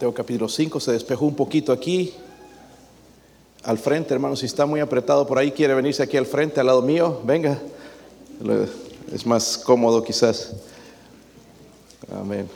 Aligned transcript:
Mateo 0.00 0.14
capítulo 0.14 0.48
5, 0.48 0.80
se 0.80 0.92
despejó 0.92 1.26
un 1.26 1.34
poquito 1.34 1.72
aquí, 1.72 2.14
al 3.64 3.76
frente, 3.76 4.14
hermano, 4.14 4.34
si 4.34 4.46
está 4.46 4.64
muy 4.64 4.80
apretado 4.80 5.26
por 5.26 5.38
ahí, 5.38 5.52
quiere 5.52 5.74
venirse 5.74 6.02
aquí 6.02 6.16
al 6.16 6.24
frente, 6.24 6.58
al 6.58 6.68
lado 6.68 6.80
mío, 6.80 7.20
venga, 7.22 7.58
es 9.12 9.26
más 9.26 9.58
cómodo 9.58 10.02
quizás. 10.02 10.54
Amén. 12.10 12.48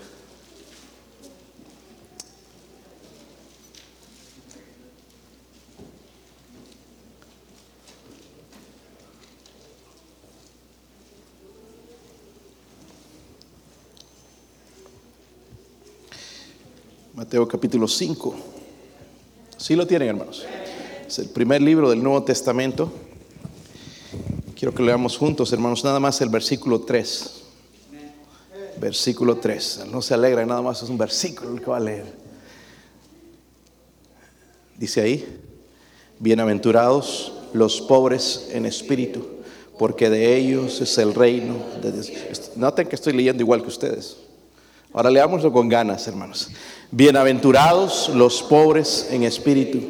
Mateo 17.35 17.48
capítulo 17.48 17.89
5. 17.89 18.32
¿Sí 19.56 19.75
lo 19.75 19.88
tienen, 19.88 20.11
hermanos? 20.11 20.47
Es 21.05 21.19
el 21.19 21.30
primer 21.30 21.61
libro 21.62 21.91
del 21.91 22.01
Nuevo 22.01 22.23
Testamento. 22.23 22.92
Quiero 24.56 24.73
que 24.73 24.84
leamos 24.84 25.16
juntos, 25.16 25.52
hermanos, 25.52 25.83
nada 25.83 25.98
más 25.98 26.20
el 26.20 26.28
versículo 26.28 26.83
3. 26.83 27.42
Versículo 28.80 29.39
3. 29.39 29.87
No 29.91 30.01
se 30.01 30.15
alegra, 30.15 30.47
nada 30.47 30.62
más 30.62 30.80
es 30.84 30.89
un 30.89 30.97
versículo 30.97 31.55
el 31.55 31.61
que 31.61 31.66
va 31.66 31.78
a 31.78 31.80
leer. 31.80 32.06
Dice 34.78 35.01
ahí, 35.01 35.41
bienaventurados 36.20 37.33
los 37.53 37.80
pobres 37.80 38.51
en 38.53 38.64
espíritu, 38.64 39.27
porque 39.77 40.09
de 40.09 40.37
ellos 40.37 40.80
es 40.80 40.97
el 40.98 41.12
reino 41.12 41.56
de 41.83 41.91
Dios. 41.91 42.12
Noten 42.55 42.87
que 42.87 42.95
estoy 42.95 43.12
leyendo 43.12 43.42
igual 43.42 43.61
que 43.61 43.69
ustedes. 43.70 44.19
Ahora 44.95 45.11
leámoslo 45.11 45.53
con 45.53 45.69
ganas, 45.69 46.07
hermanos. 46.07 46.51
Bienaventurados 46.93 48.11
los 48.15 48.45
pobres 48.45 49.09
en 49.11 49.25
espíritu, 49.25 49.83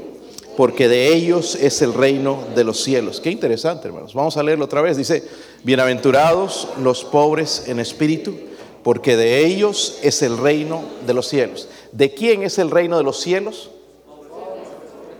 porque 0.57 0.88
de 0.88 1.15
ellos 1.15 1.57
es 1.57 1.83
el 1.83 1.93
reino 1.93 2.43
de 2.57 2.65
los 2.65 2.83
cielos. 2.83 3.21
Qué 3.21 3.30
interesante, 3.30 3.87
hermanos. 3.87 4.15
Vamos 4.15 4.38
a 4.38 4.43
leerlo 4.43 4.65
otra 4.65 4.80
vez. 4.80 4.96
Dice, 4.96 5.23
bienaventurados 5.63 6.69
los 6.83 7.05
pobres 7.05 7.65
en 7.69 7.80
espíritu, 7.80 8.35
porque 8.83 9.19
de 9.19 9.45
ellos 9.45 9.99
es 10.02 10.23
el 10.23 10.38
reino 10.38 10.83
de 11.07 11.13
los 11.13 11.29
cielos. 11.29 11.68
¿De 11.93 12.15
quién 12.15 12.43
es 12.43 12.59
el 12.59 12.71
reino 12.71 12.96
de 12.96 13.05
los 13.05 13.21
cielos? 13.21 13.73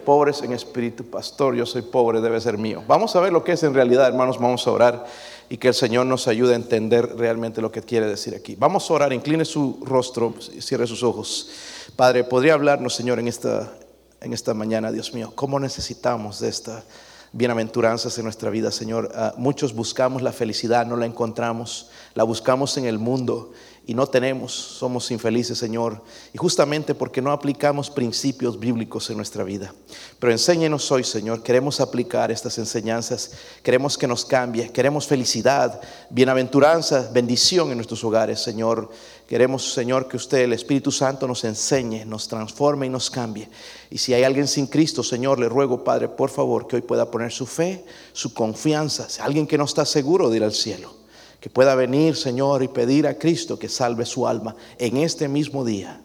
Pobres 0.07 0.41
en 0.41 0.55
espíritu, 0.55 1.05
pastor, 1.05 1.57
yo 1.57 1.67
soy 1.67 1.83
pobre, 1.83 2.23
debe 2.23 2.41
ser 2.41 2.57
mío. 2.57 2.83
Vamos 2.89 3.15
a 3.17 3.21
ver 3.21 3.35
lo 3.35 3.45
que 3.45 3.53
es 3.53 3.63
en 3.63 3.75
realidad, 3.75 4.09
hermanos, 4.09 4.39
vamos 4.39 4.67
a 4.67 4.71
orar 4.71 5.05
y 5.49 5.59
que 5.59 5.69
el 5.69 5.75
Señor 5.75 6.07
nos 6.07 6.29
ayude 6.29 6.53
a 6.53 6.57
entender 6.57 7.17
realmente 7.17 7.61
lo 7.61 7.71
que 7.71 7.83
quiere 7.83 8.07
decir 8.07 8.35
aquí. 8.35 8.57
Vamos 8.57 8.91
a 8.91 8.95
orar, 8.95 9.13
incline 9.13 9.45
su 9.45 9.79
rostro, 9.83 10.35
cierre 10.61 10.87
sus 10.87 11.03
ojos. 11.03 11.49
Padre, 11.97 12.25
¿podría 12.25 12.55
hablarnos, 12.55 12.95
Señor, 12.95 13.19
en 13.19 13.29
esta, 13.29 13.73
en 14.21 14.33
esta 14.33 14.55
mañana, 14.55 14.91
Dios 14.91 15.15
mío? 15.15 15.33
¿Cómo 15.35 15.61
necesitamos 15.61 16.41
de 16.41 16.49
esta 16.49 16.85
bienaventuranzas 17.33 18.17
en 18.19 18.25
nuestra 18.25 18.51
vida, 18.51 18.71
Señor? 18.71 19.11
Ah, 19.15 19.35
muchos 19.37 19.75
buscamos 19.75 20.23
la 20.23 20.33
felicidad, 20.33 20.87
no 20.87 20.97
la 20.97 21.07
encontramos, 21.07 21.91
la 22.15 22.25
buscamos 22.25 22.77
en 22.77 22.87
el 22.87 22.99
mundo 22.99 23.53
y 23.87 23.93
no 23.93 24.07
tenemos, 24.07 24.53
somos 24.53 25.11
infelices, 25.11 25.59
Señor, 25.59 26.03
y 26.33 26.39
justamente 26.39 26.95
porque 26.95 27.21
no 27.21 27.33
aplicamos 27.33 27.91
principios 27.91 28.59
bíblicos 28.59 29.11
en 29.11 29.19
nuestra 29.19 29.45
vida. 29.45 29.75
Pero 30.19 30.33
enséñenos 30.33 30.91
hoy, 30.91 31.05
Señor, 31.05 31.43
queremos 31.43 31.81
aplicar 31.81 32.31
estas 32.31 32.57
enseñanzas, 32.57 33.33
queremos 33.63 33.99
que 33.99 34.07
nos 34.07 34.25
cambie, 34.25 34.71
queremos 34.71 35.07
felicidad, 35.07 35.83
bienaventuranza, 36.09 37.11
bendición 37.13 37.71
en 37.71 37.77
nuestros 37.77 38.03
hogares, 38.05 38.41
Señor. 38.41 38.89
Queremos, 39.29 39.73
Señor, 39.73 40.09
que 40.09 40.17
usted, 40.17 40.39
el 40.39 40.55
Espíritu 40.55 40.91
Santo, 40.91 41.29
nos 41.29 41.45
enseñe, 41.45 42.07
nos 42.07 42.27
transforme 42.27 42.87
y 42.87 42.91
nos 42.91 43.11
cambie. 43.11 43.51
Y 43.91 43.99
si 43.99 44.15
hay 44.15 44.23
alguien 44.23 44.49
sin 44.49 44.67
Cristo, 44.67 45.03
Señor, 45.03 45.39
le 45.39 45.49
ruego, 45.49 45.85
Padre, 45.85 46.09
por 46.09 46.31
favor, 46.31 46.67
que 46.67 46.77
hoy 46.77 46.83
pueda 46.83 47.11
poner 47.11 47.33
su 47.33 47.45
fe, 47.45 47.85
su 48.15 48.33
confianza, 48.33 49.07
alguien 49.23 49.47
que 49.47 49.59
no 49.59 49.65
está 49.65 49.85
seguro 49.85 50.31
de 50.31 50.39
ir 50.39 50.45
al 50.45 50.53
cielo 50.53 51.04
que 51.45 51.51
pueda 51.51 51.75
venir, 51.75 52.17
Señor, 52.17 52.63
y 52.63 52.69
pedir 52.69 53.07
a 53.07 53.19
Cristo 53.19 53.59
que 53.59 53.69
salve 53.69 54.07
su 54.07 54.27
alma 54.27 54.57
en 54.79 54.97
este 54.97 55.29
mismo 55.29 55.63
día. 55.63 56.01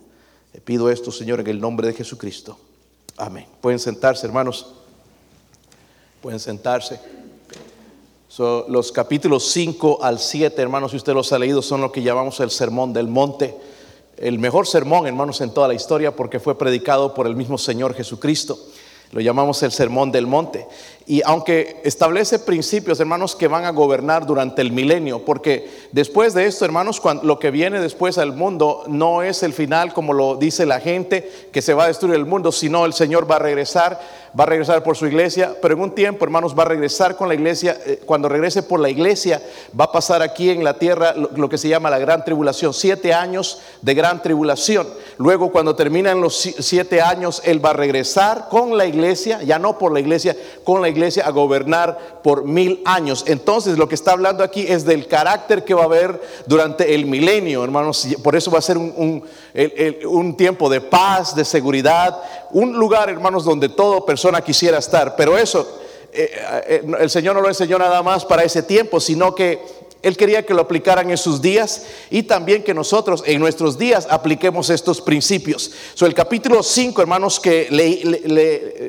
Le 0.51 0.59
pido 0.59 0.89
esto, 0.89 1.13
Señor, 1.13 1.39
en 1.39 1.47
el 1.47 1.61
nombre 1.61 1.87
de 1.87 1.93
Jesucristo. 1.93 2.57
Amén. 3.15 3.45
Pueden 3.61 3.79
sentarse, 3.79 4.27
hermanos. 4.27 4.67
Pueden 6.21 6.41
sentarse. 6.41 6.99
los 8.67 8.91
capítulos 8.91 9.49
5 9.53 9.99
al 10.03 10.19
7, 10.19 10.61
hermanos, 10.61 10.91
si 10.91 10.97
usted 10.97 11.13
los 11.13 11.31
ha 11.31 11.39
leído, 11.39 11.61
son 11.61 11.79
lo 11.79 11.93
que 11.93 12.01
llamamos 12.01 12.41
el 12.41 12.51
sermón 12.51 12.91
del 12.91 13.07
monte. 13.07 13.55
El 14.17 14.39
mejor 14.39 14.67
sermón, 14.67 15.07
hermanos, 15.07 15.39
en 15.39 15.53
toda 15.53 15.69
la 15.69 15.73
historia, 15.73 16.13
porque 16.17 16.41
fue 16.41 16.57
predicado 16.57 17.13
por 17.13 17.27
el 17.27 17.37
mismo 17.37 17.57
Señor 17.57 17.93
Jesucristo. 17.93 18.59
Lo 19.11 19.21
llamamos 19.21 19.63
el 19.63 19.71
sermón 19.71 20.11
del 20.11 20.27
monte. 20.27 20.67
Y 21.09 21.23
aunque 21.25 21.81
establece 21.83 22.37
principios, 22.37 22.99
hermanos, 22.99 23.35
que 23.35 23.47
van 23.47 23.65
a 23.65 23.71
gobernar 23.71 24.27
durante 24.27 24.61
el 24.61 24.71
milenio, 24.71 25.25
porque 25.25 25.67
después 25.91 26.35
de 26.35 26.45
esto, 26.45 26.65
hermanos, 26.65 27.01
lo 27.23 27.39
que 27.39 27.49
viene 27.49 27.81
después 27.81 28.19
al 28.19 28.33
mundo 28.33 28.83
no 28.85 29.23
es 29.23 29.41
el 29.41 29.53
final, 29.53 29.91
como 29.91 30.13
lo 30.13 30.35
dice 30.35 30.67
la 30.67 30.79
gente, 30.79 31.27
que 31.51 31.63
se 31.63 31.73
va 31.73 31.85
a 31.85 31.87
destruir 31.87 32.13
el 32.13 32.27
mundo, 32.27 32.51
sino 32.51 32.85
el 32.85 32.93
Señor 32.93 33.29
va 33.29 33.37
a 33.37 33.39
regresar, 33.39 33.99
va 34.39 34.43
a 34.43 34.47
regresar 34.47 34.83
por 34.83 34.95
su 34.95 35.07
iglesia, 35.07 35.55
pero 35.59 35.73
en 35.73 35.81
un 35.81 35.95
tiempo, 35.95 36.25
hermanos, 36.25 36.53
va 36.55 36.61
a 36.61 36.67
regresar 36.67 37.15
con 37.15 37.27
la 37.27 37.33
iglesia. 37.33 37.75
Eh, 37.87 38.03
cuando 38.05 38.29
regrese 38.29 38.61
por 38.61 38.79
la 38.79 38.91
iglesia, 38.91 39.41
va 39.77 39.85
a 39.85 39.91
pasar 39.91 40.21
aquí 40.21 40.51
en 40.51 40.63
la 40.63 40.77
tierra 40.77 41.15
lo 41.15 41.49
que 41.49 41.57
se 41.57 41.69
llama 41.69 41.89
la 41.89 41.97
gran 41.97 42.23
tribulación, 42.23 42.71
siete 42.71 43.15
años 43.15 43.59
de 43.81 43.95
gran 43.95 44.21
tribulación. 44.21 44.87
Luego, 45.17 45.51
cuando 45.51 45.75
terminan 45.75 46.21
los 46.21 46.37
siete 46.37 47.01
años, 47.01 47.41
Él 47.45 47.65
va 47.65 47.71
a 47.71 47.73
regresar 47.73 48.47
con 48.47 48.77
la 48.77 48.85
iglesia, 48.85 49.41
ya 49.41 49.57
no 49.57 49.79
por 49.79 49.91
la 49.91 50.01
iglesia, 50.01 50.37
con 50.63 50.83
la 50.83 50.89
iglesia 50.89 50.98
iglesia 50.99 51.25
a 51.25 51.31
gobernar 51.31 52.21
por 52.21 52.45
mil 52.45 52.81
años. 52.85 53.23
Entonces 53.27 53.77
lo 53.77 53.87
que 53.87 53.95
está 53.95 54.11
hablando 54.11 54.43
aquí 54.43 54.65
es 54.67 54.85
del 54.85 55.07
carácter 55.07 55.63
que 55.63 55.73
va 55.73 55.81
a 55.81 55.85
haber 55.85 56.21
durante 56.45 56.93
el 56.93 57.05
milenio, 57.05 57.63
hermanos. 57.63 58.07
Por 58.23 58.35
eso 58.35 58.51
va 58.51 58.59
a 58.59 58.61
ser 58.61 58.77
un, 58.77 59.23
un, 60.05 60.37
tiempo 60.37 60.69
de 60.69 60.81
paz, 60.81 61.35
de 61.35 61.45
seguridad, 61.45 62.21
un 62.51 62.73
lugar, 62.73 63.09
hermanos, 63.09 63.43
donde 63.43 63.69
toda 63.69 64.05
persona 64.05 64.41
quisiera 64.41 64.77
estar. 64.77 65.15
Pero 65.15 65.37
eso, 65.37 65.67
eh, 66.11 66.31
eh, 66.67 66.83
el 66.99 67.09
Señor 67.09 67.35
no 67.35 67.41
lo 67.41 67.47
enseñó 67.47 67.77
nada 67.77 68.01
más 68.03 68.25
para 68.25 68.43
ese 68.43 68.63
tiempo, 68.63 68.99
sino 68.99 69.33
que 69.35 69.61
él 70.01 70.15
quería 70.15 70.45
que 70.45 70.53
lo 70.53 70.61
aplicaran 70.61 71.11
en 71.11 71.17
sus 71.17 71.41
días 71.41 71.83
y 72.09 72.23
también 72.23 72.63
que 72.63 72.73
nosotros 72.73 73.21
en 73.25 73.39
nuestros 73.39 73.77
días 73.77 74.07
apliquemos 74.09 74.69
estos 74.69 75.01
principios. 75.01 75.71
So, 75.93 76.05
el 76.05 76.13
capítulo 76.13 76.63
5, 76.63 77.01
hermanos, 77.01 77.39
que 77.39 77.67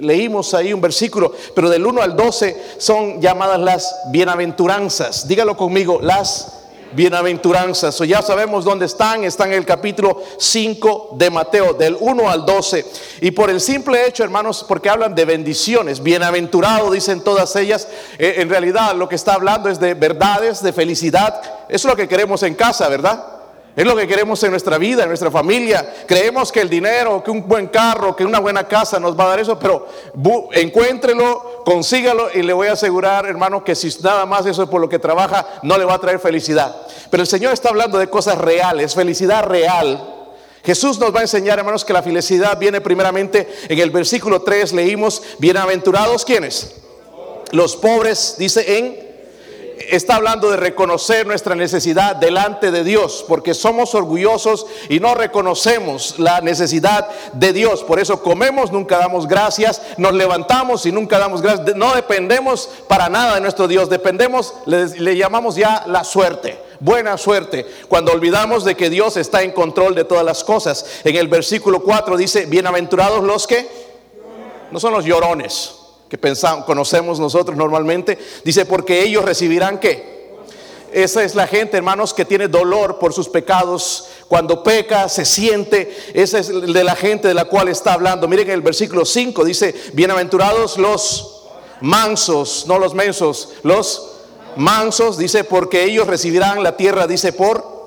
leímos 0.01 0.55
ahí 0.55 0.73
un 0.73 0.81
versículo, 0.81 1.33
pero 1.55 1.69
del 1.69 1.85
1 1.85 2.01
al 2.03 2.17
12 2.17 2.57
son 2.79 3.21
llamadas 3.21 3.59
las 3.59 3.97
bienaventuranzas. 4.13 5.27
Dígalo 5.27 5.57
conmigo, 5.57 5.99
las 6.01 6.60
bienaventuranzas. 6.93 8.01
O 8.01 8.05
ya 8.05 8.23
sabemos 8.23 8.65
dónde 8.65 8.87
están, 8.87 9.25
están 9.25 9.53
en 9.53 9.59
el 9.59 9.67
capítulo 9.67 10.23
5 10.39 11.17
de 11.17 11.31
Mateo, 11.31 11.75
del 11.75 11.97
1 11.99 12.31
al 12.31 12.45
12. 12.45 12.87
Y 13.21 13.31
por 13.31 13.51
el 13.51 13.61
simple 13.61 14.07
hecho, 14.07 14.25
hermanos, 14.25 14.65
porque 14.67 14.91
hablan 14.91 15.15
de 15.15 15.25
bendiciones, 15.25 16.03
bienaventurado, 16.03 16.91
dicen 16.91 17.23
todas 17.23 17.55
ellas, 17.57 17.89
eh, 18.19 18.35
en 18.39 18.49
realidad 18.49 18.95
lo 18.95 19.09
que 19.09 19.17
está 19.17 19.35
hablando 19.35 19.69
es 19.69 19.81
de 19.81 19.95
verdades, 19.95 20.63
de 20.63 20.73
felicidad. 20.73 21.41
Eso 21.69 21.89
es 21.89 21.93
lo 21.93 21.97
que 21.97 22.09
queremos 22.09 22.43
en 22.43 22.55
casa, 22.55 22.89
¿verdad? 22.89 23.40
Es 23.81 23.87
lo 23.87 23.97
que 23.97 24.07
queremos 24.07 24.43
en 24.43 24.51
nuestra 24.51 24.77
vida, 24.77 25.05
en 25.05 25.09
nuestra 25.09 25.31
familia. 25.31 26.05
Creemos 26.07 26.53
que 26.53 26.61
el 26.61 26.69
dinero, 26.69 27.25
que 27.25 27.31
un 27.31 27.49
buen 27.49 27.69
carro, 27.69 28.15
que 28.15 28.27
una 28.27 28.39
buena 28.39 28.69
casa 28.69 29.01
nos 29.01 29.19
va 29.19 29.25
a 29.25 29.29
dar 29.29 29.41
eso, 29.41 29.59
pero 29.59 29.89
encuéntrelo, 30.53 31.63
consígalo 31.65 32.29
y 32.35 32.43
le 32.43 32.53
voy 32.53 32.67
a 32.67 32.73
asegurar, 32.73 33.25
hermano, 33.25 33.65
que 33.65 33.75
si 33.75 33.89
nada 34.03 34.27
más 34.27 34.45
eso 34.45 34.65
es 34.65 34.69
por 34.69 34.83
lo 34.83 34.89
que 34.91 34.99
trabaja, 34.99 35.47
no 35.63 35.79
le 35.79 35.87
va 35.87 35.95
a 35.95 35.99
traer 35.99 36.19
felicidad. 36.19 36.77
Pero 37.11 37.23
el 37.23 37.27
Señor 37.27 37.55
está 37.55 37.71
hablando 37.71 37.97
de 37.97 38.11
cosas 38.11 38.37
reales, 38.37 38.95
felicidad 38.95 39.45
real. 39.45 40.27
Jesús 40.63 40.99
nos 40.99 41.15
va 41.15 41.21
a 41.21 41.23
enseñar, 41.23 41.59
hermanos, 41.59 41.83
que 41.83 41.95
la 41.95 42.03
felicidad 42.03 42.59
viene 42.59 42.83
primeramente 42.83 43.49
en 43.67 43.79
el 43.79 43.89
versículo 43.89 44.43
3, 44.43 44.75
leímos, 44.75 45.23
bienaventurados, 45.39 46.27
¿quiénes? 46.27 46.75
Los 47.53 47.77
pobres, 47.77 48.35
dice 48.37 48.77
en 48.77 49.10
está 49.91 50.17
hablando 50.17 50.51
de 50.51 50.57
reconocer 50.57 51.27
nuestra 51.27 51.55
necesidad 51.55 52.17
delante 52.17 52.71
de 52.71 52.85
Dios, 52.85 53.25
porque 53.27 53.55
somos 53.55 53.95
orgullosos 53.95 54.67
y 54.89 55.01
no 55.01 55.15
reconocemos 55.15 56.19
la 56.19 56.41
necesidad 56.41 57.09
de 57.33 57.53
Dios. 57.53 57.83
Por 57.83 58.01
eso 58.01 58.23
comemos, 58.23 58.73
nunca 58.73 58.99
damos 58.99 59.27
gracias, 59.27 59.83
nos 59.97 60.15
levantamos 60.15 60.87
y 60.87 60.93
nunca 60.93 61.19
damos 61.19 61.43
gracias. 61.43 61.77
No 61.77 61.95
dependemos 61.95 62.69
para 62.89 63.09
nada 63.09 63.35
de 63.35 63.41
nuestro 63.41 63.69
Dios, 63.69 63.91
dependemos, 63.91 64.55
le, 64.67 65.17
llamamos 65.17 65.57
ya 65.57 65.85
la 65.87 66.05
suerte 66.05 66.59
buena 66.83 67.19
suerte, 67.19 67.67
cuando 67.89 68.11
olvidamos 68.11 68.65
de 68.65 68.75
que 68.75 68.89
Dios 68.89 69.19
está 69.19 69.43
en 69.43 69.51
control 69.51 69.95
de 69.95 70.05
todas 70.05 70.25
las 70.25 70.43
cosas. 70.43 71.01
En 71.05 71.15
el 71.15 71.29
versículo 71.29 71.83
4 71.83 72.17
dice, 72.17 72.47
bienaventurados 72.47 73.23
los 73.23 73.47
que 73.47 73.69
no 74.71 74.81
son 74.81 74.95
los 74.95 75.05
llorones, 75.05 75.80
que 76.11 76.19
pensamos, 76.19 76.67
conocemos 76.67 77.19
nosotros 77.19 77.57
normalmente, 77.57 78.19
dice, 78.45 78.67
porque 78.67 79.03
ellos 79.03 79.25
recibirán 79.25 79.81
qué? 79.81 80.21
esa 80.93 81.23
es 81.23 81.35
la 81.35 81.47
gente, 81.47 81.77
hermanos, 81.77 82.13
que 82.13 82.25
tiene 82.25 82.49
dolor 82.49 82.99
por 82.99 83.13
sus 83.13 83.29
pecados. 83.29 84.09
Cuando 84.29 84.63
peca, 84.63 85.09
se 85.09 85.25
siente. 85.25 85.97
Esa 86.15 86.39
es 86.41 86.49
de 86.49 86.85
la 86.85 86.97
gente 86.97 87.29
de 87.29 87.35
la 87.35 87.45
cual 87.45 87.69
está 87.69 87.93
hablando. 87.93 88.27
Miren 88.27 88.51
el 88.51 88.63
versículo 88.63 89.05
5 89.05 89.45
dice, 89.45 89.75
bienaventurados 89.93 90.79
los 90.79 91.47
mansos, 91.81 92.65
no 92.67 92.79
los 92.79 92.95
mensos, 92.95 93.51
los 93.63 94.11
mansos, 94.57 95.17
dice, 95.17 95.45
porque 95.45 95.85
ellos 95.85 96.07
recibirán 96.07 96.63
la 96.63 96.77
tierra, 96.77 97.07
dice, 97.07 97.33
por 97.33 97.80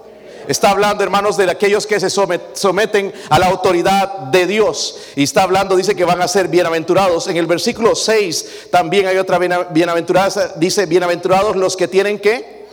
Está 0.48 0.72
hablando, 0.72 1.04
hermanos, 1.04 1.38
de 1.38 1.50
aquellos 1.50 1.88
que 1.88 2.00
se 2.00 2.10
someten 2.10 3.13
a 3.30 3.40
la 3.40 3.48
autoridad 3.48 4.10
de 4.31 4.45
Dios. 4.45 4.98
Y 5.16 5.24
está 5.24 5.44
hablando, 5.44 5.75
dice 5.75 5.95
que 5.95 6.04
van 6.04 6.22
a 6.22 6.28
ser 6.28 6.48
bienaventurados. 6.48 7.28
En 7.28 7.38
el 7.38 7.45
versículo 7.45 7.95
6 7.95 8.68
también 8.69 9.07
hay 9.07 9.18
otra 9.18 9.40
bienaventuranza. 9.72 10.54
Dice, 10.56 10.86
bienaventurados 10.86 11.56
los 11.56 11.78
que 11.78 11.88
tienen 11.88 12.19
que 12.19 12.66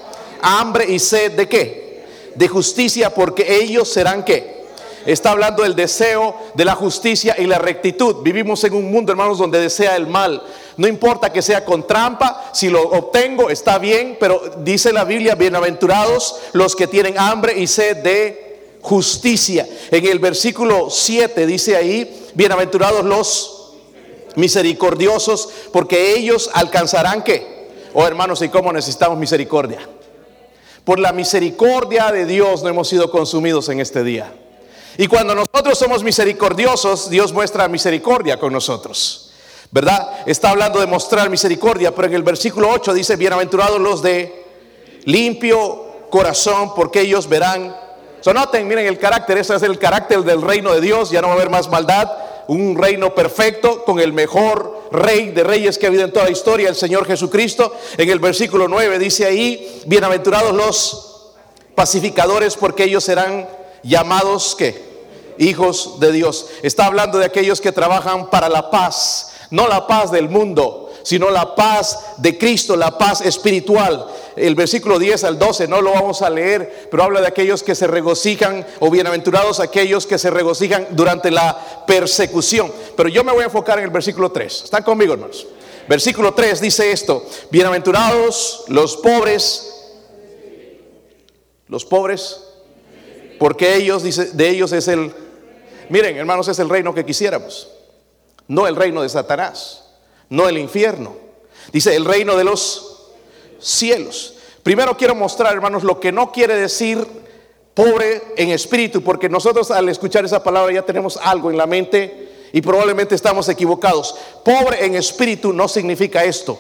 hambre 0.43 0.87
y 0.89 0.99
sed 0.99 1.33
de 1.33 1.49
qué? 1.49 2.05
De 2.35 2.49
justicia, 2.49 3.11
porque 3.11 3.61
ellos 3.63 3.93
serán 3.93 4.25
qué? 4.25 4.61
Está 5.07 5.31
hablando 5.31 5.63
del 5.63 5.75
deseo 5.75 6.37
de 6.55 6.65
la 6.65 6.75
justicia 6.75 7.35
y 7.39 7.47
la 7.47 7.59
rectitud. 7.59 8.17
Vivimos 8.23 8.63
en 8.65 8.75
un 8.75 8.91
mundo, 8.91 9.13
hermanos, 9.13 9.39
donde 9.39 9.59
desea 9.59 9.97
el 9.97 10.07
mal. 10.07 10.43
No 10.81 10.88
importa 10.88 11.31
que 11.31 11.43
sea 11.43 11.62
con 11.62 11.87
trampa, 11.87 12.53
si 12.55 12.71
lo 12.71 12.81
obtengo 12.81 13.50
está 13.50 13.79
bien, 13.79 14.17
pero 14.19 14.41
dice 14.61 14.94
la 14.94 15.05
Biblia, 15.05 15.35
bienaventurados 15.35 16.37
los 16.55 16.75
que 16.75 16.87
tienen 16.87 17.19
hambre 17.19 17.61
y 17.61 17.67
sed 17.67 17.99
de 17.99 18.79
justicia. 18.81 19.69
En 19.91 20.06
el 20.06 20.19
versículo 20.19 20.88
7 20.88 21.44
dice 21.44 21.77
ahí, 21.77 22.31
bienaventurados 22.32 23.05
los 23.05 23.75
misericordiosos, 24.37 25.50
porque 25.71 26.17
ellos 26.17 26.49
alcanzarán 26.55 27.25
qué. 27.25 27.69
Oh 27.93 28.06
hermanos, 28.06 28.41
¿y 28.41 28.49
cómo 28.49 28.73
necesitamos 28.73 29.19
misericordia? 29.19 29.87
Por 30.85 30.99
la 30.99 31.12
misericordia 31.12 32.11
de 32.11 32.25
Dios 32.25 32.62
no 32.62 32.71
hemos 32.71 32.88
sido 32.88 33.11
consumidos 33.11 33.69
en 33.69 33.81
este 33.81 34.03
día. 34.03 34.33
Y 34.97 35.09
cuando 35.09 35.35
nosotros 35.35 35.79
somos 35.79 36.03
misericordiosos, 36.03 37.11
Dios 37.11 37.35
muestra 37.35 37.69
misericordia 37.69 38.38
con 38.38 38.50
nosotros. 38.50 39.30
¿Verdad? 39.73 40.23
Está 40.27 40.51
hablando 40.51 40.81
de 40.81 40.87
mostrar 40.87 41.31
misericordia, 41.31 41.95
pero 41.95 42.09
en 42.09 42.15
el 42.15 42.23
versículo 42.25 42.69
8 42.71 42.93
dice, 42.93 43.15
bienaventurados 43.17 43.81
los 43.81 44.03
de 44.03 44.45
limpio 45.05 46.09
corazón, 46.11 46.75
porque 46.75 47.03
ellos 47.03 47.29
verán. 47.29 47.77
So, 48.21 48.35
noten, 48.35 48.67
miren 48.67 48.87
el 48.87 48.99
carácter, 48.99 49.39
ese 49.39 49.55
es 49.55 49.63
el 49.63 49.79
carácter 49.79 50.23
del 50.23 50.43
reino 50.43 50.73
de 50.73 50.81
Dios, 50.81 51.11
ya 51.11 51.23
no 51.23 51.29
va 51.29 51.35
a 51.35 51.37
haber 51.37 51.51
más 51.51 51.71
maldad, 51.71 52.11
un 52.49 52.77
reino 52.77 53.15
perfecto 53.15 53.85
con 53.85 54.01
el 54.01 54.13
mejor 54.13 54.89
rey 54.91 55.31
de 55.31 55.45
reyes 55.45 55.79
que 55.79 55.87
ha 55.87 55.89
habido 55.89 56.05
en 56.05 56.13
toda 56.13 56.25
la 56.25 56.33
historia, 56.33 56.69
el 56.69 56.75
Señor 56.75 57.07
Jesucristo. 57.07 57.73
En 57.97 58.11
el 58.11 58.19
versículo 58.19 58.67
9 58.67 58.99
dice 58.99 59.25
ahí, 59.25 59.83
bienaventurados 59.87 60.53
los 60.53 61.33
pacificadores, 61.77 62.57
porque 62.57 62.85
ellos 62.85 63.05
serán 63.05 63.49
llamados 63.85 64.57
que 64.57 64.91
hijos 65.39 66.01
de 66.01 66.11
Dios. 66.11 66.49
Está 66.63 66.87
hablando 66.87 67.19
de 67.19 67.27
aquellos 67.27 67.61
que 67.61 67.71
trabajan 67.71 68.29
para 68.31 68.49
la 68.49 68.69
paz, 68.71 69.30
no 69.50 69.69
la 69.69 69.87
paz 69.87 70.11
del 70.11 70.29
mundo, 70.29 70.93
sino 71.02 71.31
la 71.31 71.55
paz 71.55 71.99
de 72.19 72.38
Cristo, 72.38 72.76
la 72.76 72.97
paz 72.97 73.20
espiritual. 73.20 74.06
El 74.37 74.55
versículo 74.55 74.99
10 74.99 75.25
al 75.25 75.38
12 75.38 75.69
no 75.69 75.81
lo 75.81 75.93
vamos 75.93 76.23
a 76.23 76.31
leer, 76.31 76.88
pero 76.91 77.02
habla 77.02 77.20
de 77.20 77.26
aquellos 77.26 77.62
que 77.62 77.75
se 77.75 77.87
regocijan 77.87 78.67
o 78.79 78.91
bienaventurados 78.91 79.61
aquellos 79.61 80.06
que 80.06 80.19
se 80.19 80.31
regocijan 80.31 80.88
durante 80.91 81.31
la 81.31 81.85
persecución. 81.87 82.73
Pero 82.97 83.08
yo 83.08 83.25
me 83.25 83.32
voy 83.32 83.43
a 83.43 83.47
enfocar 83.47 83.79
en 83.79 83.85
el 83.85 83.91
versículo 83.91 84.31
3. 84.31 84.64
¿Están 84.64 84.82
conmigo, 84.82 85.14
hermanos? 85.14 85.47
Versículo 85.88 86.35
3 86.35 86.61
dice 86.61 86.93
esto, 86.93 87.26
bienaventurados 87.50 88.64
los 88.69 88.97
pobres, 88.99 89.97
los 91.67 91.85
pobres, 91.85 92.44
porque 93.38 93.75
ellos, 93.75 94.02
dice, 94.02 94.26
de 94.32 94.50
ellos 94.50 94.73
es 94.73 94.87
el 94.87 95.12
Miren, 95.91 96.17
hermanos, 96.17 96.47
es 96.47 96.58
el 96.61 96.69
reino 96.69 96.94
que 96.94 97.05
quisiéramos. 97.05 97.69
No 98.50 98.67
el 98.67 98.75
reino 98.75 99.02
de 99.02 99.08
Satanás, 99.08 99.85
no 100.29 100.49
el 100.49 100.58
infierno. 100.58 101.14
Dice 101.73 101.94
el 101.94 102.05
reino 102.05 102.37
de 102.37 102.43
los 102.43 103.12
cielos. 103.61 104.35
Primero 104.64 104.97
quiero 104.97 105.14
mostrar, 105.14 105.52
hermanos, 105.52 105.85
lo 105.85 106.00
que 106.00 106.11
no 106.11 106.32
quiere 106.32 106.56
decir 106.56 107.06
pobre 107.75 108.20
en 108.37 108.50
espíritu, 108.50 109.05
porque 109.05 109.29
nosotros 109.29 109.70
al 109.70 109.88
escuchar 109.88 110.25
esa 110.25 110.43
palabra 110.43 110.75
ya 110.75 110.82
tenemos 110.82 111.17
algo 111.23 111.52
en 111.52 111.56
la 111.56 111.69
mente 111.69 112.49
y 112.52 112.61
probablemente 112.61 113.14
estamos 113.14 113.49
equivocados. 113.49 114.17
Pobre 114.44 114.85
en 114.85 114.97
espíritu 114.97 115.52
no 115.52 115.69
significa 115.69 116.25
esto, 116.25 116.58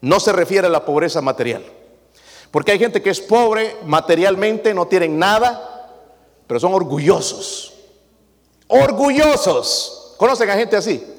no 0.00 0.18
se 0.20 0.32
refiere 0.32 0.68
a 0.68 0.70
la 0.70 0.86
pobreza 0.86 1.20
material. 1.20 1.66
Porque 2.50 2.72
hay 2.72 2.78
gente 2.78 3.02
que 3.02 3.10
es 3.10 3.20
pobre 3.20 3.76
materialmente, 3.84 4.72
no 4.72 4.86
tienen 4.86 5.18
nada, 5.18 5.92
pero 6.46 6.58
son 6.58 6.72
orgullosos. 6.72 7.74
Orgullosos. 8.68 10.14
¿Conocen 10.16 10.48
a 10.48 10.54
gente 10.54 10.76
así? 10.76 11.12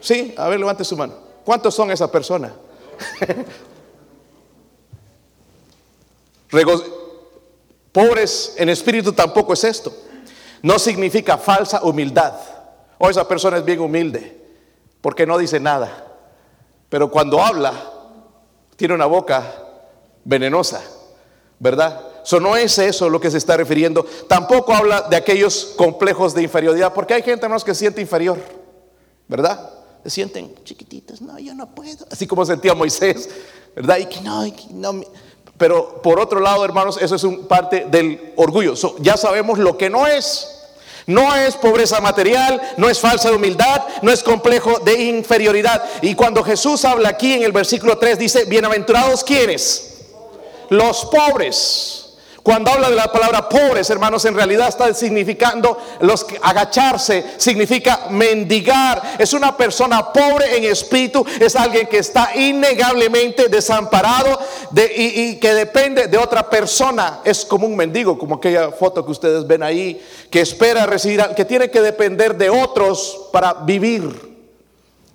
Sí, 0.00 0.34
a 0.36 0.48
ver, 0.48 0.58
levante 0.58 0.84
su 0.84 0.96
mano. 0.96 1.14
¿Cuántos 1.44 1.74
son 1.74 1.90
esas 1.90 2.10
personas? 2.10 2.52
Pobres 7.92 8.54
en 8.56 8.68
espíritu 8.68 9.12
tampoco 9.12 9.52
es 9.54 9.64
esto. 9.64 9.92
No 10.62 10.78
significa 10.78 11.36
falsa 11.38 11.82
humildad. 11.82 12.34
O 12.98 13.06
oh, 13.06 13.10
esa 13.10 13.26
persona 13.26 13.58
es 13.58 13.64
bien 13.64 13.80
humilde 13.80 14.38
porque 15.00 15.26
no 15.26 15.38
dice 15.38 15.60
nada. 15.60 16.04
Pero 16.88 17.10
cuando 17.10 17.42
habla, 17.42 17.72
tiene 18.76 18.94
una 18.94 19.06
boca 19.06 19.42
venenosa, 20.24 20.82
¿verdad? 21.58 22.00
Eso 22.24 22.40
no 22.40 22.56
es 22.56 22.78
eso 22.78 23.08
lo 23.08 23.20
que 23.20 23.30
se 23.30 23.38
está 23.38 23.56
refiriendo. 23.56 24.04
Tampoco 24.28 24.74
habla 24.74 25.02
de 25.02 25.16
aquellos 25.16 25.74
complejos 25.76 26.34
de 26.34 26.42
inferioridad, 26.42 26.92
porque 26.92 27.14
hay 27.14 27.22
gente 27.22 27.48
más 27.48 27.64
que 27.64 27.74
siente 27.74 28.00
inferior, 28.00 28.38
¿verdad? 29.28 29.77
Se 30.04 30.10
sienten 30.10 30.54
chiquititos, 30.64 31.20
no, 31.20 31.38
yo 31.38 31.54
no 31.54 31.74
puedo. 31.74 32.06
Así 32.10 32.26
como 32.26 32.44
sentía 32.44 32.74
Moisés, 32.74 33.28
¿verdad? 33.74 33.98
Y 33.98 34.06
que 34.06 34.20
no, 34.20 34.44
no. 34.70 35.00
Pero 35.58 36.00
por 36.02 36.20
otro 36.20 36.40
lado, 36.40 36.64
hermanos, 36.64 36.98
eso 37.00 37.16
es 37.16 37.24
un 37.24 37.46
parte 37.46 37.86
del 37.90 38.32
orgullo. 38.36 38.74
ya 39.00 39.16
sabemos 39.16 39.58
lo 39.58 39.76
que 39.76 39.90
no 39.90 40.06
es. 40.06 40.54
No 41.06 41.34
es 41.34 41.56
pobreza 41.56 42.02
material, 42.02 42.60
no 42.76 42.90
es 42.90 43.00
falsa 43.00 43.32
humildad, 43.32 43.82
no 44.02 44.12
es 44.12 44.22
complejo 44.22 44.78
de 44.80 45.04
inferioridad. 45.04 45.82
Y 46.02 46.14
cuando 46.14 46.44
Jesús 46.44 46.84
habla 46.84 47.08
aquí 47.08 47.32
en 47.32 47.44
el 47.44 47.52
versículo 47.52 47.96
3, 47.96 48.18
dice, 48.18 48.44
bienaventurados 48.44 49.24
quienes, 49.24 50.04
los 50.68 51.06
pobres. 51.06 52.07
Cuando 52.48 52.70
habla 52.70 52.88
de 52.88 52.96
la 52.96 53.12
palabra 53.12 53.46
pobres, 53.46 53.90
hermanos, 53.90 54.24
en 54.24 54.34
realidad 54.34 54.68
está 54.68 54.94
significando 54.94 55.76
los 56.00 56.24
que 56.24 56.40
agacharse, 56.40 57.34
significa 57.36 58.06
mendigar. 58.08 59.02
Es 59.18 59.34
una 59.34 59.54
persona 59.54 60.10
pobre 60.14 60.56
en 60.56 60.64
espíritu, 60.64 61.26
es 61.38 61.54
alguien 61.54 61.86
que 61.88 61.98
está 61.98 62.34
innegablemente 62.34 63.50
desamparado 63.50 64.38
y, 64.74 65.24
y, 65.24 65.36
que 65.36 65.52
depende 65.52 66.06
de 66.06 66.16
otra 66.16 66.48
persona. 66.48 67.20
Es 67.22 67.44
como 67.44 67.66
un 67.66 67.76
mendigo, 67.76 68.18
como 68.18 68.36
aquella 68.36 68.70
foto 68.70 69.04
que 69.04 69.12
ustedes 69.12 69.46
ven 69.46 69.62
ahí, 69.62 70.02
que 70.30 70.40
espera 70.40 70.86
recibir, 70.86 71.22
que 71.36 71.44
tiene 71.44 71.70
que 71.70 71.82
depender 71.82 72.34
de 72.34 72.48
otros 72.48 73.28
para 73.30 73.52
vivir. 73.52 74.37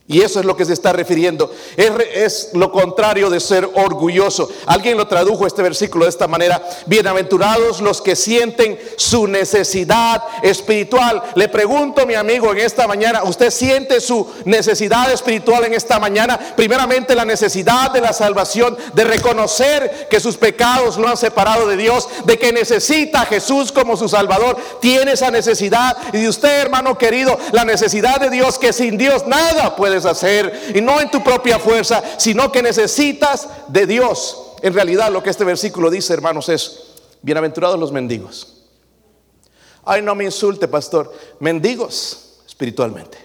Y 0.06 0.20
eso 0.22 0.42
es 0.42 0.46
lo 0.46 0.58
que 0.58 0.66
se 0.66 0.74
está 0.74 0.92
refiriendo. 0.92 1.50
Es, 1.78 2.50
lo 2.54 2.74
contrario 2.74 3.30
de 3.30 3.40
ser 3.40 3.70
orgulloso. 3.74 4.50
Alguien 4.66 4.98
lo 4.98 5.08
tradujo 5.08 5.48
este 5.48 5.62
versículo 5.62 6.04
de 6.04 6.10
esta 6.10 6.28
manera. 6.28 6.62
Bienaventurados 6.88 7.80
los 7.80 8.02
que 8.02 8.18
sienten 8.18 8.78
su 8.98 9.28
necesidad 9.28 10.22
espiritual. 10.42 11.24
Le 11.36 11.48
pregunto, 11.48 12.06
mi 12.06 12.16
amigo, 12.16 12.52
en 12.52 12.60
esta 12.60 12.86
mañana, 12.86 13.24
¿usted 13.24 13.50
siente 13.50 14.02
su 14.02 14.28
necesidad 14.44 15.10
espiritual 15.10 15.64
en 15.64 15.74
esta 15.74 16.00
mañana? 16.00 16.38
Primeramente 16.58 17.16
la 17.16 17.24
necesidad 17.24 17.92
de 17.92 18.02
la 18.02 18.12
salvación, 18.12 18.78
de 18.94 19.06
reconocer 19.06 20.10
que 20.10 20.20
sus 20.20 20.36
pecados 20.36 20.98
lo 20.98 21.08
han 21.08 21.18
separado 21.18 21.66
de 21.66 21.78
Dios, 21.78 22.10
de 22.26 22.38
que 22.38 22.52
necesita 22.52 23.22
a 23.22 23.26
Jesús 23.26 23.72
como 23.72 23.96
su 23.96 24.10
Salvador. 24.10 24.58
Tiene 24.82 25.14
esa 25.14 25.32
necesidad. 25.32 25.96
Y 26.12 26.18
de 26.24 26.30
usted, 26.30 26.60
hermano 26.60 26.98
querido, 26.98 27.40
la 27.54 27.64
necesidad 27.64 28.20
de 28.20 28.30
Dios 28.30 28.60
que 28.60 28.74
sin 28.74 28.98
Dios 28.98 29.26
nada 29.28 29.78
puede 29.78 29.93
hacer 29.98 30.74
y 30.76 30.82
no 30.82 31.00
en 31.00 31.10
tu 31.10 31.24
propia 31.24 31.60
fuerza, 31.60 32.04
sino 32.18 32.52
que 32.52 32.62
necesitas 32.62 33.48
de 33.68 33.86
Dios. 33.86 34.54
En 34.62 34.74
realidad 34.74 35.12
lo 35.12 35.22
que 35.22 35.30
este 35.30 35.44
versículo 35.44 35.90
dice, 35.90 36.14
hermanos, 36.14 36.50
es, 36.50 36.80
bienaventurados 37.22 37.80
los 37.80 37.92
mendigos. 37.92 38.66
Ay, 39.86 40.02
no 40.02 40.16
me 40.16 40.24
insulte, 40.24 40.68
pastor, 40.68 41.14
mendigos 41.40 42.40
espiritualmente. 42.48 43.18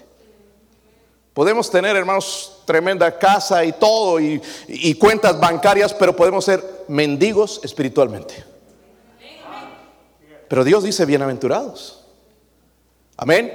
Podemos 1.33 1.71
tener, 1.71 1.95
hermanos, 1.95 2.57
tremenda 2.65 3.17
casa 3.17 3.63
y 3.63 3.71
todo 3.71 4.19
y, 4.19 4.41
y 4.67 4.93
cuentas 4.95 5.39
bancarias, 5.39 5.93
pero 5.93 6.15
podemos 6.15 6.43
ser 6.43 6.63
mendigos 6.87 7.61
espiritualmente. 7.63 8.43
Pero 10.49 10.63
Dios 10.63 10.83
dice 10.83 11.05
bienaventurados. 11.05 12.03
Amén. 13.15 13.53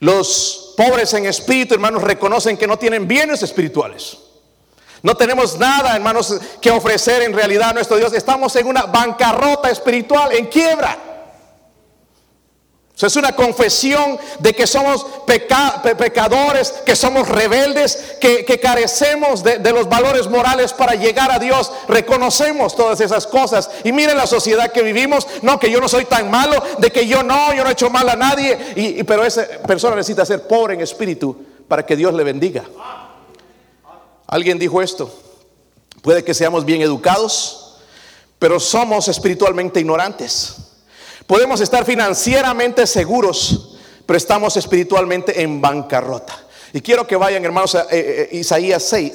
Los 0.00 0.67
pobres 0.78 1.12
en 1.14 1.26
espíritu, 1.26 1.74
hermanos, 1.74 2.04
reconocen 2.04 2.56
que 2.56 2.68
no 2.68 2.78
tienen 2.78 3.08
bienes 3.08 3.42
espirituales. 3.42 4.16
No 5.02 5.16
tenemos 5.16 5.58
nada, 5.58 5.96
hermanos, 5.96 6.38
que 6.62 6.70
ofrecer 6.70 7.22
en 7.22 7.32
realidad 7.32 7.70
a 7.70 7.72
nuestro 7.72 7.96
Dios. 7.96 8.12
Estamos 8.12 8.54
en 8.54 8.68
una 8.68 8.82
bancarrota 8.82 9.70
espiritual, 9.70 10.30
en 10.32 10.46
quiebra 10.46 11.07
es 13.06 13.14
una 13.14 13.36
confesión 13.36 14.18
de 14.40 14.54
que 14.54 14.66
somos 14.66 15.06
pecadores, 15.24 16.72
que 16.84 16.96
somos 16.96 17.28
rebeldes, 17.28 18.16
que, 18.20 18.58
carecemos 18.60 19.44
de, 19.44 19.72
los 19.72 19.88
valores 19.88 20.26
morales 20.28 20.72
para 20.72 20.96
llegar 20.96 21.30
a 21.30 21.38
Dios. 21.38 21.70
Reconocemos 21.86 22.74
todas 22.74 23.00
esas 23.00 23.28
cosas. 23.28 23.70
Y 23.84 23.92
miren 23.92 24.16
la 24.16 24.26
sociedad 24.26 24.72
que 24.72 24.82
vivimos. 24.82 25.28
No, 25.42 25.60
que 25.60 25.70
yo 25.70 25.80
no 25.80 25.88
soy 25.88 26.06
tan 26.06 26.28
malo, 26.28 26.60
de 26.78 26.90
que 26.90 27.06
yo 27.06 27.22
no, 27.22 27.54
yo 27.54 27.62
no 27.62 27.70
he 27.70 27.74
hecho 27.74 27.88
mal 27.88 28.08
a 28.08 28.16
nadie. 28.16 28.58
Y, 28.74 29.04
pero 29.04 29.24
esa 29.24 29.46
persona 29.64 29.94
necesita 29.94 30.26
ser 30.26 30.48
pobre 30.48 30.74
en 30.74 30.80
espíritu 30.80 31.36
para 31.68 31.86
que 31.86 31.94
Dios 31.94 32.12
le 32.14 32.24
bendiga. 32.24 32.64
Alguien 34.26 34.58
dijo 34.58 34.82
esto. 34.82 35.08
Puede 36.02 36.24
que 36.24 36.34
seamos 36.34 36.64
bien 36.64 36.82
educados, 36.82 37.76
pero 38.40 38.58
somos 38.58 39.06
espiritualmente 39.06 39.78
ignorantes. 39.78 40.67
Podemos 41.28 41.60
estar 41.60 41.84
financieramente 41.84 42.86
seguros, 42.86 43.76
pero 44.06 44.16
estamos 44.16 44.56
espiritualmente 44.56 45.42
en 45.42 45.60
bancarrota. 45.60 46.34
Y 46.72 46.80
quiero 46.80 47.06
que 47.06 47.16
vayan, 47.16 47.44
hermanos, 47.44 47.74
a 47.74 47.82
eh, 47.90 48.30
eh, 48.32 48.36
Isaías 48.38 48.82
6, 48.84 49.12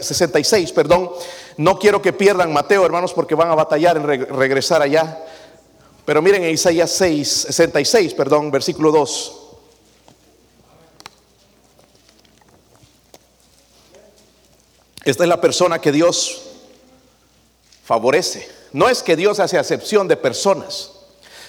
66, 0.00 0.72
perdón. 0.72 1.12
No 1.56 1.78
quiero 1.78 2.02
que 2.02 2.12
pierdan 2.12 2.52
Mateo, 2.52 2.84
hermanos, 2.84 3.12
porque 3.12 3.36
van 3.36 3.52
a 3.52 3.54
batallar 3.54 3.96
en 3.96 4.08
regresar 4.08 4.82
allá. 4.82 5.24
Pero 6.04 6.20
miren 6.20 6.42
en 6.42 6.50
Isaías 6.50 6.90
6, 6.90 7.46
66, 7.50 8.14
perdón, 8.14 8.50
versículo 8.50 8.90
2. 8.90 9.40
Esta 15.04 15.22
es 15.22 15.28
la 15.28 15.40
persona 15.40 15.80
que 15.80 15.92
Dios 15.92 16.42
favorece. 17.84 18.48
No 18.72 18.88
es 18.88 19.04
que 19.04 19.14
Dios 19.14 19.38
hace 19.38 19.56
acepción 19.56 20.08
de 20.08 20.16
personas. 20.16 20.97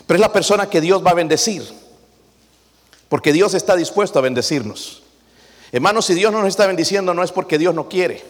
Pero 0.05 0.15
es 0.15 0.21
la 0.21 0.33
persona 0.33 0.69
que 0.69 0.81
Dios 0.81 1.05
va 1.05 1.11
a 1.11 1.15
bendecir. 1.15 1.63
Porque 3.09 3.33
Dios 3.33 3.53
está 3.53 3.75
dispuesto 3.75 4.19
a 4.19 4.21
bendecirnos. 4.21 5.03
Hermanos, 5.71 6.05
si 6.05 6.13
Dios 6.13 6.31
no 6.31 6.39
nos 6.39 6.49
está 6.49 6.67
bendiciendo 6.67 7.13
no 7.13 7.23
es 7.23 7.31
porque 7.31 7.57
Dios 7.57 7.73
no 7.75 7.89
quiere. 7.89 8.23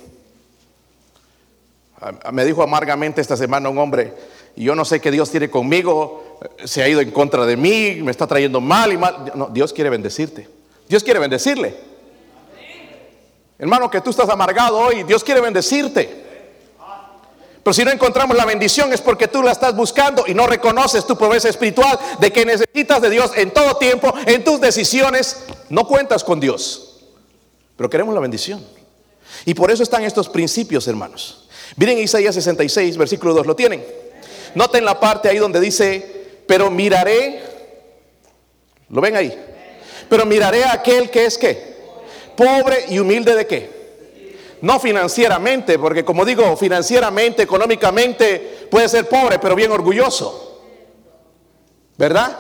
Me 2.32 2.46
dijo 2.46 2.64
amargamente 2.64 3.20
esta 3.20 3.36
semana 3.36 3.70
un 3.70 3.78
hombre, 3.78 4.14
yo 4.56 4.74
no 4.76 4.86
sé 4.86 5.02
qué 5.02 5.12
Dios 5.12 5.30
tiene 5.30 5.50
conmigo, 5.50 6.40
se 6.64 6.82
ha 6.82 6.88
ido 6.88 7.02
en 7.02 7.12
contra 7.12 7.46
de 7.46 7.58
mí, 7.58 8.00
me 8.02 8.12
está 8.12 8.26
trayendo 8.26 8.62
mal 8.62 8.94
y 8.94 8.98
mal. 8.98 9.32
No, 9.36 9.48
Dios 9.48 9.74
quiere 9.74 9.90
bendecirte. 9.90 10.48
Dios 10.88 11.04
quiere 11.04 11.20
bendecirle. 11.20 11.76
Hermano, 13.58 13.92
que 13.92 14.00
tú 14.00 14.10
estás 14.10 14.30
amargado 14.30 14.78
hoy, 14.78 15.04
Dios 15.04 15.24
quiere 15.24 15.42
bendecirte. 15.42 16.29
Pero 17.70 17.76
si 17.76 17.86
no 17.86 17.92
encontramos 17.92 18.36
la 18.36 18.46
bendición 18.46 18.92
es 18.94 19.00
porque 19.00 19.28
tú 19.28 19.44
la 19.44 19.52
estás 19.52 19.76
buscando 19.76 20.24
y 20.26 20.34
no 20.34 20.48
reconoces 20.48 21.06
tu 21.06 21.16
pobreza 21.16 21.50
espiritual 21.50 22.00
de 22.20 22.34
que 22.34 22.44
necesitas 22.44 23.00
de 23.00 23.12
Dios 23.12 23.32
en 23.36 23.52
todo 23.52 23.76
tiempo, 23.78 24.12
en 24.26 24.44
tus 24.44 24.60
decisiones. 24.60 25.44
No 25.70 25.88
cuentas 25.88 26.24
con 26.24 26.40
Dios, 26.40 27.04
pero 27.78 27.88
queremos 27.88 28.16
la 28.16 28.22
bendición. 28.22 28.66
Y 29.46 29.54
por 29.54 29.70
eso 29.70 29.84
están 29.84 30.04
estos 30.04 30.30
principios, 30.30 30.88
hermanos. 30.88 31.48
Miren 31.76 32.00
Isaías 32.00 32.34
66, 32.34 32.98
versículo 32.98 33.36
2, 33.36 33.46
¿lo 33.46 33.56
tienen? 33.56 33.86
Noten 34.56 34.84
la 34.84 35.00
parte 35.00 35.30
ahí 35.30 35.38
donde 35.38 35.60
dice, 35.60 36.42
pero 36.48 36.72
miraré, 36.72 37.44
¿lo 38.90 39.00
ven 39.00 39.16
ahí? 39.16 39.40
Pero 40.10 40.26
miraré 40.26 40.64
a 40.64 40.74
aquel 40.74 41.12
que 41.12 41.26
es 41.26 41.38
que 41.38 41.76
pobre 42.36 42.86
y 42.90 42.98
humilde 42.98 43.36
de 43.36 43.46
qué? 43.46 43.79
No 44.62 44.80
financieramente, 44.80 45.80
porque 45.80 46.04
como 46.04 46.26
digo, 46.26 46.56
financieramente, 46.58 47.44
económicamente 47.44 48.68
puede 48.70 48.90
ser 48.90 49.08
pobre, 49.08 49.40
pero 49.40 49.56
bien 49.56 49.72
orgulloso. 49.72 50.62
¿Verdad? 51.98 52.38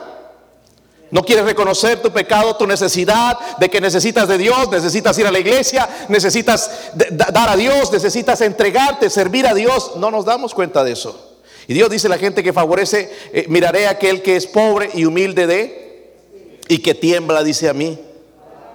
No 1.11 1.23
quieres 1.23 1.45
reconocer 1.45 2.01
tu 2.01 2.11
pecado, 2.11 2.55
tu 2.55 2.67
necesidad 2.67 3.57
de 3.57 3.69
que 3.69 3.81
necesitas 3.81 4.27
de 4.27 4.38
Dios, 4.38 4.69
necesitas 4.69 5.17
ir 5.17 5.25
a 5.25 5.31
la 5.31 5.39
iglesia, 5.39 5.89
necesitas 6.07 6.91
dar 6.93 7.49
a 7.49 7.55
Dios, 7.55 7.91
necesitas 7.91 8.41
entregarte, 8.41 9.09
servir 9.09 9.47
a 9.47 9.53
Dios. 9.53 9.93
No 9.95 10.11
nos 10.11 10.25
damos 10.25 10.53
cuenta 10.53 10.83
de 10.83 10.91
eso. 10.91 11.38
Y 11.67 11.73
Dios 11.73 11.89
dice 11.89 12.09
la 12.09 12.17
gente 12.17 12.43
que 12.43 12.53
favorece, 12.53 13.11
eh, 13.33 13.45
miraré 13.47 13.88
a 13.88 13.91
aquel 13.91 14.21
que 14.21 14.35
es 14.35 14.45
pobre 14.45 14.89
y 14.93 15.05
humilde 15.05 15.47
de 15.47 16.13
y 16.67 16.79
que 16.79 16.93
tiembla, 16.93 17.43
dice 17.43 17.69
a 17.69 17.73
mí. 17.73 17.99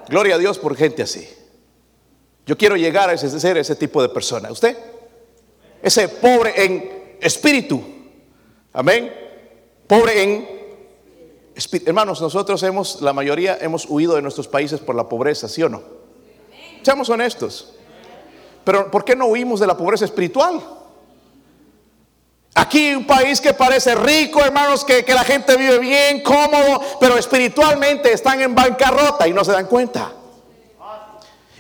Gloria 0.09 0.35
a 0.35 0.39
Dios 0.39 0.59
por 0.59 0.77
gente 0.77 1.03
así. 1.03 1.29
Yo 2.47 2.59
quiero 2.59 2.77
llegar 2.77 3.09
a 3.11 3.17
ser 3.17 3.57
ese 3.57 3.77
tipo 3.77 4.03
de 4.03 4.09
persona. 4.09 4.51
¿Usted? 4.51 4.77
Ese 5.83 6.09
pobre 6.09 6.65
en 6.65 7.17
espíritu. 7.21 7.83
Amén. 8.73 9.13
Pobre 9.87 10.23
en 10.23 10.49
espíritu. 11.55 11.89
Hermanos, 11.89 12.21
nosotros 12.21 12.63
hemos, 12.63 13.01
la 13.01 13.13
mayoría 13.13 13.57
hemos 13.61 13.89
huido 13.89 14.15
de 14.15 14.23
nuestros 14.23 14.49
países 14.49 14.81
por 14.81 14.95
la 14.95 15.09
pobreza, 15.09 15.49
¿sí 15.49 15.63
o 15.63 15.69
no? 15.69 15.83
Seamos 16.83 17.09
honestos. 17.09 17.75
Pero 18.65 18.91
¿por 18.91 19.05
qué 19.05 19.17
no 19.17 19.27
huimos 19.27 19.61
de 19.61 19.67
la 19.67 19.77
pobreza 19.77 20.05
espiritual? 20.05 20.61
Aquí 22.55 22.95
un 22.95 23.07
país 23.07 23.41
que 23.41 23.53
parece 23.53 23.95
rico, 23.95 24.41
hermanos, 24.41 24.85
que, 24.85 25.05
que 25.05 25.13
la 25.13 25.25
gente 25.25 25.57
vive 25.57 25.79
bien, 25.79 26.23
cómodo, 26.23 26.81
pero 27.01 27.17
espiritualmente 27.17 28.13
están 28.13 28.41
en 28.41 28.55
bancarrota 28.55 29.27
y 29.27 29.33
no 29.33 29.45
se 29.45 29.53
dan 29.53 29.67
cuenta. 29.67 30.13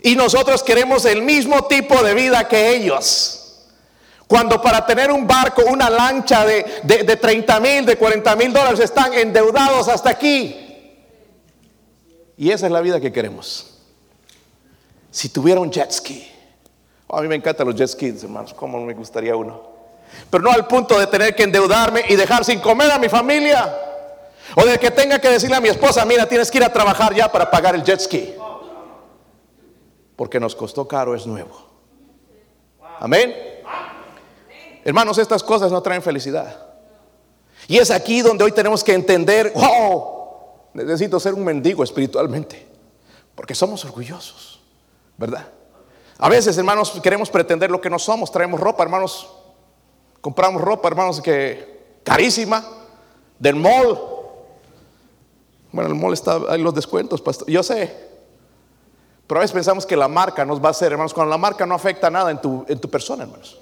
Y 0.04 0.16
nosotros 0.16 0.62
queremos 0.62 1.06
el 1.06 1.22
mismo 1.22 1.64
tipo 1.64 2.02
de 2.02 2.12
vida 2.12 2.46
que 2.46 2.76
ellos. 2.76 3.62
Cuando 4.26 4.60
para 4.60 4.84
tener 4.84 5.10
un 5.10 5.26
barco, 5.26 5.62
una 5.66 5.88
lancha 5.88 6.44
de, 6.44 6.82
de, 6.82 7.16
30 7.16 7.58
mil, 7.60 7.86
de 7.86 7.96
40 7.96 8.36
mil 8.36 8.52
dólares, 8.52 8.80
están 8.80 9.14
endeudados 9.14 9.88
hasta 9.88 10.10
aquí. 10.10 10.60
Y 12.36 12.50
esa 12.50 12.66
es 12.66 12.72
la 12.72 12.82
vida 12.82 13.00
que 13.00 13.10
queremos. 13.10 13.78
Si 15.10 15.30
tuviera 15.30 15.58
un 15.58 15.70
jet 15.70 15.90
ski. 15.90 16.30
A 17.08 17.22
mí 17.22 17.28
me 17.28 17.36
encantan 17.36 17.66
los 17.66 17.74
jet 17.74 17.88
skis, 17.88 18.24
hermanos. 18.24 18.52
¿Cómo 18.52 18.78
me 18.80 18.92
gustaría 18.92 19.34
uno? 19.34 19.62
Pero 20.28 20.44
no 20.44 20.50
al 20.50 20.66
punto 20.66 20.98
de 21.00 21.06
tener 21.06 21.34
que 21.34 21.44
endeudarme 21.44 22.04
y 22.10 22.16
dejar 22.16 22.44
sin 22.44 22.60
comer 22.60 22.90
a 22.90 22.98
mi 22.98 23.08
familia. 23.08 23.74
O 24.54 24.66
de 24.66 24.78
que 24.78 24.90
tenga 24.90 25.18
que 25.18 25.30
decirle 25.30 25.56
a 25.56 25.62
mi 25.62 25.70
esposa, 25.70 26.04
mira, 26.04 26.28
tienes 26.28 26.50
que 26.50 26.58
ir 26.58 26.64
a 26.64 26.70
trabajar 26.70 27.14
ya 27.14 27.32
para 27.32 27.50
pagar 27.50 27.74
el 27.74 27.82
jet 27.82 28.00
ski 28.00 28.34
porque 30.16 30.40
nos 30.40 30.54
costó 30.54 30.86
caro, 30.86 31.14
es 31.14 31.26
nuevo. 31.26 31.74
Amén. 33.00 33.34
Hermanos, 34.84 35.18
estas 35.18 35.42
cosas 35.42 35.72
no 35.72 35.82
traen 35.82 36.02
felicidad. 36.02 36.74
Y 37.66 37.78
es 37.78 37.90
aquí 37.90 38.20
donde 38.20 38.44
hoy 38.44 38.52
tenemos 38.52 38.84
que 38.84 38.92
entender, 38.92 39.52
wow, 39.54 40.14
necesito 40.74 41.18
ser 41.18 41.34
un 41.34 41.44
mendigo 41.44 41.82
espiritualmente, 41.82 42.66
porque 43.34 43.54
somos 43.54 43.84
orgullosos, 43.84 44.60
¿verdad? 45.16 45.48
A 46.18 46.28
veces, 46.28 46.56
hermanos, 46.58 46.92
queremos 47.02 47.30
pretender 47.30 47.70
lo 47.70 47.80
que 47.80 47.90
no 47.90 47.98
somos, 47.98 48.30
traemos 48.30 48.60
ropa, 48.60 48.82
hermanos, 48.82 49.28
compramos 50.20 50.60
ropa, 50.60 50.88
hermanos, 50.88 51.20
que 51.20 51.98
carísima, 52.04 52.64
del 53.38 53.56
mall. 53.56 53.98
Bueno, 55.72 55.90
el 55.90 55.96
mall 55.96 56.12
está, 56.12 56.38
hay 56.48 56.62
los 56.62 56.74
descuentos, 56.74 57.20
pastor. 57.20 57.48
yo 57.48 57.62
sé, 57.62 58.13
pero 59.26 59.40
a 59.40 59.42
veces 59.42 59.54
pensamos 59.54 59.86
que 59.86 59.96
la 59.96 60.08
marca 60.08 60.44
nos 60.44 60.62
va 60.62 60.68
a 60.68 60.70
hacer, 60.72 60.92
hermanos, 60.92 61.14
cuando 61.14 61.30
la 61.30 61.38
marca 61.38 61.64
no 61.64 61.74
afecta 61.74 62.10
nada 62.10 62.30
en 62.30 62.40
tu, 62.40 62.64
en 62.68 62.78
tu 62.78 62.90
persona, 62.90 63.24
hermanos. 63.24 63.58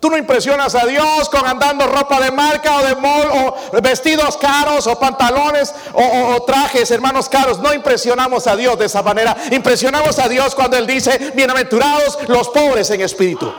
Tú 0.00 0.08
no 0.08 0.16
impresionas 0.16 0.74
a 0.74 0.86
Dios 0.86 1.28
con 1.28 1.46
andando 1.46 1.86
ropa 1.86 2.18
de 2.20 2.30
marca 2.30 2.78
o 2.78 2.82
de 2.82 2.96
mall 2.96 3.28
o 3.34 3.80
vestidos 3.82 4.38
caros 4.38 4.86
o 4.86 4.98
pantalones 4.98 5.74
o, 5.92 6.42
trajes, 6.44 6.90
hermanos 6.90 7.28
caros. 7.28 7.58
No 7.58 7.74
impresionamos 7.74 8.46
a 8.46 8.56
Dios 8.56 8.78
de 8.78 8.86
esa 8.86 9.02
manera. 9.02 9.36
Impresionamos 9.50 10.18
a 10.18 10.26
Dios 10.26 10.54
cuando 10.54 10.78
Él 10.78 10.86
dice, 10.86 11.32
bienaventurados 11.34 12.18
los 12.28 12.48
pobres 12.48 12.90
en 12.90 13.02
espíritu. 13.02 13.52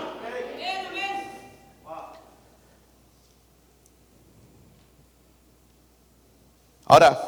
Ahora, 6.87 7.21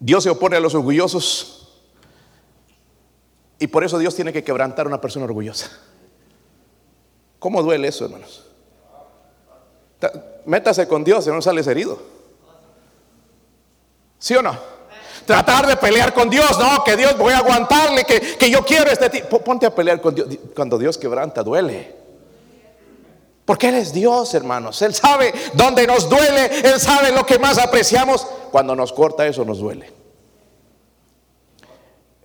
Dios 0.00 0.24
se 0.24 0.30
opone 0.30 0.56
a 0.56 0.60
los 0.60 0.74
orgullosos 0.74 1.57
y 3.58 3.66
por 3.66 3.84
eso 3.84 3.98
Dios 3.98 4.14
tiene 4.14 4.32
que 4.32 4.44
quebrantar 4.44 4.86
a 4.86 4.88
una 4.88 5.00
persona 5.00 5.24
orgullosa. 5.24 5.68
¿Cómo 7.38 7.62
duele 7.62 7.88
eso, 7.88 8.04
hermanos? 8.04 8.44
Métase 10.44 10.86
con 10.86 11.04
Dios 11.04 11.26
no 11.26 11.42
sales 11.42 11.66
herido. 11.66 11.98
¿Sí 14.18 14.34
o 14.34 14.42
no? 14.42 14.56
Tratar 15.26 15.66
de 15.66 15.76
pelear 15.76 16.14
con 16.14 16.30
Dios, 16.30 16.58
no, 16.58 16.82
que 16.84 16.96
Dios 16.96 17.16
voy 17.18 17.32
a 17.32 17.38
aguantarle, 17.38 18.04
que, 18.04 18.36
que 18.36 18.50
yo 18.50 18.64
quiero 18.64 18.90
este 18.90 19.10
tipo. 19.10 19.40
Ponte 19.40 19.66
a 19.66 19.74
pelear 19.74 20.00
con 20.00 20.14
Dios. 20.14 20.26
Cuando 20.54 20.78
Dios 20.78 20.96
quebranta, 20.96 21.42
duele. 21.42 21.94
Porque 23.44 23.68
Él 23.68 23.76
es 23.76 23.92
Dios, 23.92 24.34
hermanos. 24.34 24.80
Él 24.82 24.94
sabe 24.94 25.32
dónde 25.54 25.86
nos 25.86 26.08
duele, 26.08 26.46
Él 26.64 26.80
sabe 26.80 27.12
lo 27.12 27.26
que 27.26 27.38
más 27.38 27.58
apreciamos. 27.58 28.26
Cuando 28.50 28.74
nos 28.74 28.92
corta 28.92 29.26
eso, 29.26 29.44
nos 29.44 29.58
duele. 29.58 29.97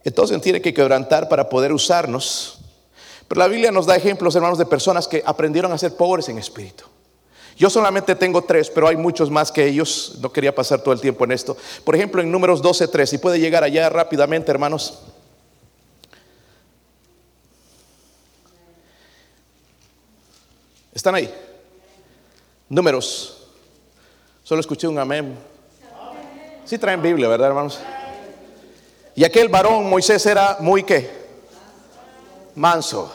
Entonces 0.03 0.41
tiene 0.41 0.61
que 0.61 0.73
quebrantar 0.73 1.29
para 1.29 1.49
poder 1.49 1.71
usarnos. 1.71 2.59
Pero 3.27 3.39
la 3.39 3.47
Biblia 3.47 3.71
nos 3.71 3.85
da 3.85 3.95
ejemplos, 3.95 4.35
hermanos, 4.35 4.57
de 4.57 4.65
personas 4.65 5.07
que 5.07 5.23
aprendieron 5.25 5.71
a 5.71 5.77
ser 5.77 5.95
pobres 5.95 6.29
en 6.29 6.37
espíritu. 6.37 6.85
Yo 7.55 7.69
solamente 7.69 8.15
tengo 8.15 8.41
tres, 8.41 8.69
pero 8.69 8.87
hay 8.87 8.97
muchos 8.97 9.29
más 9.29 9.51
que 9.51 9.65
ellos. 9.65 10.17
No 10.21 10.31
quería 10.31 10.53
pasar 10.53 10.81
todo 10.81 10.93
el 10.93 10.99
tiempo 10.99 11.23
en 11.23 11.31
esto. 11.31 11.55
Por 11.83 11.95
ejemplo, 11.95 12.21
en 12.21 12.31
números 12.31 12.61
12, 12.61 12.87
3, 12.87 13.09
si 13.09 13.17
puede 13.17 13.39
llegar 13.39 13.63
allá 13.63 13.89
rápidamente, 13.89 14.51
hermanos. 14.51 14.99
¿Están 20.93 21.15
ahí? 21.15 21.33
Números. 22.69 23.37
Solo 24.43 24.61
escuché 24.61 24.87
un 24.87 24.97
amén. 24.97 25.37
Sí 26.65 26.77
traen 26.77 27.01
Biblia, 27.01 27.27
¿verdad, 27.27 27.49
hermanos? 27.49 27.79
Y 29.15 29.23
aquel 29.23 29.49
varón, 29.49 29.89
Moisés, 29.89 30.25
era 30.25 30.57
muy 30.59 30.83
qué? 30.83 31.09
Manso. 32.55 33.11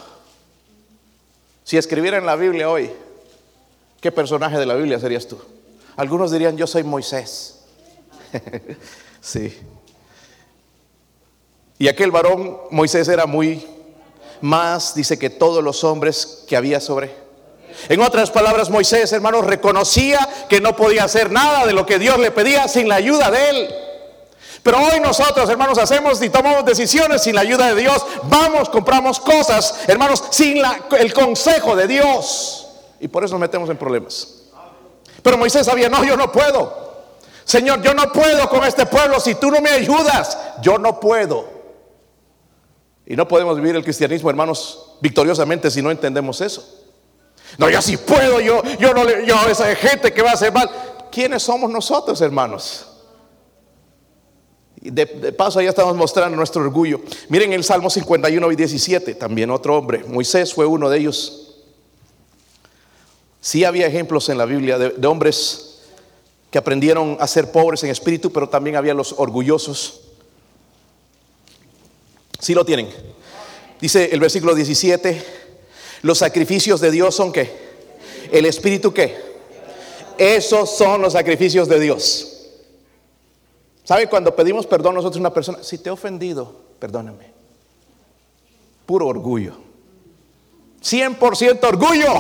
Si 1.65 1.77
escribiera 1.77 2.19
en 2.19 2.27
la 2.27 2.37
Biblia 2.37 2.71
hoy, 2.71 2.91
¿qué 4.01 4.13
personaje 4.13 4.59
de 4.59 4.67
la 4.67 4.75
Biblia 4.75 4.99
serías 4.99 5.27
tú? 5.27 5.39
Algunos 5.97 6.31
dirían, 6.31 6.57
yo 6.57 6.67
soy 6.67 6.85
Moisés. 6.85 7.61
sí. 9.21 9.59
Y 11.79 11.89
aquel 11.89 12.11
varón, 12.11 12.59
Moisés, 12.71 13.09
era 13.09 13.27
muy 13.27 13.67
más, 14.41 14.95
dice 14.95 15.19
que 15.19 15.31
todos 15.31 15.63
los 15.63 15.83
hombres 15.83 16.45
que 16.49 16.57
había 16.57 16.81
sobre. 16.81 17.15
En 17.89 18.01
otras 18.01 18.31
palabras, 18.31 18.71
Moisés, 18.71 19.13
hermanos, 19.13 19.45
reconocía 19.45 20.29
que 20.49 20.61
no 20.61 20.77
podía 20.77 21.05
hacer 21.05 21.31
nada 21.31 21.67
de 21.67 21.73
lo 21.73 21.87
que 21.87 21.99
Dios 21.99 22.19
le 22.19 22.31
pedía 22.31 22.69
sin 22.69 22.89
la 22.89 22.97
ayuda 22.97 23.31
de 23.31 23.51
él. 23.51 23.75
Pero 24.63 24.79
hoy 24.79 25.01
nosotros, 25.01 25.49
hermanos, 25.49 25.79
hacemos 25.79 26.21
y 26.23 26.31
tomamos 26.31 26.65
decisiones 26.65 27.23
sin 27.23 27.35
la 27.35 27.43
ayuda 27.43 27.75
de 27.75 27.81
Dios. 27.81 28.05
Vamos, 28.25 28.69
compramos 28.69 29.21
cosas, 29.21 29.81
hermanos, 29.87 30.25
sin 30.31 30.63
el 30.99 31.13
consejo 31.13 31.77
de 31.77 31.87
Dios. 31.87 32.69
Y 33.01 33.09
por 33.09 33.25
eso 33.25 33.35
nos 33.35 33.41
metemos 33.41 33.71
en 33.71 33.77
problemas. 33.77 34.43
Pero 35.23 35.37
Moisés 35.37 35.67
sabía, 35.67 35.89
no, 35.89 36.05
yo 36.05 36.17
no 36.17 36.31
puedo. 36.33 36.89
Señor, 37.45 37.81
yo 37.83 37.95
no 37.95 38.13
puedo 38.13 38.49
con 38.49 38.65
este 38.65 38.87
pueblo 38.87 39.21
si 39.21 39.35
tú 39.37 39.51
no 39.51 39.61
me 39.61 39.71
ayudas. 39.71 40.39
Yo 40.61 40.79
no 40.79 41.01
puedo. 41.01 41.49
Y 43.07 43.17
no 43.17 43.27
podemos 43.27 43.57
vivir 43.57 43.75
el 43.75 43.83
cristianismo, 43.83 44.29
hermanos, 44.29 44.97
victoriosamente 45.01 45.71
si 45.71 45.81
no 45.81 45.91
entendemos 45.91 46.41
eso. 46.43 46.85
No, 47.57 47.71
yo 47.71 47.81
sí 47.81 47.97
puedo, 47.97 48.41
yo, 48.41 48.63
yo 48.79 48.93
no 48.93 49.05
le, 49.05 49.25
yo 49.25 49.35
esa 49.49 49.75
gente 49.77 50.13
que 50.13 50.21
va 50.21 50.33
a 50.33 50.35
hacer 50.35 50.53
mal. 50.53 50.71
¿Quiénes 51.11 51.43
somos 51.43 51.71
nosotros, 51.71 52.21
hermanos? 52.21 52.88
De, 54.81 55.07
paso, 55.07 55.61
ya 55.61 55.71
estamos 55.71 55.97
mostrando 55.97 56.37
nuestro 56.37 56.63
orgullo. 56.63 57.01
Miren 57.29 57.53
el 57.53 57.65
Salmo 57.65 57.91
51 57.91 58.53
y 58.53 58.57
17, 58.57 59.15
también 59.15 59.51
otro 59.51 59.77
hombre. 59.77 60.05
Moisés 60.05 60.55
fue 60.55 60.67
uno 60.67 60.89
de 60.89 60.99
ellos. 60.99 61.57
Sí 63.41 63.65
había 63.65 63.87
ejemplos 63.87 64.29
en 64.29 64.39
la 64.39 64.45
Biblia 64.45 64.79
de, 64.79 64.91
de 64.91 65.07
hombres 65.07 65.81
que 66.51 66.59
aprendieron 66.59 67.17
a 67.21 67.27
ser 67.27 67.51
pobres 67.51 67.83
en 67.85 67.91
espíritu, 67.91 68.33
pero 68.33 68.49
también 68.49 68.77
había 68.77 68.95
los 68.95 69.15
orgullosos. 69.19 70.01
Sí 72.39 72.55
lo 72.55 72.65
tienen. 72.65 72.89
Dice 73.81 74.11
el 74.13 74.21
versículo 74.21 74.55
17, 74.55 75.25
los 76.03 76.19
sacrificios 76.19 76.81
de 76.81 76.91
Dios 76.91 77.15
son 77.15 77.33
qué? 77.33 77.51
El 78.31 78.47
espíritu 78.47 78.93
qué? 78.93 79.17
Esos 80.19 80.77
son 80.77 81.03
los 81.03 81.13
sacrificios 81.13 81.69
de 81.69 81.81
Dios. 81.81 82.38
¿Sabe 83.89 84.07
cuando 84.07 84.37
pedimos 84.37 84.67
perdón 84.67 84.97
nosotros 84.97 85.17
a 85.17 85.21
una 85.21 85.33
persona? 85.33 85.63
Si 85.63 85.79
te 85.79 85.89
he 85.89 85.91
ofendido, 85.91 86.55
perdóname. 86.79 87.33
Puro 88.85 89.07
orgullo. 89.07 89.55
100% 90.83 91.65
orgullo. 91.67 92.13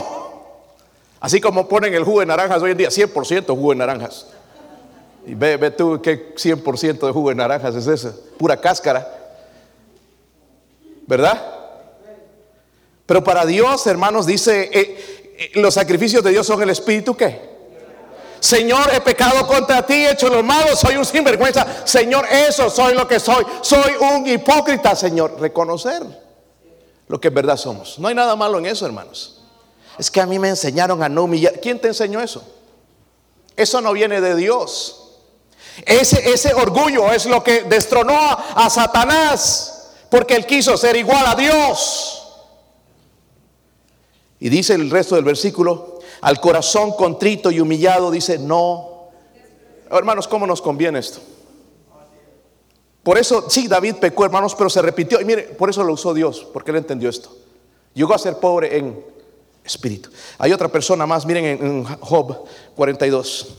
Así 1.20 1.42
como 1.42 1.68
ponen 1.68 1.92
el 1.92 2.04
jugo 2.04 2.20
de 2.20 2.26
naranjas 2.26 2.62
hoy 2.62 2.70
en 2.70 2.78
día, 2.78 2.88
100% 2.88 3.48
jugo 3.48 3.72
de 3.72 3.76
naranjas. 3.76 4.28
Y 5.26 5.34
ve, 5.34 5.58
ve 5.58 5.70
tú 5.70 6.00
qué 6.00 6.34
100% 6.34 7.06
de 7.06 7.12
jugo 7.12 7.28
de 7.28 7.34
naranjas 7.34 7.74
es 7.74 7.86
ese, 7.86 8.12
pura 8.38 8.58
cáscara. 8.58 9.06
¿Verdad? 11.06 11.54
Pero 13.04 13.22
para 13.22 13.44
Dios, 13.44 13.86
hermanos, 13.86 14.24
dice, 14.24 14.70
eh, 14.72 15.34
eh, 15.36 15.50
los 15.56 15.74
sacrificios 15.74 16.24
de 16.24 16.30
Dios 16.30 16.46
son 16.46 16.62
el 16.62 16.70
Espíritu 16.70 17.14
¿qué? 17.14 17.57
Señor, 18.40 18.90
he 18.94 19.00
pecado 19.00 19.46
contra 19.46 19.84
ti, 19.84 19.94
he 19.94 20.12
hecho 20.12 20.28
lo 20.28 20.42
malo, 20.42 20.76
soy 20.76 20.96
un 20.96 21.04
sinvergüenza. 21.04 21.86
Señor, 21.86 22.26
eso 22.30 22.70
soy 22.70 22.94
lo 22.94 23.06
que 23.08 23.18
soy. 23.18 23.44
Soy 23.62 23.92
un 24.00 24.26
hipócrita, 24.26 24.94
Señor. 24.94 25.40
Reconocer 25.40 26.02
lo 27.08 27.20
que 27.20 27.28
en 27.28 27.34
verdad 27.34 27.56
somos. 27.56 27.98
No 27.98 28.08
hay 28.08 28.14
nada 28.14 28.36
malo 28.36 28.58
en 28.58 28.66
eso, 28.66 28.86
hermanos. 28.86 29.40
Es 29.98 30.10
que 30.10 30.20
a 30.20 30.26
mí 30.26 30.38
me 30.38 30.48
enseñaron 30.48 31.02
a 31.02 31.08
no 31.08 31.24
humillar. 31.24 31.60
¿Quién 31.60 31.80
te 31.80 31.88
enseñó 31.88 32.20
eso? 32.20 32.42
Eso 33.56 33.80
no 33.80 33.92
viene 33.92 34.20
de 34.20 34.36
Dios. 34.36 35.08
Ese, 35.84 36.30
ese 36.30 36.54
orgullo 36.54 37.12
es 37.12 37.26
lo 37.26 37.42
que 37.42 37.62
destronó 37.62 38.16
a, 38.16 38.64
a 38.64 38.70
Satanás, 38.70 39.90
porque 40.10 40.34
él 40.34 40.46
quiso 40.46 40.76
ser 40.76 40.96
igual 40.96 41.24
a 41.26 41.34
Dios. 41.34 42.22
Y 44.40 44.48
dice 44.48 44.74
el 44.74 44.90
resto 44.90 45.16
del 45.16 45.24
versículo, 45.24 45.97
al 46.20 46.40
corazón 46.40 46.92
contrito 46.92 47.50
y 47.50 47.60
humillado, 47.60 48.10
dice, 48.10 48.38
no. 48.38 49.08
Hermanos, 49.90 50.28
¿cómo 50.28 50.46
nos 50.46 50.60
conviene 50.60 50.98
esto? 50.98 51.20
Por 53.02 53.16
eso, 53.16 53.48
sí, 53.48 53.68
David 53.68 53.96
pecó, 53.96 54.26
hermanos, 54.26 54.54
pero 54.54 54.68
se 54.68 54.82
repitió. 54.82 55.18
Y 55.18 55.24
mire, 55.24 55.44
por 55.44 55.70
eso 55.70 55.82
lo 55.82 55.94
usó 55.94 56.12
Dios, 56.12 56.46
porque 56.52 56.72
él 56.72 56.76
entendió 56.76 57.08
esto. 57.08 57.34
Llegó 57.94 58.14
a 58.14 58.18
ser 58.18 58.36
pobre 58.36 58.76
en 58.76 59.02
espíritu. 59.64 60.10
Hay 60.36 60.52
otra 60.52 60.68
persona 60.68 61.06
más, 61.06 61.24
miren 61.24 61.44
en, 61.46 61.84
Job 61.84 62.44
42. 62.76 63.54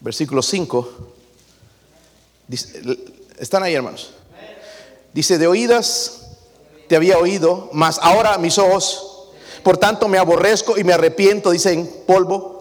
Versículo 0.00 0.40
5. 0.40 0.88
¿Están 3.38 3.62
ahí, 3.62 3.74
hermanos? 3.74 4.13
Dice, 5.14 5.38
de 5.38 5.46
oídas 5.46 6.22
te 6.88 6.96
había 6.96 7.18
oído, 7.18 7.70
mas 7.72 8.00
ahora 8.02 8.36
mis 8.36 8.58
ojos, 8.58 9.30
por 9.62 9.78
tanto 9.78 10.08
me 10.08 10.18
aborrezco 10.18 10.76
y 10.76 10.82
me 10.82 10.92
arrepiento, 10.92 11.52
dice 11.52 11.72
en 11.72 11.86
polvo. 12.04 12.52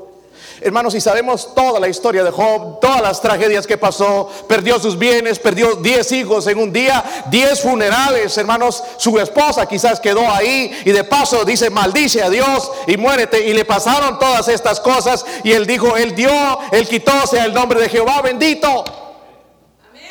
Hermanos, 0.61 0.93
y 0.93 1.01
sabemos 1.01 1.53
toda 1.55 1.79
la 1.79 1.89
historia 1.89 2.23
de 2.23 2.29
Job, 2.29 2.79
todas 2.79 3.01
las 3.01 3.19
tragedias 3.19 3.65
que 3.65 3.77
pasó, 3.77 4.29
perdió 4.47 4.79
sus 4.79 4.97
bienes, 4.97 5.39
perdió 5.39 5.75
10 5.75 6.11
hijos 6.13 6.45
en 6.45 6.59
un 6.59 6.71
día, 6.71 7.03
10 7.31 7.59
funerales, 7.59 8.37
hermanos, 8.37 8.81
su 8.97 9.17
esposa 9.19 9.65
quizás 9.65 9.99
quedó 9.99 10.29
ahí 10.29 10.71
y 10.85 10.91
de 10.91 11.03
paso 11.03 11.43
dice, 11.43 11.71
maldice 11.71 12.21
a 12.21 12.29
Dios 12.29 12.71
y 12.87 12.95
muérete. 12.97 13.45
Y 13.45 13.53
le 13.53 13.65
pasaron 13.65 14.19
todas 14.19 14.47
estas 14.47 14.79
cosas 14.79 15.25
y 15.43 15.51
él 15.51 15.65
dijo, 15.65 15.97
él 15.97 16.15
dio, 16.15 16.31
él 16.71 16.87
quitó, 16.87 17.25
sea 17.25 17.45
el 17.45 17.53
nombre 17.53 17.81
de 17.81 17.89
Jehová 17.89 18.21
bendito. 18.21 18.85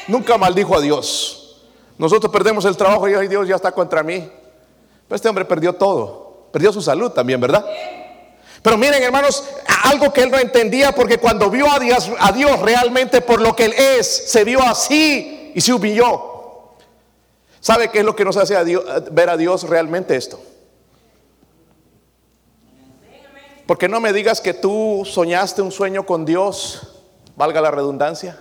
Nunca 0.08 0.36
maldijo 0.36 0.76
a 0.76 0.80
Dios. 0.80 1.41
Nosotros 1.98 2.32
perdemos 2.32 2.64
el 2.64 2.76
trabajo 2.76 3.08
y 3.08 3.28
Dios 3.28 3.46
ya 3.46 3.56
está 3.56 3.72
contra 3.72 4.02
mí. 4.02 4.30
Pero 5.06 5.16
este 5.16 5.28
hombre 5.28 5.44
perdió 5.44 5.74
todo. 5.74 6.48
Perdió 6.52 6.72
su 6.72 6.82
salud 6.82 7.10
también, 7.10 7.40
¿verdad? 7.40 7.64
Pero 8.62 8.76
miren, 8.78 9.02
hermanos, 9.02 9.44
algo 9.84 10.12
que 10.12 10.22
él 10.22 10.30
no 10.30 10.38
entendía, 10.38 10.94
porque 10.94 11.18
cuando 11.18 11.50
vio 11.50 11.70
a 11.70 11.78
Dios, 11.78 12.10
a 12.18 12.30
Dios 12.30 12.60
realmente 12.60 13.20
por 13.20 13.40
lo 13.40 13.56
que 13.56 13.64
él 13.64 13.72
es, 13.72 14.30
se 14.30 14.44
vio 14.44 14.62
así 14.62 15.52
y 15.54 15.60
se 15.60 15.72
humilló. 15.72 16.30
¿Sabe 17.60 17.90
qué 17.90 18.00
es 18.00 18.04
lo 18.04 18.14
que 18.14 18.24
nos 18.24 18.36
hace 18.36 18.56
ver 19.10 19.30
a 19.30 19.36
Dios 19.36 19.64
realmente 19.64 20.16
esto? 20.16 20.40
Porque 23.66 23.88
no 23.88 24.00
me 24.00 24.12
digas 24.12 24.40
que 24.40 24.54
tú 24.54 25.02
soñaste 25.04 25.62
un 25.62 25.72
sueño 25.72 26.04
con 26.04 26.24
Dios, 26.24 27.00
valga 27.36 27.60
la 27.60 27.70
redundancia 27.70 28.40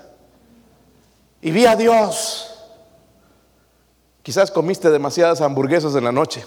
y 1.41 1.51
vi 1.51 1.65
a 1.65 1.75
Dios. 1.75 2.50
Quizás 4.23 4.51
comiste 4.51 4.89
demasiadas 4.89 5.41
hamburguesas 5.41 5.95
en 5.95 6.03
la 6.03 6.11
noche. 6.11 6.45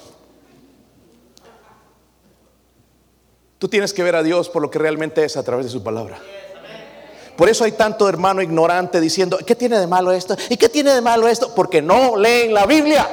Tú 3.58 3.68
tienes 3.68 3.92
que 3.92 4.02
ver 4.02 4.14
a 4.14 4.22
Dios 4.22 4.48
por 4.48 4.62
lo 4.62 4.70
que 4.70 4.78
realmente 4.78 5.24
es 5.24 5.36
a 5.36 5.42
través 5.42 5.66
de 5.66 5.72
su 5.72 5.82
palabra. 5.82 6.18
Por 7.36 7.48
eso 7.48 7.64
hay 7.64 7.72
tanto 7.72 8.08
hermano 8.08 8.42
ignorante 8.42 9.00
diciendo, 9.00 9.38
¿qué 9.44 9.56
tiene 9.56 9.78
de 9.78 9.86
malo 9.86 10.12
esto? 10.12 10.36
¿Y 10.48 10.56
qué 10.56 10.68
tiene 10.68 10.92
de 10.92 11.00
malo 11.00 11.26
esto? 11.26 11.52
Porque 11.54 11.82
no 11.82 12.16
leen 12.16 12.54
la 12.54 12.66
Biblia. 12.66 13.08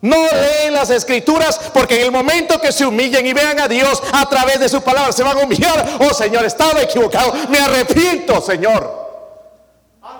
No 0.00 0.16
leen 0.16 0.74
las 0.74 0.90
escrituras 0.90 1.60
porque 1.72 2.00
en 2.00 2.06
el 2.06 2.10
momento 2.10 2.60
que 2.60 2.72
se 2.72 2.84
humillen 2.84 3.24
y 3.24 3.32
vean 3.32 3.60
a 3.60 3.68
Dios 3.68 4.02
a 4.12 4.28
través 4.28 4.58
de 4.58 4.68
su 4.68 4.82
palabra 4.82 5.12
se 5.12 5.22
van 5.22 5.38
a 5.38 5.44
humillar. 5.44 5.98
Oh 6.00 6.12
Señor, 6.12 6.44
estaba 6.44 6.82
equivocado. 6.82 7.32
Me 7.48 7.58
arrepiento, 7.58 8.40
Señor. 8.40 9.01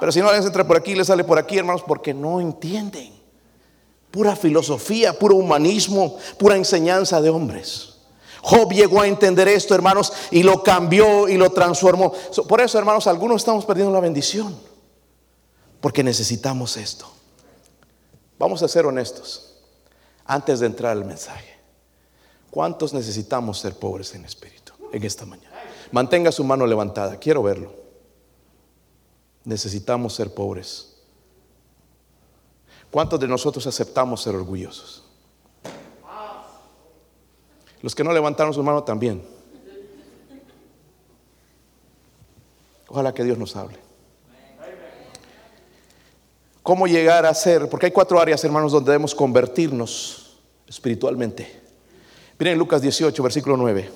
Pero 0.03 0.11
si 0.11 0.21
no 0.21 0.33
les 0.33 0.45
entra 0.45 0.67
por 0.67 0.77
aquí, 0.77 0.97
les 0.97 1.07
sale 1.07 1.23
por 1.23 1.38
aquí, 1.38 1.59
hermanos, 1.59 1.85
porque 1.87 2.12
no 2.12 2.41
entienden. 2.41 3.12
Pura 4.11 4.35
filosofía, 4.35 5.17
puro 5.17 5.37
humanismo, 5.37 6.19
pura 6.41 6.57
enseñanza 6.57 7.21
de 7.21 7.31
hombres. 7.31 7.99
Job 8.43 8.73
llegó 8.73 9.01
a 9.01 9.07
entender 9.07 9.47
esto, 9.47 9.77
hermanos, 9.77 10.12
y 10.33 10.43
lo 10.43 10.65
cambió 10.65 11.29
y 11.29 11.37
lo 11.37 11.51
transformó. 11.51 12.12
Por 12.49 12.61
eso, 12.61 12.81
hermanos, 12.81 13.07
algunos 13.07 13.43
estamos 13.43 13.65
perdiendo 13.65 13.93
la 13.93 14.01
bendición, 14.01 14.59
porque 15.81 16.03
necesitamos 16.03 16.77
esto. 16.77 17.07
Vamos 18.41 18.61
a 18.65 18.67
ser 18.67 18.87
honestos, 18.87 19.55
antes 20.25 20.59
de 20.59 20.67
entrar 20.67 20.91
al 20.91 21.05
mensaje. 21.05 21.61
¿Cuántos 22.51 22.93
necesitamos 22.93 23.61
ser 23.61 23.75
pobres 23.75 24.17
en 24.17 24.25
espíritu 24.25 24.73
en 24.93 25.05
esta 25.05 25.25
mañana? 25.27 25.55
Mantenga 25.93 26.33
su 26.33 26.43
mano 26.43 26.67
levantada, 26.67 27.21
quiero 27.21 27.45
verlo. 27.45 27.82
Necesitamos 29.44 30.14
ser 30.14 30.33
pobres. 30.33 30.92
¿Cuántos 32.90 33.18
de 33.18 33.26
nosotros 33.26 33.66
aceptamos 33.66 34.22
ser 34.22 34.35
orgullosos? 34.35 35.02
Los 37.81 37.94
que 37.94 38.05
no 38.05 38.12
levantaron 38.12 38.55
su 38.55 38.62
mano 38.62 38.85
también. 38.85 39.22
Ojalá 42.88 43.12
que 43.12 43.24
Dios 43.24 43.38
nos 43.38 43.57
hable. 43.57 43.78
¿Cómo 46.62 46.87
llegar 46.87 47.26
a 47.26 47.35
ser? 47.35 47.68
Porque 47.68 47.87
hay 47.87 47.92
cuatro 47.92 48.20
áreas, 48.20 48.44
hermanos, 48.44 48.70
donde 48.70 48.92
debemos 48.92 49.14
convertirnos 49.14 50.37
espiritualmente. 50.68 51.61
Miren 52.38 52.59
Lucas 52.59 52.83
18, 52.83 53.22
versículo 53.22 53.57
9. 53.57 53.90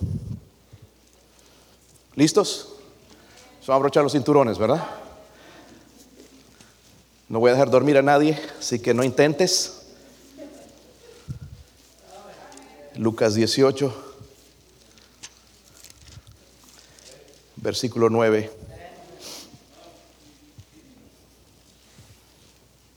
¿Listos? 2.16 2.72
Se 3.60 3.66
van 3.66 3.74
a 3.74 3.76
abrochar 3.76 4.02
los 4.02 4.12
cinturones, 4.12 4.58
¿verdad? 4.58 4.84
No 7.28 7.40
voy 7.40 7.50
a 7.50 7.54
dejar 7.54 7.70
dormir 7.70 7.98
a 7.98 8.02
nadie, 8.02 8.40
así 8.58 8.78
que 8.78 8.94
no 8.94 9.02
intentes. 9.02 9.82
Lucas 12.94 13.34
18, 13.34 13.92
versículo 17.56 18.08
9. 18.10 18.50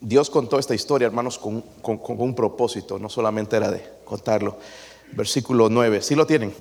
Dios 0.01 0.29
contó 0.29 0.59
esta 0.59 0.75
historia, 0.75 1.07
hermanos, 1.07 1.37
con, 1.37 1.61
con, 1.81 1.99
un 2.05 2.35
propósito, 2.35 2.99
no 2.99 3.09
solamente 3.09 3.57
era 3.57 3.69
de 3.71 3.83
contarlo 4.05 4.57
versículo 5.11 5.69
9. 5.69 6.01
¿Sí 6.01 6.15
lo 6.15 6.27
tienen? 6.27 6.53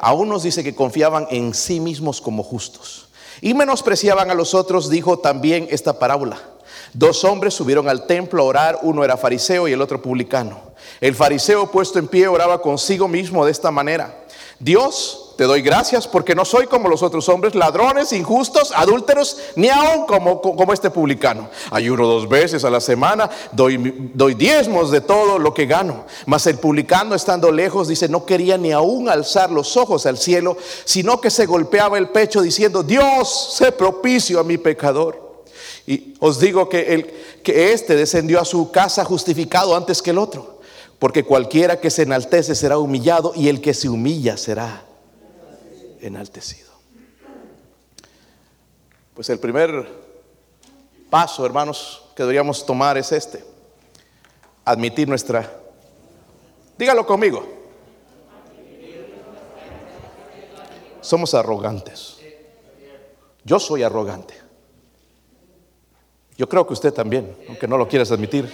A 0.00 0.14
unos 0.14 0.42
dice 0.42 0.64
que 0.64 0.74
confiaban 0.74 1.26
en 1.30 1.52
sí 1.52 1.78
mismos 1.78 2.20
como 2.20 2.42
justos 2.42 3.08
y 3.40 3.54
menospreciaban 3.54 4.30
a 4.30 4.34
los 4.34 4.54
otros, 4.54 4.88
dijo 4.88 5.18
también 5.18 5.66
esta 5.70 5.98
parábola. 5.98 6.51
Dos 6.94 7.24
hombres 7.24 7.54
subieron 7.54 7.88
al 7.88 8.06
templo 8.06 8.42
a 8.42 8.46
orar, 8.46 8.78
uno 8.82 9.02
era 9.02 9.16
fariseo 9.16 9.66
y 9.66 9.72
el 9.72 9.80
otro 9.80 10.02
publicano. 10.02 10.72
El 11.00 11.14
fariseo 11.14 11.70
puesto 11.70 11.98
en 11.98 12.06
pie 12.06 12.28
oraba 12.28 12.60
consigo 12.60 13.08
mismo 13.08 13.44
de 13.44 13.52
esta 13.52 13.70
manera. 13.70 14.22
Dios, 14.58 15.34
te 15.36 15.44
doy 15.44 15.62
gracias 15.62 16.06
porque 16.06 16.36
no 16.36 16.44
soy 16.44 16.66
como 16.66 16.88
los 16.88 17.02
otros 17.02 17.28
hombres, 17.28 17.56
ladrones, 17.56 18.12
injustos, 18.12 18.72
adúlteros, 18.76 19.38
ni 19.56 19.68
aún 19.70 20.06
como, 20.06 20.72
este 20.72 20.90
publicano. 20.90 21.48
Ayuno 21.70 22.06
dos 22.06 22.28
veces 22.28 22.62
a 22.64 22.70
la 22.70 22.80
semana, 22.80 23.28
doy, 23.50 24.10
doy 24.14 24.34
diezmos 24.34 24.90
de 24.90 25.00
todo 25.00 25.40
lo 25.40 25.52
que 25.52 25.66
gano. 25.66 26.04
Mas 26.26 26.46
el 26.46 26.58
publicano, 26.58 27.16
estando 27.16 27.50
lejos, 27.50 27.88
dice, 27.88 28.08
no 28.08 28.24
quería 28.24 28.56
ni 28.56 28.70
aún 28.70 29.08
alzar 29.08 29.50
los 29.50 29.76
ojos 29.76 30.06
al 30.06 30.18
cielo, 30.18 30.56
sino 30.84 31.20
que 31.20 31.30
se 31.30 31.46
golpeaba 31.46 31.98
el 31.98 32.10
pecho 32.10 32.42
diciendo, 32.42 32.82
Dios, 32.82 33.54
sé 33.56 33.72
propicio 33.72 34.38
a 34.38 34.44
mi 34.44 34.58
pecador. 34.58 35.31
Y 35.86 36.14
os 36.20 36.38
digo 36.38 36.68
que, 36.68 36.94
el, 36.94 37.06
que 37.42 37.72
este 37.72 37.96
descendió 37.96 38.40
a 38.40 38.44
su 38.44 38.70
casa 38.70 39.04
justificado 39.04 39.76
antes 39.76 40.00
que 40.00 40.10
el 40.10 40.18
otro 40.18 40.52
porque 41.02 41.24
cualquiera 41.24 41.80
que 41.80 41.90
se 41.90 42.02
enaltece 42.02 42.54
será 42.54 42.78
humillado 42.78 43.32
y 43.34 43.48
el 43.48 43.60
que 43.60 43.74
se 43.74 43.88
humilla 43.88 44.36
será 44.36 44.84
enaltecido. 46.00 46.70
Pues 49.12 49.28
el 49.28 49.40
primer 49.40 49.84
paso, 51.10 51.44
hermanos, 51.44 52.04
que 52.14 52.22
deberíamos 52.22 52.64
tomar 52.64 52.96
es 52.98 53.10
este. 53.10 53.44
Admitir 54.64 55.08
nuestra... 55.08 55.52
Dígalo 56.78 57.04
conmigo. 57.04 57.48
Somos 61.00 61.34
arrogantes. 61.34 62.18
Yo 63.42 63.58
soy 63.58 63.82
arrogante. 63.82 64.41
Yo 66.36 66.48
creo 66.48 66.66
que 66.66 66.72
usted 66.72 66.92
también, 66.92 67.36
aunque 67.48 67.68
no 67.68 67.76
lo 67.76 67.88
quieras 67.88 68.10
admitir. 68.10 68.50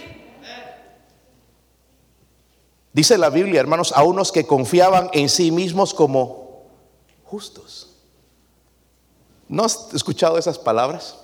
Dice 2.92 3.16
la 3.16 3.30
Biblia, 3.30 3.60
hermanos, 3.60 3.92
a 3.94 4.02
unos 4.02 4.32
que 4.32 4.46
confiaban 4.46 5.10
en 5.12 5.28
sí 5.28 5.50
mismos 5.50 5.94
como 5.94 6.64
justos. 7.24 7.94
¿No 9.48 9.64
has 9.64 9.94
escuchado 9.94 10.36
esas 10.38 10.58
palabras? 10.58 11.16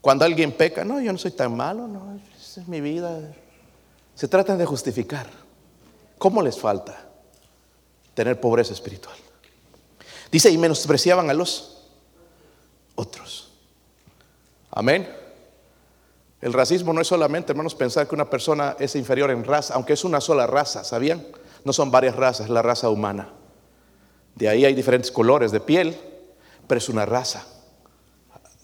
Cuando 0.00 0.24
alguien 0.24 0.52
peca, 0.52 0.84
no, 0.84 1.00
yo 1.00 1.12
no 1.12 1.18
soy 1.18 1.30
tan 1.30 1.56
malo, 1.56 1.86
no, 1.86 2.18
esa 2.38 2.62
es 2.62 2.68
mi 2.68 2.80
vida. 2.80 3.32
Se 4.14 4.28
tratan 4.28 4.58
de 4.58 4.66
justificar. 4.66 5.28
¿Cómo 6.18 6.42
les 6.42 6.58
falta 6.58 7.06
tener 8.14 8.40
pobreza 8.40 8.72
espiritual? 8.72 9.16
Dice, 10.30 10.50
y 10.50 10.58
menospreciaban 10.58 11.30
a 11.30 11.34
los 11.34 11.86
otros. 12.94 13.52
Amén. 14.70 15.19
El 16.40 16.52
racismo 16.54 16.92
no 16.92 17.02
es 17.02 17.08
solamente, 17.08 17.52
hermanos, 17.52 17.74
pensar 17.74 18.08
que 18.08 18.14
una 18.14 18.30
persona 18.30 18.76
es 18.78 18.96
inferior 18.96 19.30
en 19.30 19.44
raza, 19.44 19.74
aunque 19.74 19.92
es 19.92 20.04
una 20.04 20.20
sola 20.20 20.46
raza, 20.46 20.84
¿sabían? 20.84 21.26
No 21.64 21.72
son 21.72 21.90
varias 21.90 22.16
razas, 22.16 22.46
es 22.46 22.50
la 22.50 22.62
raza 22.62 22.88
humana. 22.88 23.28
De 24.34 24.48
ahí 24.48 24.64
hay 24.64 24.74
diferentes 24.74 25.10
colores 25.10 25.52
de 25.52 25.60
piel, 25.60 25.96
pero 26.66 26.78
es 26.78 26.88
una 26.88 27.04
raza. 27.04 27.44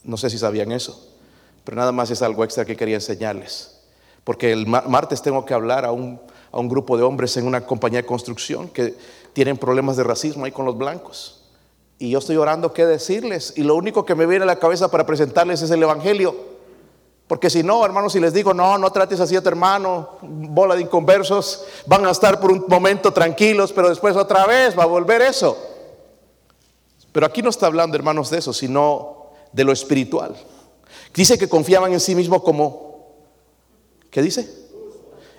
No 0.04 0.16
sé 0.16 0.30
si 0.30 0.38
sabían 0.38 0.72
eso, 0.72 1.14
pero 1.64 1.76
nada 1.76 1.92
más 1.92 2.10
es 2.10 2.22
algo 2.22 2.44
extra 2.44 2.64
que 2.64 2.76
quería 2.76 2.94
enseñarles. 2.94 3.82
Porque 4.24 4.52
el 4.52 4.66
martes 4.66 5.20
tengo 5.20 5.44
que 5.44 5.52
hablar 5.52 5.84
a 5.84 5.92
un, 5.92 6.18
a 6.50 6.58
un 6.58 6.68
grupo 6.68 6.96
de 6.96 7.02
hombres 7.02 7.36
en 7.36 7.46
una 7.46 7.60
compañía 7.60 8.00
de 8.00 8.06
construcción 8.06 8.68
que 8.68 8.94
tienen 9.34 9.58
problemas 9.58 9.96
de 9.96 10.04
racismo 10.04 10.46
ahí 10.46 10.52
con 10.52 10.64
los 10.64 10.78
blancos. 10.78 11.42
Y 11.98 12.10
yo 12.10 12.18
estoy 12.18 12.36
orando 12.36 12.72
qué 12.72 12.86
decirles. 12.86 13.52
Y 13.56 13.62
lo 13.62 13.74
único 13.74 14.04
que 14.06 14.14
me 14.14 14.26
viene 14.26 14.44
a 14.44 14.46
la 14.46 14.58
cabeza 14.58 14.90
para 14.90 15.04
presentarles 15.04 15.62
es 15.62 15.70
el 15.70 15.82
Evangelio. 15.82 16.55
Porque 17.26 17.50
si 17.50 17.62
no, 17.62 17.84
hermanos, 17.84 18.12
si 18.12 18.20
les 18.20 18.32
digo, 18.32 18.54
no, 18.54 18.78
no 18.78 18.90
trates 18.92 19.18
así 19.18 19.34
a 19.34 19.42
tu 19.42 19.48
hermano, 19.48 20.10
bola 20.22 20.76
de 20.76 20.82
inconversos, 20.82 21.64
van 21.86 22.06
a 22.06 22.12
estar 22.12 22.38
por 22.38 22.52
un 22.52 22.64
momento 22.68 23.12
tranquilos, 23.12 23.72
pero 23.72 23.88
después 23.88 24.14
otra 24.16 24.46
vez 24.46 24.78
va 24.78 24.84
a 24.84 24.86
volver 24.86 25.22
eso. 25.22 25.56
Pero 27.10 27.26
aquí 27.26 27.42
no 27.42 27.50
está 27.50 27.66
hablando, 27.66 27.96
hermanos, 27.96 28.30
de 28.30 28.38
eso, 28.38 28.52
sino 28.52 29.32
de 29.52 29.64
lo 29.64 29.72
espiritual. 29.72 30.36
Dice 31.14 31.36
que 31.36 31.48
confiaban 31.48 31.92
en 31.92 32.00
sí 32.00 32.14
mismo 32.14 32.42
como, 32.44 33.06
¿qué 34.10 34.22
dice? 34.22 34.48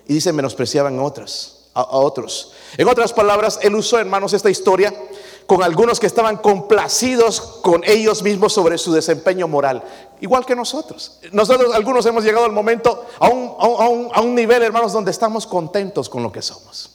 Y 0.07 0.15
dice 0.15 0.33
menospreciaban 0.33 0.99
a 0.99 1.03
otras, 1.03 1.69
a 1.73 1.83
otros. 1.83 2.51
En 2.77 2.87
otras 2.89 3.13
palabras, 3.13 3.59
él 3.61 3.75
usó, 3.75 3.97
hermanos, 3.99 4.33
esta 4.33 4.49
historia 4.49 4.93
con 5.47 5.63
algunos 5.63 5.99
que 5.99 6.07
estaban 6.07 6.37
complacidos 6.37 7.39
con 7.61 7.81
ellos 7.85 8.21
mismos 8.21 8.51
sobre 8.53 8.77
su 8.77 8.91
desempeño 8.91 9.47
moral, 9.47 9.81
igual 10.19 10.45
que 10.45 10.55
nosotros. 10.55 11.19
Nosotros, 11.31 11.73
algunos 11.73 12.05
hemos 12.05 12.25
llegado 12.25 12.45
al 12.45 12.51
momento, 12.51 13.05
a 13.17 13.29
un, 13.29 13.55
a 14.13 14.21
un, 14.21 14.35
nivel, 14.35 14.61
hermanos, 14.61 14.91
donde 14.91 15.09
estamos 15.11 15.47
contentos 15.47 16.09
con 16.09 16.21
lo 16.21 16.33
que 16.33 16.41
somos. 16.41 16.91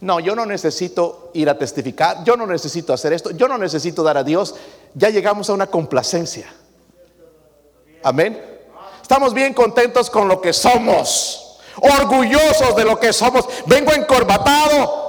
No, 0.00 0.20
yo 0.20 0.36
no 0.36 0.46
necesito 0.46 1.30
ir 1.34 1.50
a 1.50 1.58
testificar, 1.58 2.22
yo 2.22 2.36
no 2.36 2.46
necesito 2.46 2.92
hacer 2.92 3.12
esto, 3.12 3.32
yo 3.32 3.48
no 3.48 3.58
necesito 3.58 4.04
dar 4.04 4.16
a 4.16 4.22
Dios, 4.22 4.54
ya 4.94 5.10
llegamos 5.10 5.50
a 5.50 5.54
una 5.54 5.66
complacencia. 5.66 6.46
Amén. 8.04 8.40
Estamos 9.02 9.34
bien 9.34 9.52
contentos 9.52 10.08
con 10.08 10.28
lo 10.28 10.40
que 10.40 10.52
somos, 10.52 11.58
orgullosos 11.80 12.76
de 12.76 12.84
lo 12.84 13.00
que 13.00 13.12
somos. 13.12 13.48
Vengo 13.66 13.92
encorbatado, 13.92 15.05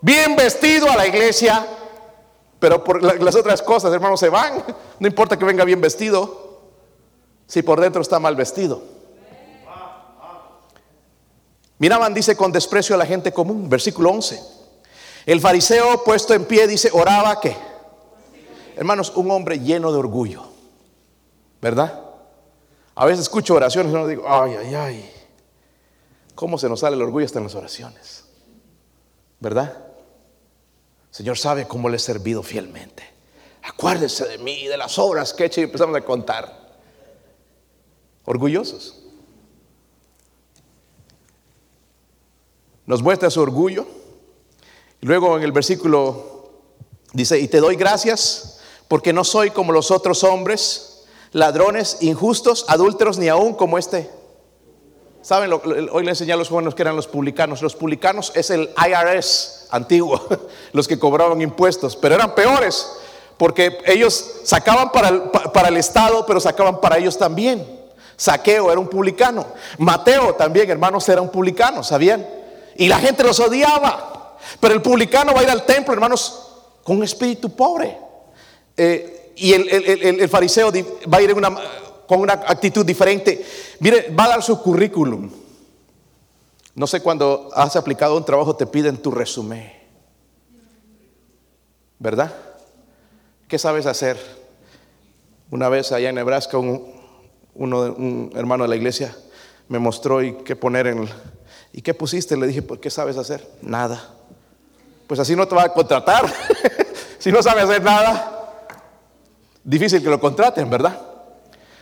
bien 0.00 0.36
vestido 0.36 0.90
a 0.90 0.96
la 0.96 1.06
iglesia, 1.06 1.66
pero 2.58 2.82
por 2.82 3.02
las 3.02 3.34
otras 3.34 3.62
cosas, 3.62 3.92
hermanos, 3.92 4.20
se 4.20 4.28
van. 4.28 4.64
No 4.98 5.06
importa 5.06 5.38
que 5.38 5.44
venga 5.44 5.64
bien 5.64 5.80
vestido, 5.80 6.60
si 7.46 7.62
por 7.62 7.80
dentro 7.80 8.02
está 8.02 8.18
mal 8.18 8.36
vestido. 8.36 8.82
Miraban, 11.78 12.12
dice, 12.12 12.36
con 12.36 12.50
desprecio 12.50 12.94
a 12.96 12.98
la 12.98 13.06
gente 13.06 13.32
común, 13.32 13.68
versículo 13.68 14.10
11. 14.10 14.40
El 15.26 15.40
fariseo 15.40 16.02
puesto 16.02 16.34
en 16.34 16.44
pie 16.44 16.66
dice, 16.66 16.90
oraba 16.92 17.40
que, 17.40 17.56
hermanos, 18.76 19.12
un 19.14 19.30
hombre 19.30 19.60
lleno 19.60 19.92
de 19.92 19.98
orgullo, 19.98 20.42
¿verdad? 21.60 22.02
A 22.96 23.04
veces 23.04 23.20
escucho 23.20 23.54
oraciones 23.54 23.92
y 23.92 23.94
no 23.94 24.06
digo, 24.08 24.24
ay, 24.26 24.54
ay, 24.56 24.74
ay, 24.74 25.12
¿cómo 26.34 26.58
se 26.58 26.68
nos 26.68 26.80
sale 26.80 26.96
el 26.96 27.02
orgullo 27.02 27.26
hasta 27.26 27.38
en 27.38 27.44
las 27.44 27.54
oraciones? 27.54 28.24
¿Verdad? 29.38 29.87
Señor 31.10 31.38
sabe 31.38 31.66
cómo 31.66 31.88
le 31.88 31.96
he 31.96 32.00
servido 32.00 32.42
fielmente. 32.42 33.02
Acuérdese 33.62 34.26
de 34.26 34.38
mí, 34.38 34.66
de 34.66 34.76
las 34.76 34.98
obras 34.98 35.32
que 35.32 35.44
he 35.44 35.46
hecho 35.46 35.60
y 35.60 35.64
empezamos 35.64 35.96
a 35.96 36.00
contar. 36.00 36.78
Orgullosos. 38.24 39.02
Nos 42.86 43.02
muestra 43.02 43.30
su 43.30 43.40
orgullo 43.40 43.86
Luego 45.00 45.36
en 45.36 45.44
el 45.44 45.52
versículo 45.52 46.50
dice, 47.12 47.38
y 47.38 47.48
te 47.48 47.60
doy 47.60 47.76
gracias 47.76 48.58
porque 48.88 49.12
no 49.12 49.22
soy 49.24 49.50
como 49.50 49.72
los 49.72 49.90
otros 49.90 50.24
hombres, 50.24 51.04
ladrones, 51.32 51.98
injustos, 52.00 52.64
adúlteros, 52.68 53.18
ni 53.18 53.28
aún 53.28 53.54
como 53.54 53.78
este. 53.78 54.10
Saben, 55.22 55.52
hoy 55.52 56.04
le 56.04 56.10
enseñé 56.10 56.32
a 56.32 56.36
los 56.36 56.48
jóvenes 56.48 56.74
que 56.74 56.82
eran 56.82 56.96
los 56.96 57.06
publicanos. 57.06 57.60
Los 57.60 57.74
publicanos 57.74 58.32
es 58.34 58.50
el 58.50 58.70
IRS 58.76 59.66
antiguo, 59.70 60.26
los 60.72 60.88
que 60.88 60.98
cobraban 60.98 61.40
impuestos, 61.40 61.96
pero 61.96 62.14
eran 62.14 62.34
peores 62.34 62.86
porque 63.38 63.78
ellos 63.86 64.40
sacaban 64.42 64.90
para 64.90 65.08
el, 65.08 65.22
para 65.22 65.68
el 65.68 65.76
Estado, 65.76 66.26
pero 66.26 66.40
sacaban 66.40 66.80
para 66.80 66.98
ellos 66.98 67.16
también. 67.16 67.64
Saqueo 68.16 68.70
era 68.70 68.80
un 68.80 68.88
publicano. 68.88 69.46
Mateo 69.78 70.34
también, 70.34 70.68
hermanos, 70.68 71.08
era 71.08 71.22
un 71.22 71.30
publicano, 71.30 71.84
¿sabían? 71.84 72.26
Y 72.76 72.88
la 72.88 72.98
gente 72.98 73.22
los 73.22 73.38
odiaba. 73.38 74.36
Pero 74.58 74.74
el 74.74 74.82
publicano 74.82 75.32
va 75.32 75.40
a 75.40 75.42
ir 75.44 75.50
al 75.50 75.64
templo, 75.64 75.94
hermanos, 75.94 76.48
con 76.82 76.96
un 76.96 77.04
espíritu 77.04 77.54
pobre. 77.54 77.96
Eh, 78.76 79.32
y 79.36 79.52
el, 79.52 80.28
fariseo 80.28 80.72
va 81.12 81.18
a 81.18 81.22
ir 81.22 81.32
con 82.08 82.20
una 82.20 82.32
actitud 82.32 82.84
diferente. 82.84 83.44
Mire, 83.78 84.10
va 84.10 84.24
a 84.24 84.28
dar 84.28 84.42
su 84.42 84.60
currículum. 84.60 85.30
No 86.74 86.86
sé 86.86 87.00
cuando 87.00 87.50
has 87.54 87.76
aplicado 87.76 88.16
un 88.16 88.24
trabajo 88.24 88.56
te 88.56 88.66
piden 88.66 88.96
tu 88.96 89.12
resumen. 89.12 89.72
¿Verdad? 92.00 92.34
¿Qué 93.46 93.58
sabes 93.58 93.86
hacer? 93.86 94.18
Una 95.50 95.68
vez 95.68 95.92
allá 95.92 96.08
en 96.08 96.16
Nebraska, 96.16 96.58
un, 96.58 96.92
un 97.54 98.32
hermano 98.34 98.64
de 98.64 98.68
la 98.68 98.76
iglesia 98.76 99.16
me 99.68 99.78
mostró 99.78 100.22
y 100.22 100.32
qué 100.44 100.56
poner 100.56 100.86
en 100.86 100.98
el, 100.98 101.08
¿Y 101.72 101.82
qué 101.82 101.94
pusiste? 101.94 102.36
Le 102.36 102.46
dije, 102.46 102.62
¿por 102.62 102.80
qué 102.80 102.90
sabes 102.90 103.16
hacer? 103.16 103.46
Nada. 103.62 104.02
Pues 105.06 105.20
así 105.20 105.36
no 105.36 105.46
te 105.46 105.54
va 105.54 105.64
a 105.64 105.72
contratar. 105.72 106.26
si 107.18 107.30
no 107.30 107.42
sabes 107.42 107.64
hacer 107.64 107.82
nada, 107.82 108.66
difícil 109.62 110.02
que 110.02 110.08
lo 110.08 110.20
contraten, 110.20 110.68
¿verdad? 110.68 111.00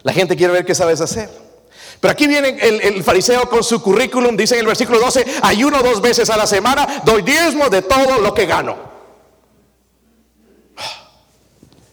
La 0.03 0.13
gente 0.13 0.37
quiere 0.37 0.53
ver 0.53 0.65
qué 0.65 0.75
sabes 0.75 1.01
hacer. 1.01 1.29
Pero 2.01 2.13
aquí 2.13 2.27
viene 2.27 2.59
el, 2.61 2.81
el, 2.83 3.03
fariseo 3.03 3.49
con 3.49 3.65
su 3.65 3.83
currículum, 3.83 4.37
dice 4.37 4.55
en 4.55 4.61
el 4.61 4.67
versículo 4.67 5.01
12, 5.01 5.25
ayuno 5.43 5.83
dos 5.83 6.01
veces 6.01 6.29
a 6.29 6.37
la 6.37 6.47
semana, 6.47 7.03
doy 7.05 7.23
diezmo 7.23 7.71
de 7.71 7.83
todo 7.83 8.21
lo 8.21 8.35
que 8.35 8.47
gano. 8.47 8.77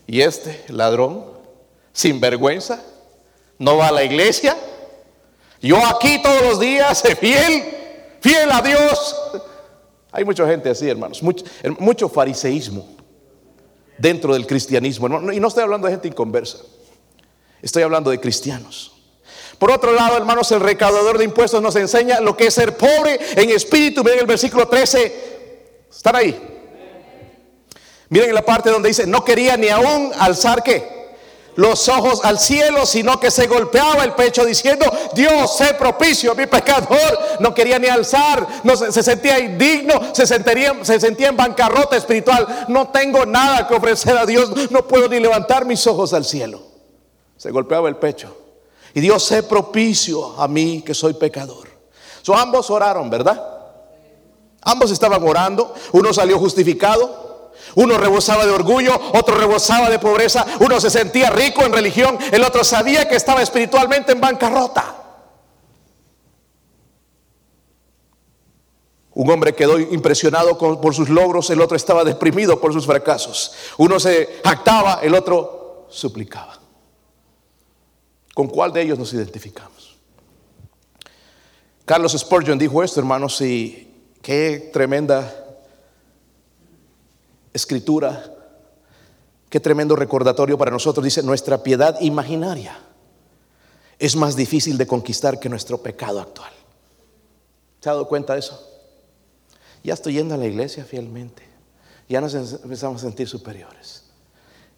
Y 0.05 0.21
este 0.21 0.65
ladrón, 0.67 1.25
sin 1.93 2.19
vergüenza, 2.19 2.83
no 3.57 3.77
va 3.77 3.87
a 3.87 3.91
la 3.91 4.03
iglesia. 4.03 4.57
Yo 5.61 5.77
aquí 5.85 6.21
todos 6.21 6.41
los 6.41 6.59
días, 6.59 7.01
fiel, 7.19 7.63
fiel 8.19 8.51
a 8.51 8.61
Dios. 8.61 9.15
Hay 10.11 10.25
mucha 10.25 10.45
gente 10.45 10.69
así, 10.69 10.87
hermanos, 10.87 11.23
mucho, 11.23 11.45
mucho 11.79 12.09
fariseísmo 12.09 12.85
dentro 13.97 14.33
del 14.33 14.45
cristianismo. 14.45 15.07
Y 15.31 15.39
no 15.39 15.47
estoy 15.47 15.63
hablando 15.63 15.87
de 15.87 15.93
gente 15.93 16.09
inconversa, 16.09 16.59
estoy 17.63 17.81
hablando 17.81 18.11
de 18.11 18.19
cristianos. 18.19 18.91
Por 19.57 19.71
otro 19.71 19.93
lado, 19.93 20.17
hermanos, 20.17 20.51
el 20.51 20.59
recaudador 20.59 21.17
de 21.17 21.23
impuestos 21.23 21.61
nos 21.61 21.75
enseña 21.77 22.19
lo 22.19 22.35
que 22.35 22.47
es 22.47 22.53
ser 22.53 22.75
pobre 22.75 23.17
en 23.35 23.49
espíritu. 23.49 24.03
Miren 24.03 24.19
el 24.19 24.25
versículo 24.25 24.67
13. 24.67 25.87
¿Están 25.89 26.15
ahí? 26.17 26.37
Miren 28.09 28.29
en 28.29 28.35
la 28.35 28.45
parte 28.45 28.69
donde 28.69 28.89
dice, 28.89 29.07
no 29.07 29.23
quería 29.23 29.55
ni 29.55 29.69
aún 29.69 30.11
alzar 30.19 30.61
que 30.61 30.93
los 31.55 31.87
ojos 31.87 32.25
al 32.25 32.39
cielo, 32.39 32.85
sino 32.85 33.19
que 33.19 33.31
se 33.31 33.47
golpeaba 33.47 34.03
el 34.03 34.13
pecho 34.13 34.43
diciendo, 34.43 34.85
Dios, 35.13 35.55
sé 35.55 35.75
propicio 35.75 36.35
mi 36.35 36.45
pecador. 36.45 37.37
No 37.39 37.53
quería 37.53 37.79
ni 37.79 37.87
alzar, 37.87 38.45
no, 38.63 38.75
se, 38.75 39.01
sentía 39.01 39.39
indigno, 39.39 40.13
se, 40.13 40.27
sentiría, 40.27 40.75
se 40.81 40.99
sentía 40.99 41.29
en 41.29 41.37
bancarrota 41.37 41.95
espiritual. 41.95 42.65
No 42.67 42.89
tengo 42.89 43.25
nada 43.25 43.65
que 43.65 43.75
ofrecer 43.75 44.17
a 44.17 44.25
Dios, 44.25 44.51
no 44.71 44.85
puedo 44.87 45.07
ni 45.07 45.19
levantar 45.19 45.65
mis 45.65 45.87
ojos 45.87 46.13
al 46.13 46.25
cielo. 46.25 46.72
Se 47.43 47.51
golpeaba 47.51 47.89
el 47.89 47.97
pecho. 47.97 48.33
Y 48.93 49.01
Dios, 49.01 49.21
sé 49.21 49.43
propicio 49.43 50.39
a 50.39 50.47
mí 50.47 50.81
que 50.81 50.93
soy 50.93 51.13
pecador. 51.15 51.67
So, 52.21 52.33
ambos 52.33 52.69
oraron, 52.69 53.09
¿verdad? 53.09 53.45
Ambos 54.61 54.91
estaban 54.91 55.21
orando, 55.27 55.73
uno 55.91 56.13
salió 56.13 56.39
justificado, 56.39 57.51
uno 57.75 57.97
rebosaba 57.97 58.45
de 58.45 58.53
orgullo, 58.53 58.97
otro 59.13 59.35
rebosaba 59.35 59.89
de 59.89 59.99
pobreza, 59.99 60.45
uno 60.61 60.79
se 60.79 60.89
sentía 60.89 61.31
rico 61.31 61.65
en 61.65 61.73
religión, 61.73 62.17
el 62.31 62.45
otro 62.45 62.63
sabía 62.63 63.09
que 63.09 63.17
estaba 63.17 63.41
espiritualmente 63.41 64.13
en 64.13 64.21
bancarrota. 64.21 64.95
Un 69.15 69.29
hombre 69.29 69.53
quedó 69.53 69.77
impresionado 69.79 70.57
por 70.57 70.95
sus 70.95 71.09
logros, 71.09 71.49
el 71.49 71.59
otro 71.59 71.75
estaba 71.75 72.05
deprimido 72.05 72.61
por 72.61 72.71
sus 72.71 72.85
fracasos. 72.85 73.51
Uno 73.79 73.99
se 73.99 74.39
jactaba, 74.45 75.01
el 75.03 75.13
otro 75.13 75.87
suplicaba. 75.89 76.62
¿Con 78.33 78.47
cuál 78.47 78.73
de 78.73 78.81
ellos 78.81 78.97
nos 78.97 79.13
identificamos? 79.13 79.97
Carlos 81.85 82.13
Spurgeon 82.17 82.57
dijo 82.57 82.81
esto, 82.81 82.99
hermanos, 82.99 83.39
y 83.41 83.91
qué 84.21 84.69
tremenda 84.71 85.31
escritura, 87.53 88.33
qué 89.49 89.59
tremendo 89.59 89.95
recordatorio 89.95 90.57
para 90.57 90.71
nosotros. 90.71 91.03
Dice, 91.03 91.21
nuestra 91.21 91.61
piedad 91.61 91.99
imaginaria 92.01 92.79
es 93.99 94.15
más 94.15 94.35
difícil 94.35 94.77
de 94.77 94.87
conquistar 94.87 95.39
que 95.39 95.49
nuestro 95.49 95.77
pecado 95.77 96.19
actual. 96.19 96.51
¿Se 97.79 97.89
ha 97.89 97.93
dado 97.93 98.07
cuenta 98.07 98.33
de 98.33 98.39
eso? 98.39 98.69
Ya 99.83 99.93
estoy 99.93 100.13
yendo 100.13 100.33
a 100.33 100.37
la 100.37 100.45
iglesia 100.45 100.85
fielmente. 100.85 101.43
Ya 102.07 102.21
nos 102.21 102.33
empezamos 102.33 103.01
a 103.01 103.05
sentir 103.05 103.27
superiores. 103.27 104.05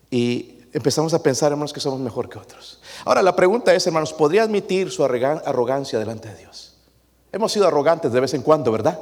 Y 0.10 0.65
empezamos 0.76 1.14
a 1.14 1.24
pensar, 1.24 1.54
hermanos, 1.54 1.72
que 1.72 1.80
somos 1.80 2.02
mejor 2.02 2.28
que 2.28 2.38
otros. 2.38 2.82
Ahora, 3.06 3.22
la 3.22 3.34
pregunta 3.34 3.74
es, 3.74 3.88
hermanos, 3.88 4.12
¿podría 4.12 4.44
admitir 4.44 4.92
su 4.92 5.06
arrogancia 5.06 5.98
delante 5.98 6.28
de 6.28 6.36
Dios? 6.36 6.76
Hemos 7.32 7.54
sido 7.54 7.66
arrogantes 7.66 8.12
de 8.12 8.20
vez 8.20 8.34
en 8.34 8.42
cuando, 8.42 8.74
¿verdad? 8.74 9.00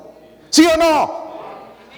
¿Sí 0.51 0.67
o 0.67 0.77
no? 0.77 1.33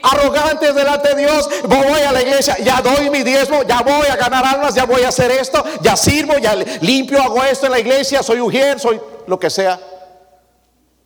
arrogantes 0.01 0.75
delante 0.75 1.15
de 1.15 1.21
Dios. 1.23 1.49
Voy 1.67 2.01
a 2.01 2.11
la 2.11 2.21
iglesia, 2.21 2.57
ya 2.59 2.81
doy 2.81 3.09
mi 3.09 3.23
diezmo, 3.23 3.63
ya 3.63 3.81
voy 3.81 4.05
a 4.07 4.15
ganar 4.15 4.45
almas, 4.45 4.75
ya 4.75 4.85
voy 4.85 5.01
a 5.01 5.09
hacer 5.09 5.31
esto, 5.31 5.63
ya 5.81 5.97
sirvo, 5.97 6.37
ya 6.37 6.55
limpio, 6.55 7.21
hago 7.21 7.43
esto 7.43 7.65
en 7.65 7.71
la 7.71 7.79
iglesia, 7.79 8.21
soy 8.21 8.39
ujier, 8.39 8.79
soy 8.79 9.01
lo 9.25 9.39
que 9.39 9.49
sea. 9.49 9.79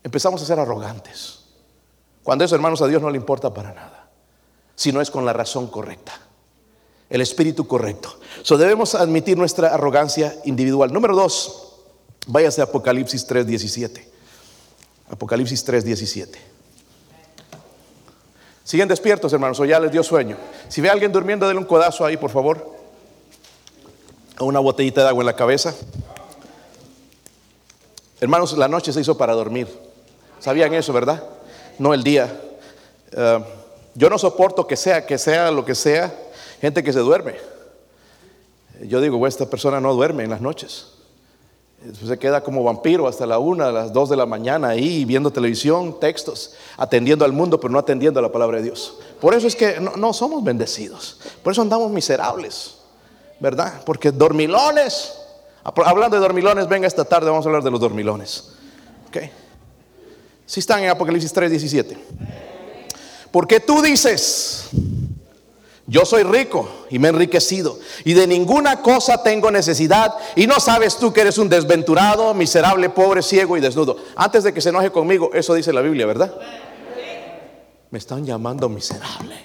Empezamos 0.03 0.41
a 0.41 0.45
ser 0.45 0.59
arrogantes. 0.59 1.39
Cuando 2.23 2.43
eso, 2.43 2.55
hermanos, 2.55 2.81
a 2.81 2.87
Dios 2.87 3.01
no 3.01 3.09
le 3.09 3.17
importa 3.17 3.53
para 3.53 3.73
nada, 3.73 4.09
si 4.75 4.91
no 4.91 4.99
es 4.99 5.09
con 5.09 5.25
la 5.25 5.31
razón 5.31 5.67
correcta, 5.67 6.19
el 7.09 7.21
espíritu 7.21 7.67
correcto. 7.67 8.19
So 8.43 8.57
debemos 8.57 8.95
admitir 8.95 9.37
nuestra 9.37 9.73
arrogancia 9.73 10.35
individual. 10.45 10.93
Número 10.93 11.15
dos, 11.15 11.73
váyase 12.27 12.61
a 12.61 12.65
Apocalipsis 12.65 13.27
3:17. 13.27 14.05
Apocalipsis 15.09 15.65
3:17. 15.65 16.37
Siguen 18.63 18.87
despiertos, 18.87 19.33
hermanos, 19.33 19.59
o 19.59 19.65
ya 19.65 19.79
les 19.79 19.91
dio 19.91 20.03
sueño. 20.03 20.37
Si 20.67 20.79
ve 20.79 20.89
a 20.89 20.91
alguien 20.91 21.11
durmiendo, 21.11 21.47
denle 21.47 21.59
un 21.59 21.67
codazo 21.67 22.05
ahí, 22.05 22.17
por 22.17 22.29
favor. 22.29 22.77
O 24.37 24.45
una 24.45 24.59
botellita 24.59 25.01
de 25.01 25.07
agua 25.07 25.23
en 25.23 25.25
la 25.25 25.35
cabeza. 25.35 25.73
Hermanos, 28.21 28.55
la 28.55 28.67
noche 28.67 28.93
se 28.93 29.01
hizo 29.01 29.17
para 29.17 29.33
dormir. 29.33 29.67
¿Sabían 30.39 30.73
eso, 30.75 30.93
verdad? 30.93 31.23
No 31.79 31.95
el 31.95 32.03
día. 32.03 32.31
Eh, 33.11 33.43
yo 33.95 34.09
no 34.09 34.19
soporto 34.19 34.67
que 34.67 34.75
sea, 34.75 35.05
que 35.05 35.17
sea 35.17 35.49
lo 35.49 35.65
que 35.65 35.73
sea, 35.73 36.13
gente 36.61 36.83
que 36.83 36.93
se 36.93 36.99
duerme. 36.99 37.35
Yo 38.87 39.01
digo, 39.01 39.25
esta 39.27 39.49
persona 39.49 39.79
no 39.79 39.93
duerme 39.93 40.23
en 40.23 40.29
las 40.29 40.41
noches. 40.41 40.87
Se 42.05 42.19
queda 42.19 42.41
como 42.41 42.63
vampiro 42.63 43.07
hasta 43.07 43.25
la 43.25 43.39
una, 43.39 43.67
a 43.67 43.71
las 43.71 43.93
dos 43.93 44.09
de 44.09 44.17
la 44.17 44.25
mañana 44.25 44.69
ahí 44.69 45.05
viendo 45.05 45.31
televisión, 45.31 45.97
textos, 45.99 46.53
atendiendo 46.75 47.23
al 47.23 47.31
mundo, 47.31 47.59
pero 47.59 47.71
no 47.71 47.79
atendiendo 47.79 48.19
a 48.19 48.23
la 48.23 48.31
palabra 48.31 48.57
de 48.57 48.63
Dios. 48.63 48.97
Por 49.21 49.33
eso 49.33 49.47
es 49.47 49.55
que 49.55 49.79
no, 49.79 50.13
somos 50.13 50.43
bendecidos. 50.43 51.19
Por 51.41 51.53
eso 51.53 51.61
andamos 51.61 51.89
miserables, 51.91 52.75
¿verdad? 53.39 53.81
Porque 53.85 54.11
dormilones, 54.11 55.13
hablando 55.63 56.17
de 56.17 56.21
dormilones, 56.21 56.67
venga 56.67 56.85
esta 56.85 57.05
tarde, 57.05 57.29
vamos 57.29 57.45
a 57.45 57.49
hablar 57.49 57.63
de 57.63 57.71
los 57.71 57.79
dormilones. 57.79 58.51
¿Ok? 59.07 59.17
Si 60.45 60.59
están 60.59 60.83
en 60.83 60.89
Apocalipsis 60.89 61.31
3, 61.31 61.49
17. 61.49 61.97
Porque 63.31 63.61
tú 63.61 63.81
dices, 63.81 64.69
yo 65.89 66.05
soy 66.05 66.21
rico 66.21 66.69
y 66.91 66.99
me 66.99 67.07
he 67.07 67.11
enriquecido 67.11 67.79
y 68.05 68.13
de 68.13 68.27
ninguna 68.27 68.83
cosa 68.83 69.23
tengo 69.23 69.49
necesidad 69.49 70.13
y 70.35 70.45
no 70.45 70.59
sabes 70.59 70.97
tú 70.97 71.11
que 71.11 71.21
eres 71.21 71.39
un 71.39 71.49
desventurado, 71.49 72.35
miserable, 72.35 72.91
pobre, 72.91 73.23
ciego 73.23 73.57
y 73.57 73.59
desnudo. 73.59 73.97
Antes 74.15 74.43
de 74.43 74.53
que 74.53 74.61
se 74.61 74.69
enoje 74.69 74.91
conmigo, 74.91 75.31
eso 75.33 75.55
dice 75.55 75.73
la 75.73 75.81
Biblia, 75.81 76.05
¿verdad? 76.05 76.31
Me 77.89 77.97
están 77.97 78.23
llamando 78.23 78.69
miserable. 78.69 79.35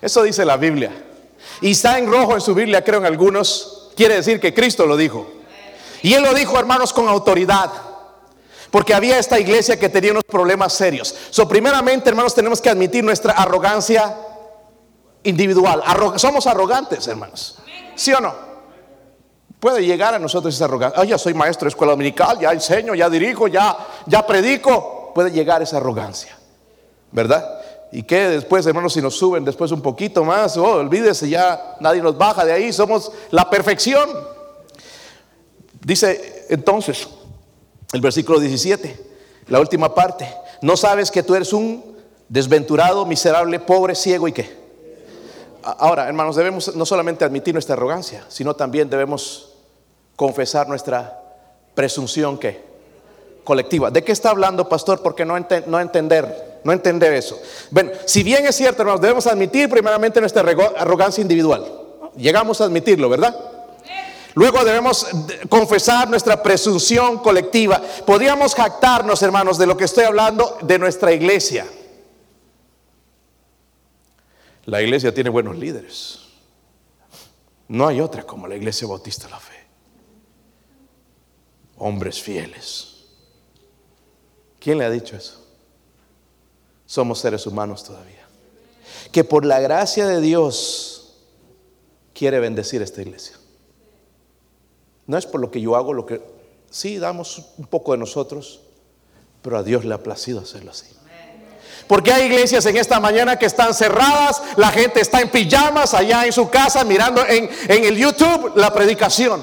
Eso 0.00 0.22
dice 0.22 0.46
la 0.46 0.56
Biblia. 0.56 0.90
Y 1.60 1.72
está 1.72 1.98
en 1.98 2.10
rojo 2.10 2.32
en 2.32 2.40
su 2.40 2.54
Biblia, 2.54 2.82
creo 2.82 3.00
en 3.00 3.04
algunos. 3.04 3.90
Quiere 3.94 4.14
decir 4.14 4.40
que 4.40 4.54
Cristo 4.54 4.86
lo 4.86 4.96
dijo. 4.96 5.30
Y 6.00 6.14
Él 6.14 6.22
lo 6.22 6.32
dijo, 6.32 6.58
hermanos, 6.58 6.94
con 6.94 7.08
autoridad. 7.08 7.70
Porque 8.70 8.94
había 8.94 9.18
esta 9.18 9.38
iglesia 9.38 9.78
que 9.78 9.90
tenía 9.90 10.12
unos 10.12 10.24
problemas 10.24 10.72
serios. 10.72 11.14
So, 11.28 11.46
primeramente, 11.46 12.08
hermanos, 12.08 12.34
tenemos 12.34 12.62
que 12.62 12.70
admitir 12.70 13.04
nuestra 13.04 13.34
arrogancia 13.34 14.16
individual. 15.28 15.82
somos 16.16 16.46
arrogantes, 16.46 17.06
hermanos. 17.06 17.58
¿Sí 17.94 18.12
o 18.12 18.20
no? 18.20 18.48
Puede 19.60 19.84
llegar 19.84 20.14
a 20.14 20.18
nosotros 20.18 20.54
esa 20.54 20.66
arrogancia. 20.66 21.00
Oh, 21.00 21.04
ya 21.04 21.18
soy 21.18 21.34
maestro 21.34 21.66
de 21.66 21.70
escuela 21.70 21.92
dominical, 21.92 22.38
ya 22.38 22.52
enseño, 22.52 22.94
ya 22.94 23.10
dirijo, 23.10 23.48
ya, 23.48 23.76
ya 24.06 24.24
predico. 24.26 25.12
Puede 25.14 25.30
llegar 25.30 25.62
esa 25.62 25.78
arrogancia, 25.78 26.36
¿verdad? 27.10 27.60
Y 27.90 28.04
que 28.04 28.28
después, 28.28 28.66
hermanos, 28.66 28.92
si 28.92 29.02
nos 29.02 29.16
suben 29.16 29.44
después 29.44 29.72
un 29.72 29.80
poquito 29.80 30.22
más, 30.24 30.56
oh, 30.56 30.74
olvídese, 30.74 31.28
ya 31.28 31.76
nadie 31.80 32.00
nos 32.00 32.16
baja 32.16 32.44
de 32.44 32.52
ahí, 32.52 32.72
somos 32.72 33.10
la 33.30 33.50
perfección. 33.50 34.08
Dice 35.80 36.46
entonces, 36.50 37.08
el 37.92 38.00
versículo 38.00 38.38
17, 38.38 39.06
la 39.48 39.58
última 39.58 39.94
parte, 39.94 40.32
no 40.62 40.76
sabes 40.76 41.10
que 41.10 41.22
tú 41.22 41.34
eres 41.34 41.52
un 41.52 41.96
desventurado, 42.28 43.06
miserable, 43.06 43.58
pobre, 43.58 43.94
ciego 43.94 44.28
y 44.28 44.32
qué. 44.32 44.67
Ahora, 45.76 46.08
hermanos, 46.08 46.36
debemos 46.36 46.74
no 46.74 46.86
solamente 46.86 47.24
admitir 47.24 47.52
nuestra 47.52 47.74
arrogancia, 47.74 48.24
sino 48.28 48.56
también 48.56 48.88
debemos 48.88 49.52
confesar 50.16 50.66
nuestra 50.66 51.20
presunción 51.74 52.38
que 52.38 52.64
colectiva. 53.44 53.90
¿De 53.90 54.02
qué 54.02 54.12
está 54.12 54.30
hablando, 54.30 54.68
pastor? 54.68 55.02
Porque 55.02 55.24
no, 55.26 55.36
entender, 55.36 56.60
no 56.64 56.72
entender 56.72 57.12
eso. 57.14 57.38
Bueno, 57.70 57.90
si 58.06 58.22
bien 58.22 58.46
es 58.46 58.56
cierto, 58.56 58.82
hermanos, 58.82 59.00
debemos 59.02 59.26
admitir 59.26 59.68
primeramente 59.68 60.20
nuestra 60.20 60.42
arrogancia 60.42 61.20
individual. 61.20 61.66
Llegamos 62.16 62.60
a 62.60 62.64
admitirlo, 62.64 63.08
¿verdad? 63.08 63.36
Luego 64.34 64.64
debemos 64.64 65.06
confesar 65.48 66.08
nuestra 66.08 66.42
presunción 66.42 67.18
colectiva. 67.18 67.80
Podríamos 68.06 68.54
jactarnos, 68.54 69.22
hermanos, 69.22 69.58
de 69.58 69.66
lo 69.66 69.76
que 69.76 69.84
estoy 69.84 70.04
hablando 70.04 70.56
de 70.62 70.78
nuestra 70.78 71.12
iglesia. 71.12 71.66
La 74.68 74.82
iglesia 74.82 75.14
tiene 75.14 75.30
buenos 75.30 75.56
líderes. 75.56 76.18
No 77.68 77.88
hay 77.88 78.02
otra 78.02 78.24
como 78.24 78.46
la 78.46 78.54
iglesia 78.54 78.86
bautista 78.86 79.24
de 79.24 79.30
la 79.30 79.40
fe. 79.40 79.66
Hombres 81.78 82.20
fieles. 82.20 83.06
¿Quién 84.60 84.76
le 84.76 84.84
ha 84.84 84.90
dicho 84.90 85.16
eso? 85.16 85.42
Somos 86.84 87.18
seres 87.18 87.46
humanos 87.46 87.82
todavía. 87.82 88.26
Que 89.10 89.24
por 89.24 89.46
la 89.46 89.58
gracia 89.58 90.06
de 90.06 90.20
Dios 90.20 91.16
quiere 92.12 92.38
bendecir 92.38 92.82
esta 92.82 93.00
iglesia. 93.00 93.38
No 95.06 95.16
es 95.16 95.24
por 95.24 95.40
lo 95.40 95.50
que 95.50 95.62
yo 95.62 95.76
hago, 95.76 95.94
lo 95.94 96.04
que 96.04 96.20
sí 96.68 96.98
damos 96.98 97.52
un 97.56 97.64
poco 97.68 97.92
de 97.92 97.98
nosotros, 97.98 98.60
pero 99.40 99.56
a 99.56 99.62
Dios 99.62 99.86
le 99.86 99.94
ha 99.94 100.02
placido 100.02 100.40
hacerlo 100.40 100.72
así. 100.72 100.97
Porque 101.88 102.12
hay 102.12 102.26
iglesias 102.26 102.66
en 102.66 102.76
esta 102.76 103.00
mañana 103.00 103.38
que 103.38 103.46
están 103.46 103.72
cerradas, 103.72 104.42
la 104.56 104.70
gente 104.70 105.00
está 105.00 105.20
en 105.20 105.30
pijamas 105.30 105.94
allá 105.94 106.26
en 106.26 106.32
su 106.32 106.48
casa 106.50 106.84
mirando 106.84 107.26
en, 107.26 107.48
en 107.66 107.84
el 107.84 107.96
YouTube 107.96 108.52
la 108.56 108.72
predicación. 108.72 109.42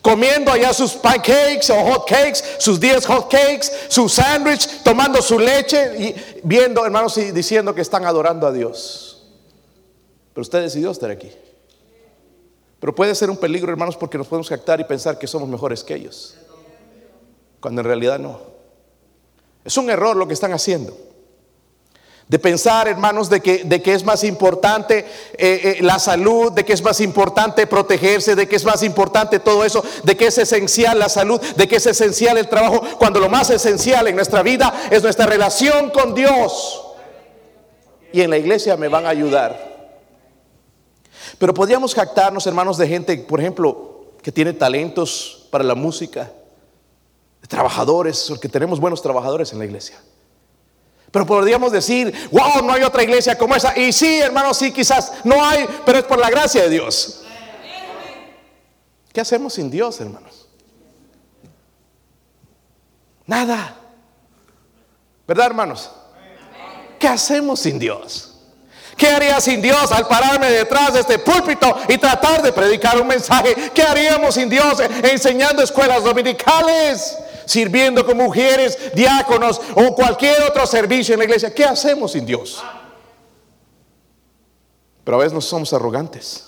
Comiendo 0.00 0.52
allá 0.52 0.72
sus 0.72 0.92
pancakes 0.92 1.68
o 1.70 1.84
hot 1.84 2.08
cakes, 2.08 2.44
sus 2.58 2.78
10 2.78 3.04
hot 3.06 3.28
cakes, 3.28 3.70
su 3.88 4.08
sándwich, 4.08 4.82
tomando 4.84 5.20
su 5.20 5.38
leche 5.38 5.92
y 5.98 6.40
viendo, 6.44 6.84
hermanos, 6.84 7.18
y 7.18 7.32
diciendo 7.32 7.74
que 7.74 7.80
están 7.80 8.04
adorando 8.04 8.46
a 8.46 8.52
Dios. 8.52 9.26
Pero 10.32 10.42
usted 10.42 10.62
decidió 10.62 10.92
estar 10.92 11.10
aquí. 11.10 11.32
Pero 12.78 12.94
puede 12.94 13.12
ser 13.16 13.28
un 13.28 13.36
peligro, 13.36 13.72
hermanos, 13.72 13.96
porque 13.96 14.16
nos 14.16 14.28
podemos 14.28 14.48
jactar 14.48 14.78
y 14.78 14.84
pensar 14.84 15.18
que 15.18 15.26
somos 15.26 15.48
mejores 15.48 15.82
que 15.82 15.96
ellos. 15.96 16.36
Cuando 17.58 17.80
en 17.80 17.86
realidad 17.88 18.20
no. 18.20 18.40
Es 19.64 19.76
un 19.76 19.90
error 19.90 20.16
lo 20.16 20.28
que 20.28 20.34
están 20.34 20.52
haciendo. 20.52 20.96
De 22.28 22.38
pensar, 22.38 22.88
hermanos, 22.88 23.30
de 23.30 23.40
que, 23.40 23.64
de 23.64 23.80
que 23.80 23.94
es 23.94 24.04
más 24.04 24.22
importante 24.22 24.98
eh, 24.98 25.78
eh, 25.78 25.78
la 25.80 25.98
salud, 25.98 26.52
de 26.52 26.62
que 26.62 26.74
es 26.74 26.82
más 26.82 27.00
importante 27.00 27.66
protegerse, 27.66 28.34
de 28.34 28.46
que 28.46 28.56
es 28.56 28.64
más 28.66 28.82
importante 28.82 29.38
todo 29.38 29.64
eso, 29.64 29.82
de 30.04 30.14
que 30.14 30.26
es 30.26 30.36
esencial 30.36 30.98
la 30.98 31.08
salud, 31.08 31.40
de 31.40 31.66
que 31.66 31.76
es 31.76 31.86
esencial 31.86 32.36
el 32.36 32.46
trabajo, 32.46 32.82
cuando 32.98 33.18
lo 33.18 33.30
más 33.30 33.48
esencial 33.48 34.08
en 34.08 34.16
nuestra 34.16 34.42
vida 34.42 34.88
es 34.90 35.02
nuestra 35.02 35.24
relación 35.24 35.88
con 35.88 36.14
Dios. 36.14 36.84
Y 38.12 38.20
en 38.20 38.28
la 38.28 38.36
iglesia 38.36 38.76
me 38.76 38.88
van 38.88 39.06
a 39.06 39.10
ayudar. 39.10 39.78
Pero 41.38 41.54
podríamos 41.54 41.94
jactarnos, 41.94 42.46
hermanos, 42.46 42.76
de 42.76 42.88
gente, 42.88 43.16
por 43.16 43.40
ejemplo, 43.40 44.12
que 44.22 44.32
tiene 44.32 44.52
talentos 44.52 45.46
para 45.50 45.64
la 45.64 45.74
música, 45.74 46.30
de 47.40 47.48
trabajadores, 47.48 48.26
porque 48.28 48.48
tenemos 48.48 48.80
buenos 48.80 49.00
trabajadores 49.00 49.52
en 49.52 49.60
la 49.60 49.64
iglesia. 49.64 49.96
Pero 51.10 51.24
podríamos 51.26 51.72
decir, 51.72 52.12
wow, 52.30 52.62
no 52.62 52.72
hay 52.72 52.82
otra 52.82 53.02
iglesia 53.02 53.36
como 53.38 53.54
esa. 53.54 53.76
Y 53.78 53.92
sí, 53.92 54.20
hermanos, 54.20 54.58
sí, 54.58 54.72
quizás 54.72 55.12
no 55.24 55.42
hay, 55.44 55.66
pero 55.84 55.98
es 55.98 56.04
por 56.04 56.18
la 56.18 56.28
gracia 56.28 56.62
de 56.62 56.68
Dios. 56.68 57.22
¿Qué 59.12 59.20
hacemos 59.20 59.54
sin 59.54 59.70
Dios, 59.70 60.00
hermanos? 60.00 60.46
Nada. 63.26 63.74
¿Verdad, 65.26 65.46
hermanos? 65.46 65.90
¿Qué 66.98 67.08
hacemos 67.08 67.60
sin 67.60 67.78
Dios? 67.78 68.34
¿Qué 68.96 69.08
haría 69.08 69.40
sin 69.40 69.62
Dios 69.62 69.92
al 69.92 70.08
pararme 70.08 70.50
detrás 70.50 70.92
de 70.92 71.00
este 71.00 71.20
púlpito 71.20 71.78
y 71.88 71.98
tratar 71.98 72.42
de 72.42 72.52
predicar 72.52 73.00
un 73.00 73.06
mensaje? 73.06 73.70
¿Qué 73.72 73.82
haríamos 73.82 74.34
sin 74.34 74.48
Dios 74.48 74.80
enseñando 75.02 75.62
escuelas 75.62 76.02
dominicales? 76.02 77.16
Sirviendo 77.48 78.04
con 78.04 78.18
mujeres, 78.18 78.78
diáconos 78.94 79.58
o 79.74 79.94
cualquier 79.94 80.42
otro 80.42 80.66
servicio 80.66 81.14
en 81.14 81.20
la 81.20 81.24
iglesia. 81.24 81.54
¿Qué 81.54 81.64
hacemos 81.64 82.12
sin 82.12 82.26
Dios? 82.26 82.62
Pero 85.02 85.16
a 85.16 85.20
veces 85.20 85.32
no 85.32 85.40
somos 85.40 85.72
arrogantes. 85.72 86.44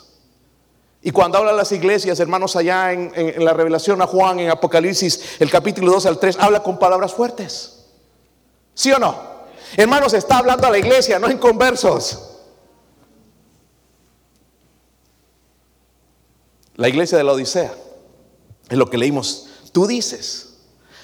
Y 1.00 1.10
cuando 1.10 1.38
hablan 1.38 1.56
las 1.56 1.72
iglesias, 1.72 2.20
hermanos, 2.20 2.54
allá 2.54 2.92
en, 2.92 3.10
en, 3.14 3.42
la 3.42 3.54
revelación 3.54 4.02
a 4.02 4.06
Juan, 4.06 4.40
en 4.40 4.50
Apocalipsis, 4.50 5.40
el 5.40 5.50
capítulo 5.50 5.92
2 5.92 6.04
al 6.04 6.18
3, 6.18 6.36
habla 6.38 6.62
con 6.62 6.78
palabras 6.78 7.14
fuertes. 7.14 7.86
¿Sí 8.74 8.92
o 8.92 8.98
no? 8.98 9.18
Hermanos, 9.78 10.12
está 10.12 10.36
hablando 10.36 10.66
a 10.66 10.70
la 10.70 10.78
iglesia, 10.78 11.18
no 11.18 11.30
en 11.30 11.38
conversos. 11.38 12.26
La 16.76 16.90
iglesia 16.90 17.16
de 17.16 17.24
la 17.24 17.32
Odisea, 17.32 17.72
es 18.68 18.76
lo 18.76 18.90
que 18.90 18.98
leímos. 18.98 19.48
Tú 19.72 19.86
dices, 19.86 20.49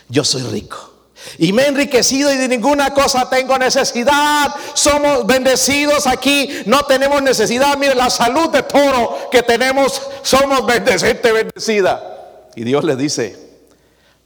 yo 0.09 0.25
soy 0.25 0.42
rico. 0.42 0.92
Y 1.38 1.53
me 1.53 1.62
he 1.62 1.69
enriquecido 1.69 2.33
y 2.33 2.37
de 2.37 2.49
ninguna 2.49 2.95
cosa 2.95 3.29
tengo 3.29 3.59
necesidad. 3.59 4.55
Somos 4.75 5.27
bendecidos 5.27 6.07
aquí. 6.07 6.62
No 6.66 6.85
tenemos 6.85 7.21
necesidad. 7.23 7.77
Mire 7.79 7.95
la 7.95 8.11
salud 8.11 8.49
de 8.51 8.62
toro 8.62 9.29
que 9.31 9.42
tenemos. 9.42 10.01
Somos 10.23 10.64
bendecente, 10.64 11.33
bendecida. 11.33 12.51
Y 12.55 12.64
Dios 12.64 12.85
le 12.85 12.97
dice, 12.97 13.37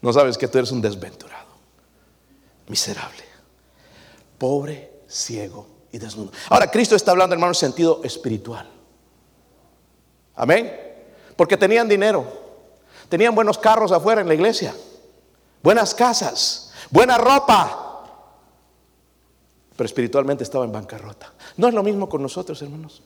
no 0.01 0.13
sabes 0.13 0.39
que 0.39 0.49
tú 0.49 0.59
eres 0.59 0.71
un 0.71 0.81
desventurado, 0.81 1.49
miserable, 2.69 3.25
pobre, 4.39 4.91
ciego 5.09 5.67
y 5.91 5.99
desnudo. 5.99 6.31
Ahora 6.49 6.71
Cristo 6.71 6.95
está 6.95 7.11
hablando, 7.11 7.35
hermano, 7.35 7.51
en 7.51 7.57
sentido 7.57 8.01
espiritual. 8.05 8.69
Amén. 10.37 10.73
Porque 11.37 11.57
tenían 11.57 11.89
dinero, 11.89 12.25
tenían 13.09 13.35
buenos 13.35 13.59
carros 13.59 13.91
afuera 13.91 14.21
en 14.21 14.29
la 14.29 14.35
iglesia, 14.35 14.75
buenas 15.63 15.95
casas, 15.95 16.73
buena 16.91 17.19
ropa. 17.19 17.87
Pero 19.77 19.87
espiritualmente 19.87 20.45
estaba 20.45 20.65
en 20.65 20.73
bancarrota. 20.73 21.33
No 21.57 21.69
es 21.69 21.75
lo 21.75 21.83
mismo 21.83 22.09
con 22.09 22.23
nosotros, 22.23 22.61
hermanos. 22.61 23.03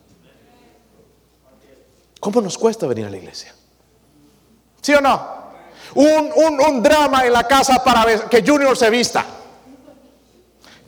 ¿Cómo 2.19 2.41
nos 2.41 2.59
cuesta 2.59 2.87
venir 2.87 3.07
a 3.07 3.11
la 3.11 3.19
iglesia? 3.19 3.55
¿Sí 4.81 4.93
o 4.95 5.01
no? 5.01 5.45
Un, 5.95 6.33
un 6.61 6.83
drama 6.83 7.25
en 7.27 7.33
la 7.33 7.47
casa 7.47 7.83
para 7.85 8.29
que 8.29 8.43
Junior 8.45 8.77
se 8.77 8.91
vista. 8.91 9.25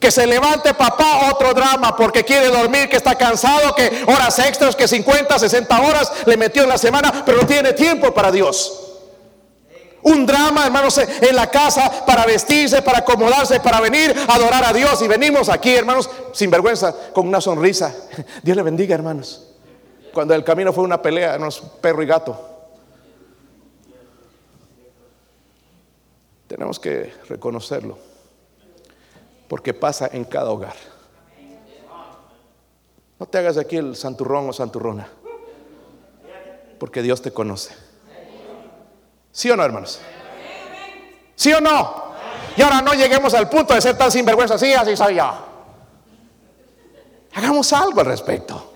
Que 0.00 0.10
se 0.10 0.26
levante 0.26 0.74
papá 0.74 1.30
otro 1.30 1.54
drama 1.54 1.94
porque 1.94 2.24
quiere 2.24 2.48
dormir, 2.48 2.88
que 2.88 2.96
está 2.96 3.14
cansado, 3.14 3.74
que 3.74 4.04
horas 4.08 4.38
extras, 4.38 4.74
que 4.74 4.88
50, 4.88 5.38
60 5.38 5.80
horas 5.80 6.12
le 6.26 6.36
metió 6.36 6.64
en 6.64 6.68
la 6.68 6.78
semana, 6.78 7.22
pero 7.24 7.38
no 7.38 7.46
tiene 7.46 7.72
tiempo 7.74 8.12
para 8.12 8.32
Dios. 8.32 8.85
Un 10.06 10.24
drama, 10.24 10.64
hermanos, 10.66 10.98
en 10.98 11.34
la 11.34 11.50
casa 11.50 12.06
para 12.06 12.24
vestirse, 12.24 12.80
para 12.80 12.98
acomodarse, 12.98 13.58
para 13.58 13.80
venir 13.80 14.14
a 14.28 14.36
adorar 14.36 14.64
a 14.64 14.72
Dios. 14.72 15.02
Y 15.02 15.08
venimos 15.08 15.48
aquí, 15.48 15.74
hermanos, 15.74 16.08
sin 16.32 16.48
vergüenza, 16.48 16.94
con 17.12 17.26
una 17.26 17.40
sonrisa. 17.40 17.92
Dios 18.44 18.56
le 18.56 18.62
bendiga, 18.62 18.94
hermanos. 18.94 19.48
Cuando 20.14 20.32
el 20.34 20.44
camino 20.44 20.72
fue 20.72 20.84
una 20.84 21.02
pelea, 21.02 21.34
hermanos, 21.34 21.60
perro 21.80 22.04
y 22.04 22.06
gato. 22.06 22.38
Tenemos 26.46 26.78
que 26.78 27.12
reconocerlo 27.28 27.98
porque 29.48 29.74
pasa 29.74 30.08
en 30.12 30.22
cada 30.22 30.50
hogar. 30.52 30.76
No 33.18 33.26
te 33.26 33.38
hagas 33.38 33.58
aquí 33.58 33.76
el 33.76 33.96
santurrón 33.96 34.48
o 34.48 34.52
santurrona, 34.52 35.08
porque 36.78 37.02
Dios 37.02 37.22
te 37.22 37.32
conoce. 37.32 37.85
¿Sí 39.36 39.50
o 39.50 39.56
no, 39.56 39.62
hermanos? 39.62 40.00
¿Sí 41.34 41.52
o 41.52 41.60
no? 41.60 42.06
Y 42.56 42.62
ahora 42.62 42.80
no 42.80 42.94
lleguemos 42.94 43.34
al 43.34 43.50
punto 43.50 43.74
de 43.74 43.82
ser 43.82 43.94
tan 43.98 44.10
sinvergüenza 44.10 44.54
así, 44.54 44.72
así 44.72 44.96
soy 44.96 45.16
yo. 45.16 45.30
Hagamos 47.34 47.70
algo 47.74 48.00
al 48.00 48.06
respecto. 48.06 48.72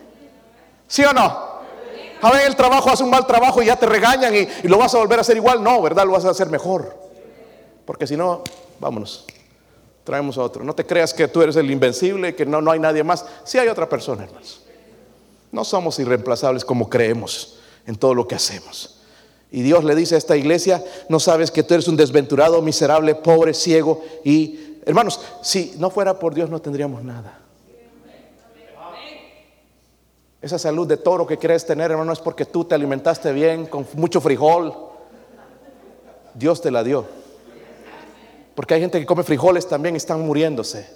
¿Sí 0.86 1.02
o 1.02 1.14
no? 1.14 1.50
A 2.20 2.30
ver, 2.30 2.46
el 2.46 2.56
trabajo 2.56 2.90
hace 2.90 3.02
un 3.02 3.08
mal 3.08 3.26
trabajo 3.26 3.62
y 3.62 3.66
ya 3.66 3.76
te 3.76 3.86
regañan 3.86 4.34
y, 4.34 4.40
y, 4.40 4.68
lo 4.68 4.76
vas 4.76 4.94
a 4.94 4.98
volver 4.98 5.20
a 5.20 5.22
hacer 5.22 5.38
igual. 5.38 5.64
No, 5.64 5.80
¿verdad? 5.80 6.04
Lo 6.04 6.12
vas 6.12 6.26
a 6.26 6.30
hacer 6.30 6.50
mejor. 6.50 6.94
Porque 7.86 8.06
si 8.06 8.18
no, 8.18 8.44
vámonos. 8.80 9.24
Traemos 10.04 10.36
a 10.36 10.42
otro. 10.42 10.62
No 10.62 10.74
te 10.74 10.84
creas 10.84 11.14
que 11.14 11.26
tú 11.26 11.40
eres 11.40 11.56
el 11.56 11.70
invencible, 11.70 12.34
que 12.34 12.44
no, 12.44 12.60
no 12.60 12.70
hay 12.70 12.80
nadie 12.80 13.02
más. 13.02 13.24
Sí 13.44 13.56
hay 13.56 13.68
otra 13.68 13.88
persona, 13.88 14.24
hermanos. 14.24 14.60
No 15.52 15.64
somos 15.64 15.98
irreemplazables 15.98 16.66
como 16.66 16.90
creemos 16.90 17.60
en 17.86 17.96
todo 17.96 18.12
lo 18.14 18.28
que 18.28 18.34
hacemos. 18.34 18.99
Y 19.52 19.62
Dios 19.62 19.82
le 19.84 19.94
dice 19.94 20.14
a 20.14 20.18
esta 20.18 20.36
iglesia, 20.36 20.84
no 21.08 21.18
sabes 21.18 21.50
que 21.50 21.62
tú 21.62 21.74
eres 21.74 21.88
un 21.88 21.96
desventurado, 21.96 22.62
miserable, 22.62 23.16
pobre, 23.16 23.52
ciego. 23.52 24.02
Y 24.24 24.78
hermanos, 24.86 25.20
si 25.42 25.74
no 25.78 25.90
fuera 25.90 26.18
por 26.18 26.34
Dios 26.34 26.50
no 26.50 26.60
tendríamos 26.60 27.02
nada. 27.02 27.40
Esa 30.40 30.58
salud 30.58 30.86
de 30.86 30.96
toro 30.96 31.26
que 31.26 31.36
quieres 31.36 31.66
tener, 31.66 31.90
hermano, 31.90 32.12
es 32.12 32.20
porque 32.20 32.46
tú 32.46 32.64
te 32.64 32.74
alimentaste 32.74 33.32
bien 33.32 33.66
con 33.66 33.86
mucho 33.94 34.20
frijol. 34.20 34.74
Dios 36.34 36.62
te 36.62 36.70
la 36.70 36.82
dio. 36.82 37.04
Porque 38.54 38.74
hay 38.74 38.80
gente 38.80 38.98
que 38.98 39.06
come 39.06 39.22
frijoles 39.22 39.68
también 39.68 39.96
y 39.96 39.98
están 39.98 40.20
muriéndose 40.20 40.88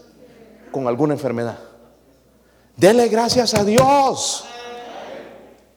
con 0.71 0.87
alguna 0.87 1.15
enfermedad. 1.15 1.59
Dele 2.77 3.09
gracias 3.09 3.55
a 3.55 3.65
Dios. 3.65 4.45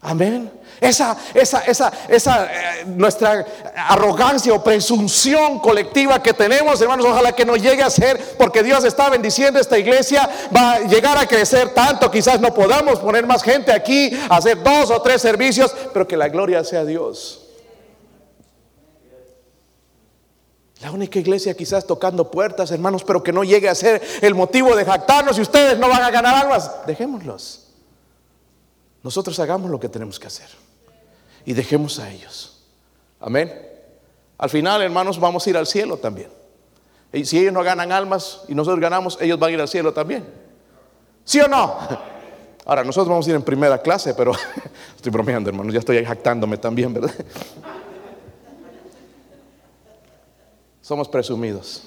Amén. 0.02 0.57
Esa, 0.80 1.18
esa, 1.34 1.62
esa, 1.62 1.92
esa, 2.08 2.46
eh, 2.46 2.86
nuestra 2.86 3.44
arrogancia 3.76 4.54
o 4.54 4.64
presunción 4.64 5.60
colectiva 5.60 6.22
que 6.22 6.34
tenemos, 6.34 6.80
hermanos, 6.82 7.06
ojalá 7.06 7.32
que 7.32 7.46
no 7.46 7.56
llegue 7.56 7.82
a 7.82 7.90
ser, 7.90 8.36
porque 8.38 8.62
Dios 8.62 8.84
está 8.84 9.10
bendiciendo 9.10 9.60
esta 9.60 9.80
iglesia, 9.80 10.30
va 10.56 10.74
a 10.74 10.80
llegar 10.82 11.18
a 11.18 11.26
crecer 11.26 11.70
tanto, 11.74 12.12
quizás 12.12 12.40
no 12.40 12.54
podamos 12.54 13.00
poner 13.00 13.26
más 13.26 13.42
gente 13.42 13.72
aquí, 13.72 14.12
hacer 14.30 14.62
dos 14.62 14.92
o 14.92 15.02
tres 15.02 15.22
servicios, 15.22 15.76
pero 15.94 16.08
que 16.08 16.16
la 16.16 16.30
gloria 16.30 16.64
sea 16.64 16.86
Dios. 16.86 17.44
La 20.82 20.92
única 20.92 21.18
iglesia 21.18 21.58
quizás 21.58 21.88
tocando 21.88 22.30
puertas, 22.30 22.70
hermanos, 22.70 23.04
pero 23.04 23.24
que 23.24 23.34
no 23.34 23.44
llegue 23.44 23.68
a 23.68 23.74
ser 23.74 24.00
el 24.22 24.36
motivo 24.36 24.76
de 24.76 24.86
jactarnos 24.86 25.40
y 25.40 25.42
ustedes 25.42 25.80
no 25.80 25.90
van 25.90 26.04
a 26.04 26.12
ganar 26.12 26.36
almas. 26.36 26.70
Dejémoslos. 26.86 27.64
Nosotros 29.02 29.40
hagamos 29.40 29.72
lo 29.72 29.80
que 29.80 29.90
tenemos 29.90 30.20
que 30.20 30.28
hacer 30.28 30.67
y 31.46 31.54
dejemos 31.54 32.00
a 32.00 32.12
ellos. 32.12 32.64
Amén. 33.20 33.52
Al 34.38 34.50
final, 34.50 34.82
hermanos, 34.82 35.20
vamos 35.20 35.46
a 35.46 35.50
ir 35.50 35.58
al 35.58 35.66
cielo 35.66 35.98
también. 35.98 36.30
Y 37.12 37.26
si 37.26 37.40
ellos 37.40 37.54
no 37.54 37.64
ganan 37.64 37.92
almas 37.92 38.42
y 38.48 38.56
nosotros 38.56 38.80
ganamos, 38.80 39.18
ellos 39.22 39.40
van 39.40 39.50
a 39.50 39.54
ir 39.54 39.62
al 39.62 39.68
cielo 39.68 39.94
también. 39.94 40.26
¿Sí 41.24 41.40
o 41.40 41.48
no? 41.48 41.78
Ahora, 42.66 42.84
nosotros 42.84 43.08
vamos 43.08 43.26
a 43.26 43.30
ir 43.30 43.36
en 43.36 43.44
primera 43.44 43.82
clase, 43.82 44.14
pero 44.14 44.34
estoy 44.96 45.12
bromeando, 45.12 45.50
hermanos, 45.50 45.74
ya 45.74 45.80
estoy 45.80 46.04
jactándome 46.04 46.58
también, 46.58 46.94
¿verdad? 46.94 47.14
Somos 50.82 51.08
presumidos 51.10 51.84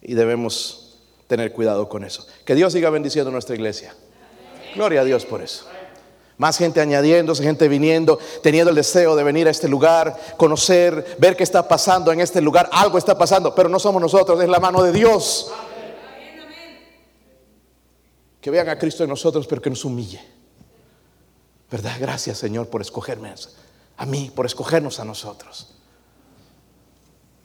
y 0.00 0.14
debemos 0.14 0.98
tener 1.26 1.52
cuidado 1.52 1.88
con 1.88 2.04
eso. 2.04 2.26
Que 2.44 2.54
Dios 2.54 2.72
siga 2.72 2.90
bendiciendo 2.90 3.30
nuestra 3.30 3.54
iglesia. 3.54 3.94
Gloria 4.74 5.02
a 5.02 5.04
Dios 5.04 5.24
por 5.26 5.42
eso. 5.42 5.66
Más 6.40 6.56
gente 6.56 6.80
añadiéndose, 6.80 7.42
gente 7.42 7.68
viniendo, 7.68 8.18
teniendo 8.42 8.70
el 8.70 8.76
deseo 8.76 9.14
de 9.14 9.22
venir 9.22 9.46
a 9.46 9.50
este 9.50 9.68
lugar, 9.68 10.18
conocer, 10.38 11.18
ver 11.18 11.36
qué 11.36 11.42
está 11.42 11.68
pasando 11.68 12.10
en 12.12 12.20
este 12.22 12.40
lugar. 12.40 12.66
Algo 12.72 12.96
está 12.96 13.18
pasando, 13.18 13.54
pero 13.54 13.68
no 13.68 13.78
somos 13.78 14.00
nosotros, 14.00 14.42
es 14.42 14.48
la 14.48 14.58
mano 14.58 14.82
de 14.82 14.90
Dios. 14.90 15.52
Que 18.40 18.50
vean 18.50 18.70
a 18.70 18.78
Cristo 18.78 19.04
en 19.04 19.10
nosotros, 19.10 19.46
pero 19.46 19.60
que 19.60 19.68
nos 19.68 19.84
humille. 19.84 20.18
¿Verdad? 21.70 21.96
Gracias, 22.00 22.38
Señor, 22.38 22.68
por 22.68 22.80
escogerme 22.80 23.34
a 23.98 24.06
mí, 24.06 24.32
por 24.34 24.46
escogernos 24.46 24.98
a 24.98 25.04
nosotros. 25.04 25.74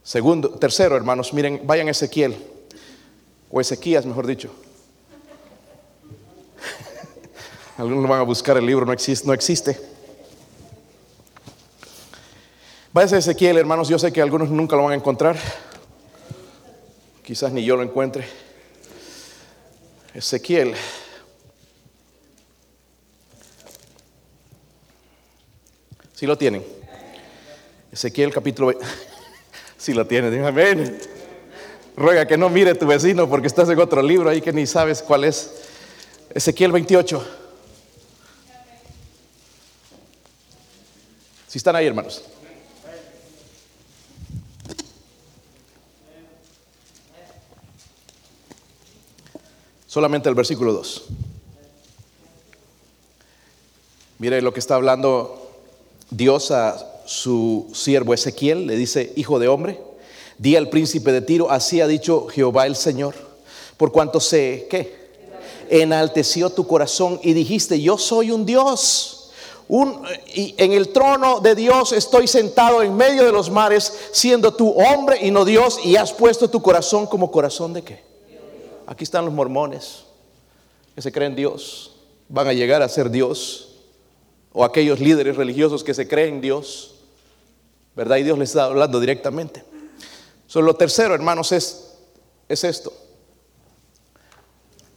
Segundo, 0.03 0.51
tercero, 0.51 0.95
hermanos, 0.95 1.33
miren, 1.33 1.67
vayan 1.67 1.89
Ezequiel, 1.89 2.37
o 3.51 3.59
Ezequías, 3.59 4.05
mejor 4.05 4.25
dicho. 4.25 4.51
Algunos 7.78 8.09
van 8.09 8.21
a 8.21 8.23
buscar 8.23 8.55
el 8.55 8.65
libro, 8.65 8.86
no 8.86 8.93
existe. 8.93 9.28
No 9.28 9.34
existe. 9.34 9.78
Váyase 12.93 13.15
a 13.15 13.19
Ezequiel, 13.19 13.57
hermanos. 13.57 13.89
Yo 13.89 13.99
sé 13.99 14.13
que 14.13 14.21
algunos 14.21 14.49
nunca 14.49 14.78
lo 14.78 14.84
van 14.84 14.93
a 14.93 14.95
encontrar. 14.95 15.38
Quizás 17.21 17.51
ni 17.51 17.65
yo 17.65 17.76
lo 17.76 17.84
encuentre. 17.84 18.26
Ezequiel. 20.13 20.73
Si 26.13 26.19
¿Sí 26.19 26.26
lo 26.26 26.38
tienen. 26.38 26.63
Ezequiel 27.91 28.32
capítulo. 28.32 28.71
Si 28.71 28.78
¿Sí 29.78 29.93
lo 29.93 30.07
tienen, 30.07 30.45
amén. 30.45 30.97
Ruega 31.97 32.26
que 32.26 32.38
no 32.38 32.49
mire 32.49 32.73
tu 32.76 32.88
vecino 32.88 33.30
porque 33.30 33.47
estás 33.47 33.67
en 33.67 33.80
otro 33.80 34.01
libro 34.01 34.30
ahí 34.30 34.39
que 34.39 34.53
ni 34.53 34.65
sabes 34.65 35.01
cuál 35.01 35.26
es. 35.26 35.51
Ezequiel 36.34 36.71
28. 36.71 37.44
Si 41.55 41.59
están 41.59 41.77
ahí, 41.77 41.85
hermanos. 41.87 42.21
Solamente 49.87 50.27
el 50.27 50.35
versículo 50.35 50.73
2. 50.73 51.03
Mire 54.19 54.41
lo 54.41 54.51
que 54.51 54.59
está 54.59 54.75
hablando 54.75 55.49
Dios 56.09 56.51
a 56.51 56.75
su 57.05 57.71
siervo 57.73 58.13
Ezequiel. 58.13 58.67
Le 58.67 58.75
dice, 58.75 59.13
hijo 59.15 59.39
de 59.39 59.47
hombre, 59.47 59.79
di 60.37 60.57
al 60.57 60.67
príncipe 60.67 61.13
de 61.13 61.21
Tiro, 61.21 61.49
así 61.49 61.79
ha 61.79 61.87
dicho 61.87 62.27
Jehová 62.27 62.67
el 62.67 62.75
Señor. 62.75 63.15
Por 63.77 63.93
cuanto 63.93 64.19
sé 64.19 64.67
que 64.69 64.93
enalteció 65.69 66.49
tu 66.49 66.67
corazón 66.67 67.17
y 67.23 67.31
dijiste, 67.31 67.79
yo 67.79 67.97
soy 67.97 68.31
un 68.31 68.45
Dios 68.45 69.14
y 69.68 70.53
en 70.57 70.74
el 70.74 70.89
trono 70.89 71.39
de 71.39 71.55
Dios 71.55 71.91
estoy 71.91 72.28
sentado 72.28 72.84
en 72.84 72.95
medio 72.95 73.26
de 73.26 73.32
los 73.32 73.49
mares, 73.49 74.09
siendo 74.11 74.53
tú 74.53 74.70
hombre 74.72 75.20
y 75.26 75.32
no 75.32 75.43
Dios, 75.43 75.80
y 75.84 75.95
has 75.95 76.13
puesto 76.13 76.49
tu 76.49 76.61
corazón 76.61 77.07
como 77.07 77.32
corazón 77.32 77.74
de 77.74 77.84
qué? 77.84 78.03
Aquí 78.86 79.03
están 79.03 79.26
los 79.26 79.34
mormones 79.34 80.03
que 80.93 81.01
se 81.01 81.11
creen 81.11 81.36
Dios, 81.36 81.95
van 82.30 82.47
a 82.47 82.53
llegar 82.53 82.82
a 82.82 82.89
ser 82.89 83.09
Dios, 83.09 83.70
o 84.53 84.63
aquellos 84.63 84.99
líderes 84.99 85.36
religiosos 85.36 85.84
que 85.84 85.93
se 85.93 86.07
creen 86.07 86.39
Dios, 86.39 86.95
¿verdad? 87.95 88.18
Y 88.18 88.24
Dios 88.24 88.38
les 88.38 88.49
está 88.49 88.66
hablando 88.66 88.99
directamente. 88.99 89.63
Solo 90.47 90.68
lo 90.68 90.76
tercero, 90.76 91.13
hermanos, 91.16 91.51
es, 91.51 91.95
es 92.47 92.63
esto: 92.63 92.93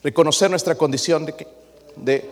reconocer 0.03 0.51
nuestra 0.51 0.77
condición 0.77 1.27
de, 1.27 1.49
de 1.97 2.31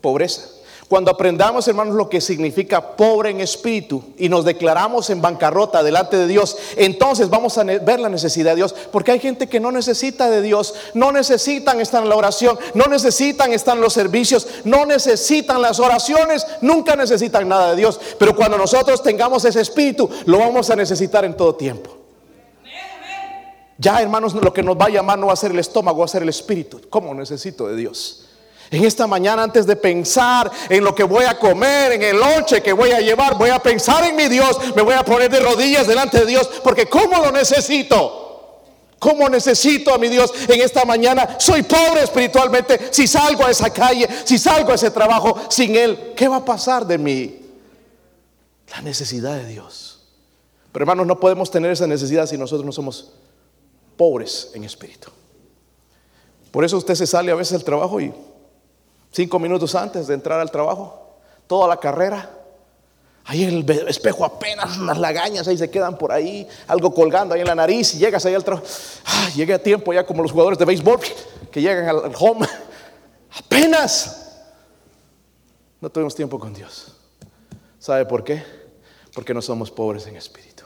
pobreza. 0.00 0.48
Cuando 0.92 1.10
aprendamos, 1.10 1.66
hermanos, 1.68 1.94
lo 1.94 2.10
que 2.10 2.20
significa 2.20 2.96
pobre 2.96 3.30
en 3.30 3.40
espíritu 3.40 4.04
y 4.18 4.28
nos 4.28 4.44
declaramos 4.44 5.08
en 5.08 5.22
bancarrota 5.22 5.82
delante 5.82 6.18
de 6.18 6.26
Dios, 6.26 6.58
entonces 6.76 7.30
vamos 7.30 7.56
a 7.56 7.64
ver 7.64 7.98
la 7.98 8.10
necesidad 8.10 8.50
de 8.50 8.56
Dios. 8.56 8.74
Porque 8.92 9.10
hay 9.10 9.18
gente 9.18 9.48
que 9.48 9.58
no 9.58 9.72
necesita 9.72 10.28
de 10.28 10.42
Dios, 10.42 10.74
no 10.92 11.10
necesitan 11.10 11.80
estar 11.80 12.02
en 12.02 12.10
la 12.10 12.16
oración, 12.16 12.58
no 12.74 12.84
necesitan 12.88 13.54
estar 13.54 13.74
en 13.74 13.80
los 13.80 13.94
servicios, 13.94 14.46
no 14.64 14.84
necesitan 14.84 15.62
las 15.62 15.80
oraciones, 15.80 16.46
nunca 16.60 16.94
necesitan 16.94 17.48
nada 17.48 17.70
de 17.70 17.76
Dios. 17.76 17.98
Pero 18.18 18.36
cuando 18.36 18.58
nosotros 18.58 19.02
tengamos 19.02 19.46
ese 19.46 19.62
espíritu, 19.62 20.10
lo 20.26 20.40
vamos 20.40 20.68
a 20.68 20.76
necesitar 20.76 21.24
en 21.24 21.34
todo 21.34 21.54
tiempo. 21.54 21.96
Ya, 23.78 24.02
hermanos, 24.02 24.34
lo 24.34 24.52
que 24.52 24.62
nos 24.62 24.76
va 24.76 24.84
a 24.84 24.90
llamar 24.90 25.18
no 25.18 25.28
va 25.28 25.32
a 25.32 25.36
ser 25.36 25.52
el 25.52 25.58
estómago, 25.58 26.00
va 26.00 26.04
a 26.04 26.08
ser 26.08 26.22
el 26.22 26.28
espíritu. 26.28 26.82
¿Cómo 26.90 27.14
necesito 27.14 27.66
de 27.66 27.76
Dios? 27.76 28.28
En 28.72 28.84
esta 28.84 29.06
mañana, 29.06 29.42
antes 29.42 29.66
de 29.66 29.76
pensar 29.76 30.50
en 30.70 30.82
lo 30.82 30.94
que 30.94 31.04
voy 31.04 31.26
a 31.26 31.38
comer, 31.38 31.92
en 31.92 32.02
el 32.02 32.18
lonche 32.18 32.62
que 32.62 32.72
voy 32.72 32.90
a 32.90 33.00
llevar, 33.00 33.36
voy 33.36 33.50
a 33.50 33.58
pensar 33.58 34.02
en 34.04 34.16
mi 34.16 34.28
Dios, 34.28 34.58
me 34.74 34.80
voy 34.80 34.94
a 34.94 35.04
poner 35.04 35.30
de 35.30 35.40
rodillas 35.40 35.86
delante 35.86 36.20
de 36.20 36.24
Dios, 36.24 36.48
porque 36.64 36.86
¿cómo 36.86 37.18
lo 37.18 37.30
necesito? 37.30 38.62
¿Cómo 38.98 39.28
necesito 39.28 39.92
a 39.92 39.98
mi 39.98 40.08
Dios 40.08 40.32
en 40.48 40.62
esta 40.62 40.86
mañana? 40.86 41.36
Soy 41.38 41.64
pobre 41.64 42.04
espiritualmente. 42.04 42.88
Si 42.92 43.06
salgo 43.06 43.44
a 43.44 43.50
esa 43.50 43.68
calle, 43.70 44.08
si 44.24 44.38
salgo 44.38 44.72
a 44.72 44.76
ese 44.76 44.90
trabajo 44.90 45.38
sin 45.50 45.76
Él, 45.76 46.14
¿qué 46.16 46.26
va 46.26 46.36
a 46.36 46.44
pasar 46.44 46.86
de 46.86 46.96
mí? 46.96 47.40
La 48.70 48.80
necesidad 48.80 49.34
de 49.36 49.48
Dios. 49.48 50.00
Pero 50.72 50.84
hermanos, 50.84 51.06
no 51.06 51.20
podemos 51.20 51.50
tener 51.50 51.72
esa 51.72 51.86
necesidad 51.86 52.24
si 52.24 52.38
nosotros 52.38 52.64
no 52.64 52.72
somos 52.72 53.12
pobres 53.98 54.50
en 54.54 54.64
espíritu. 54.64 55.10
Por 56.50 56.64
eso 56.64 56.78
usted 56.78 56.94
se 56.94 57.06
sale 57.06 57.32
a 57.32 57.34
veces 57.34 57.52
del 57.52 57.64
trabajo 57.64 58.00
y 58.00 58.14
cinco 59.12 59.38
minutos 59.38 59.74
antes 59.74 60.06
de 60.06 60.14
entrar 60.14 60.40
al 60.40 60.50
trabajo, 60.50 61.18
toda 61.46 61.68
la 61.68 61.76
carrera, 61.76 62.30
Ahí 63.24 63.44
el 63.44 63.68
espejo 63.88 64.24
apenas 64.24 64.78
unas 64.78 64.98
lagañas 64.98 65.46
ahí 65.46 65.56
se 65.56 65.70
quedan 65.70 65.96
por 65.96 66.10
ahí, 66.10 66.46
algo 66.66 66.92
colgando 66.92 67.34
ahí 67.34 67.40
en 67.40 67.46
la 67.46 67.54
nariz 67.54 67.94
y 67.94 67.98
llegas 67.98 68.26
ahí 68.26 68.34
al 68.34 68.42
trabajo. 68.42 68.66
Ah, 69.04 69.28
llegué 69.34 69.54
a 69.54 69.62
tiempo 69.62 69.92
ya 69.92 70.04
como 70.04 70.22
los 70.22 70.32
jugadores 70.32 70.58
de 70.58 70.64
béisbol 70.64 70.98
que 71.50 71.60
llegan 71.60 71.88
al 71.88 72.12
home. 72.18 72.46
Apenas. 73.38 74.40
No 75.80 75.88
tuvimos 75.88 76.14
tiempo 76.14 76.38
con 76.38 76.52
Dios. 76.52 76.96
¿Sabe 77.78 78.04
por 78.06 78.24
qué? 78.24 78.42
Porque 79.14 79.34
no 79.34 79.42
somos 79.42 79.70
pobres 79.70 80.06
en 80.06 80.16
espíritu. 80.16 80.64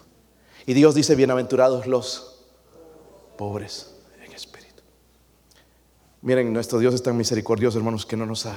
Y 0.64 0.72
Dios 0.72 0.94
dice, 0.94 1.14
bienaventurados 1.14 1.86
los 1.86 2.40
pobres. 3.36 3.95
Miren, 6.26 6.52
nuestro 6.52 6.80
Dios 6.80 6.92
es 6.92 7.04
tan 7.04 7.16
misericordioso, 7.16 7.78
hermanos, 7.78 8.04
que 8.04 8.16
no 8.16 8.26
nos 8.26 8.46
ha 8.46 8.56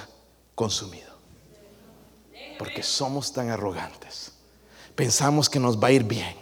consumido. 0.55 1.11
Porque 2.57 2.81
somos 2.81 3.31
tan 3.31 3.51
arrogantes. 3.51 4.31
Pensamos 4.95 5.51
que 5.51 5.59
nos 5.59 5.77
va 5.77 5.89
a 5.89 5.91
ir 5.91 6.03
bien, 6.03 6.33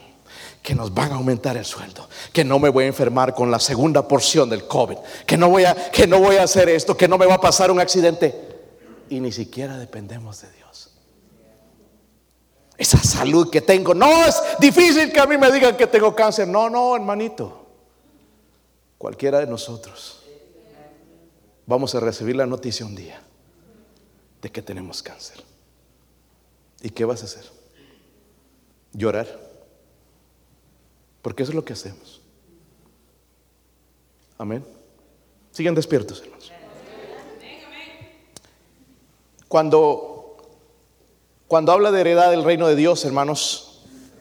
que 0.64 0.74
nos 0.74 0.94
van 0.94 1.12
a 1.12 1.16
aumentar 1.16 1.58
el 1.58 1.66
sueldo, 1.66 2.08
que 2.32 2.46
no 2.46 2.60
me 2.60 2.70
voy 2.70 2.86
a 2.86 2.88
enfermar 2.88 3.36
con 3.36 3.52
la 3.52 3.60
segunda 3.60 4.08
porción 4.08 4.50
del 4.50 4.68
COVID, 4.68 4.96
que 5.26 5.36
no 5.36 5.50
voy 5.50 5.66
a, 5.66 5.76
que 5.92 6.08
no 6.08 6.20
voy 6.20 6.38
a 6.38 6.44
hacer 6.44 6.70
esto, 6.70 6.96
que 6.96 7.10
no 7.10 7.18
me 7.18 7.26
va 7.26 7.34
a 7.34 7.42
pasar 7.42 7.72
un 7.72 7.82
accidente. 7.82 8.62
Y 9.10 9.20
ni 9.20 9.34
siquiera 9.34 9.78
dependemos 9.78 10.40
de 10.40 10.52
Dios. 10.54 10.96
Esa 12.78 13.00
salud 13.00 13.50
que 13.50 13.60
tengo, 13.60 13.94
no 13.94 14.24
es 14.24 14.42
difícil 14.62 15.12
que 15.12 15.20
a 15.20 15.26
mí 15.26 15.38
me 15.38 15.52
digan 15.52 15.76
que 15.76 15.88
tengo 15.88 16.16
cáncer. 16.16 16.48
No, 16.48 16.70
no, 16.70 16.96
hermanito. 16.96 17.68
Cualquiera 18.98 19.40
de 19.40 19.48
nosotros 19.48 20.17
vamos 21.68 21.94
a 21.94 22.00
recibir 22.00 22.36
la 22.36 22.48
noticia 22.48 22.86
un 22.86 22.96
día 22.96 23.22
de 24.42 24.52
que 24.52 24.62
tenemos 24.64 25.04
cáncer. 25.04 25.44
¿Y 26.82 26.90
qué 26.90 27.06
vas 27.06 27.22
a 27.22 27.26
hacer? 27.26 27.44
Llorar. 28.94 29.28
Porque 31.22 31.44
eso 31.44 31.52
es 31.52 31.56
lo 31.56 31.66
que 31.66 31.74
hacemos. 31.74 32.22
Amén. 34.38 34.66
Siguen 35.52 35.76
despiertos, 35.76 36.22
hermanos. 36.22 36.52
Cuando, 39.48 40.38
cuando 41.48 41.72
habla 41.72 41.92
de 41.92 42.02
heredad 42.02 42.32
del 42.32 42.44
reino 42.44 42.68
de 42.68 42.76
Dios, 42.76 43.04
hermanos, 43.06 43.67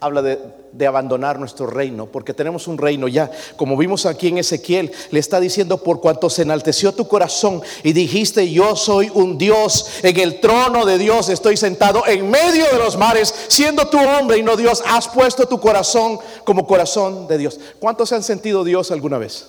habla 0.06 0.22
de, 0.22 0.86
abandonar 0.86 1.38
nuestro 1.38 1.66
reino, 1.66 2.06
porque 2.06 2.34
tenemos 2.34 2.68
un 2.68 2.78
reino 2.78 3.08
ya, 3.08 3.30
como 3.56 3.76
vimos 3.76 4.06
aquí 4.06 4.28
en 4.28 4.38
Ezequiel, 4.38 4.92
le 5.10 5.20
está 5.20 5.40
diciendo, 5.40 5.82
por 5.82 6.00
cuanto 6.00 6.28
se 6.28 6.42
enalteció 6.42 6.92
tu 6.92 7.08
corazón 7.08 7.62
y 7.82 7.92
dijiste, 7.92 8.50
yo 8.50 8.76
soy 8.76 9.10
un 9.12 9.38
Dios, 9.38 9.86
en 10.02 10.18
el 10.20 10.40
trono 10.40 10.84
de 10.84 10.98
Dios 10.98 11.28
estoy 11.28 11.56
sentado 11.56 12.06
en 12.06 12.30
medio 12.30 12.66
de 12.70 12.78
los 12.78 12.96
mares, 12.96 13.34
siendo 13.48 13.88
tu 13.88 13.98
hombre 13.98 14.38
y 14.38 14.42
no 14.42 14.56
Dios, 14.56 14.82
has 14.86 15.08
puesto 15.08 15.48
tu 15.48 15.58
corazón 15.60 16.18
como 16.44 16.66
corazón 16.66 17.26
de 17.26 17.38
Dios. 17.38 17.58
¿Cuántos 17.78 18.10
se 18.10 18.14
han 18.14 18.22
sentido 18.22 18.64
Dios 18.64 18.90
alguna 18.90 19.18
vez? 19.18 19.48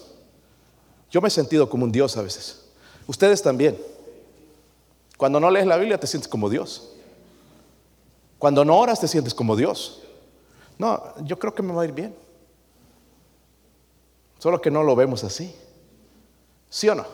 Yo 1.12 1.22
me 1.22 1.28
he 1.28 1.32
sentido 1.32 1.70
como 1.70 1.86
un 1.86 1.92
Dios 1.92 2.18
a 2.18 2.22
veces. 2.22 2.64
Ustedes 3.06 3.42
también. 3.42 3.78
Cuando 5.18 5.40
no 5.40 5.50
lees 5.50 5.66
la 5.66 5.78
Biblia 5.78 6.00
te 6.00 6.08
sientes 6.08 6.28
como 6.28 6.50
Dios. 6.50 6.90
Cuando 8.38 8.64
no 8.64 8.78
oras 8.78 9.00
te 9.00 9.08
sientes 9.08 9.34
como 9.34 9.56
Dios. 9.56 10.02
No, 10.78 11.02
yo 11.24 11.40
creo 11.40 11.54
que 11.54 11.64
me 11.64 11.74
va 11.74 11.82
a 11.82 11.86
ir 11.86 11.92
bien. 11.92 12.16
Solo 14.40 14.62
que 14.62 14.70
no 14.70 14.84
lo 14.84 14.96
vemos 14.96 15.24
así. 15.24 15.56
¿Sí 16.70 16.88
o 16.90 16.96
no? 16.96 17.06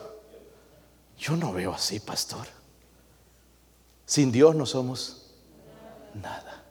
Yo 1.18 1.36
no 1.36 1.52
veo 1.52 1.72
así, 1.72 2.00
pastor. 2.00 2.46
Sin 4.04 4.30
Dios 4.30 4.54
no 4.54 4.66
somos 4.66 5.30
nada. 6.14 6.62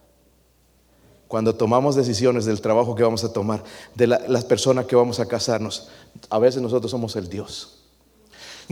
Cuando 1.28 1.56
tomamos 1.56 1.96
decisiones 1.96 2.46
del 2.46 2.62
trabajo 2.62 2.94
que 2.94 3.02
vamos 3.02 3.24
a 3.24 3.34
tomar, 3.34 3.64
de 3.96 4.06
las 4.06 4.46
personas 4.46 4.86
que 4.86 4.96
vamos 4.96 5.20
a 5.20 5.28
casarnos, 5.28 5.90
a 6.30 6.38
veces 6.38 6.62
nosotros 6.62 6.92
somos 6.92 7.16
el 7.16 7.28
Dios. 7.28 7.83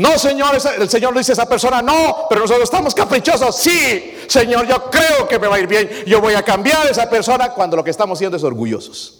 No, 0.01 0.17
Señor, 0.17 0.57
el 0.79 0.89
Señor 0.89 1.15
dice 1.15 1.31
a 1.31 1.33
esa 1.33 1.45
persona, 1.45 1.79
no, 1.79 2.25
pero 2.27 2.41
nosotros 2.41 2.63
estamos 2.63 2.95
caprichosos. 2.95 3.55
Sí, 3.55 4.17
Señor, 4.27 4.65
yo 4.65 4.89
creo 4.89 5.27
que 5.27 5.37
me 5.37 5.47
va 5.47 5.57
a 5.57 5.59
ir 5.59 5.67
bien. 5.67 5.87
Yo 6.07 6.19
voy 6.19 6.33
a 6.33 6.41
cambiar 6.41 6.87
a 6.87 6.89
esa 6.89 7.07
persona 7.07 7.53
cuando 7.53 7.77
lo 7.77 7.83
que 7.83 7.91
estamos 7.91 8.17
haciendo 8.17 8.35
es 8.35 8.43
orgullosos. 8.43 9.19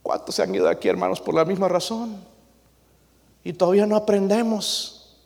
¿Cuántos 0.00 0.36
se 0.36 0.44
han 0.44 0.54
ido 0.54 0.68
aquí, 0.68 0.88
hermanos, 0.88 1.20
por 1.20 1.34
la 1.34 1.44
misma 1.44 1.66
razón? 1.66 2.24
Y 3.42 3.52
todavía 3.54 3.84
no 3.84 3.96
aprendemos. 3.96 5.16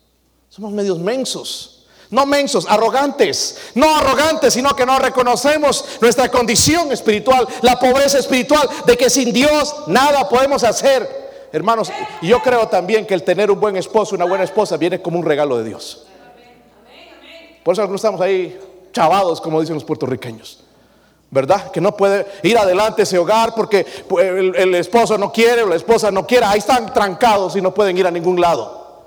Somos 0.48 0.72
medios 0.72 0.98
mensos. 0.98 1.86
No 2.08 2.24
mensos, 2.24 2.64
arrogantes. 2.70 3.58
No 3.74 3.94
arrogantes, 3.96 4.54
sino 4.54 4.74
que 4.74 4.86
no 4.86 4.98
reconocemos 4.98 5.84
nuestra 6.00 6.30
condición 6.30 6.90
espiritual, 6.90 7.46
la 7.60 7.78
pobreza 7.78 8.18
espiritual, 8.18 8.66
de 8.86 8.96
que 8.96 9.10
sin 9.10 9.30
Dios 9.30 9.74
nada 9.88 10.26
podemos 10.26 10.64
hacer. 10.64 11.27
Hermanos, 11.52 11.90
yo 12.20 12.40
creo 12.40 12.68
también 12.68 13.06
que 13.06 13.14
el 13.14 13.22
tener 13.22 13.50
un 13.50 13.58
buen 13.58 13.76
esposo, 13.76 14.14
una 14.14 14.26
buena 14.26 14.44
esposa, 14.44 14.76
viene 14.76 15.00
como 15.00 15.18
un 15.18 15.24
regalo 15.24 15.58
de 15.58 15.64
Dios. 15.64 16.06
Por 17.62 17.72
eso 17.72 17.82
algunos 17.82 18.00
estamos 18.00 18.20
ahí 18.20 18.58
chavados, 18.92 19.40
como 19.40 19.60
dicen 19.60 19.74
los 19.74 19.84
puertorriqueños. 19.84 20.64
¿Verdad? 21.30 21.70
Que 21.70 21.80
no 21.80 21.94
puede 21.94 22.26
ir 22.42 22.56
adelante 22.56 23.02
ese 23.02 23.18
hogar 23.18 23.54
porque 23.54 23.84
pues, 24.08 24.26
el, 24.26 24.74
esposo 24.74 25.18
no 25.18 25.30
quiere 25.30 25.62
o 25.62 25.66
la 25.66 25.76
esposa 25.76 26.10
no 26.10 26.26
quiere. 26.26 26.46
Ahí 26.46 26.58
están 26.58 26.92
trancados 26.94 27.54
y 27.56 27.60
no 27.60 27.74
pueden 27.74 27.98
ir 27.98 28.06
a 28.06 28.10
ningún 28.10 28.40
lado. 28.40 29.02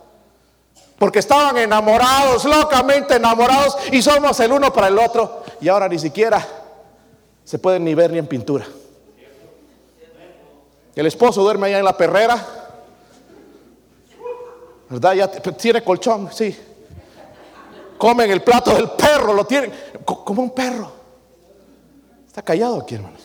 Porque 1.00 1.18
estaban 1.18 1.58
enamorados, 1.58 2.46
locamente 2.46 3.16
enamorados 3.16 3.76
y 3.92 4.04
somos 4.04 4.40
el 4.40 4.52
uno 4.52 4.72
para 4.72 4.90
el 4.90 5.00
otro. 5.00 5.42
Y 5.60 5.68
ahora 5.68 5.88
ni 5.88 5.98
siquiera 5.98 6.48
se 7.44 7.58
pueden 7.58 7.84
ni 7.84 7.96
ver 7.96 8.12
ni 8.12 8.20
en 8.20 8.28
pintura. 8.28 8.68
El 10.96 11.06
esposo 11.06 11.42
duerme 11.42 11.68
allá 11.68 11.80
en 11.80 11.86
la 11.86 11.96
perrera. 11.96 12.46
¿Verdad? 14.90 15.14
Ya 15.14 15.28
tiene 15.30 15.84
colchón, 15.84 16.30
sí. 16.34 16.58
Comen 17.98 18.32
el 18.32 18.42
plato 18.42 18.74
del 18.74 18.90
perro, 18.92 19.34
lo 19.34 19.46
tienen 19.46 19.72
como 20.04 20.42
un 20.42 20.50
perro. 20.52 20.92
Está 22.28 22.42
callado 22.42 22.82
aquí, 22.82 22.96
hermanos. 22.96 23.22